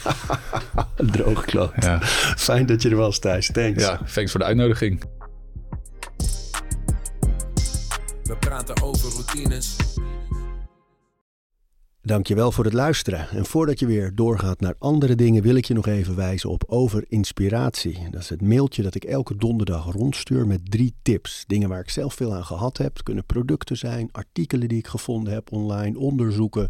Droog 1.11 1.45
kloot. 1.45 1.72
ja. 1.80 1.99
Fijn 2.38 2.66
dat 2.66 2.82
je 2.82 2.89
er 2.89 2.95
was, 2.95 3.20
Thijs. 3.20 3.51
Thanks. 3.51 3.84
ja 3.84 3.99
thanks 4.13 4.32
voor 4.32 4.39
de 4.39 4.45
uitnodiging. 4.45 5.03
We 8.24 8.38
praten 8.39 8.82
over 8.82 9.09
routines. 9.11 9.76
Dankjewel 12.01 12.51
voor 12.51 12.63
het 12.63 12.74
luisteren. 12.74 13.30
En 13.30 13.45
voordat 13.45 13.80
je 13.80 13.86
weer 13.86 14.11
doorgaat 14.16 14.59
naar 14.59 14.76
andere 14.80 15.16
dingen, 15.16 15.41
wil 15.43 15.55
ik 15.55 15.66
je 15.66 15.74
nog 15.74 15.88
even 15.88 16.16
wijzen 16.16 16.49
op 16.49 16.63
Over 16.68 17.03
Inspiratie. 17.07 18.07
Dat 18.11 18.22
is 18.22 18.30
het 18.30 18.41
mailtje 18.41 18.84
dat 18.84 18.95
ik 18.95 19.03
elke 19.03 19.36
donderdag 19.36 19.91
rondstuur 19.91 20.47
met 20.47 20.72
drie 20.72 20.95
tips. 21.01 21.43
Dingen 21.47 21.70
waar 21.70 21.80
ik 21.80 21.89
zelf 21.89 22.13
veel 22.13 22.34
aan 22.34 22.45
gehad 22.45 22.78
heb. 22.78 22.93
Het 22.93 23.03
kunnen 23.03 23.26
producten 23.26 23.78
zijn, 23.78 24.09
artikelen 24.11 24.68
die 24.68 24.78
ik 24.78 24.88
gevonden 24.88 25.34
heb 25.34 25.51
online, 25.51 25.99
onderzoeken. 25.99 26.70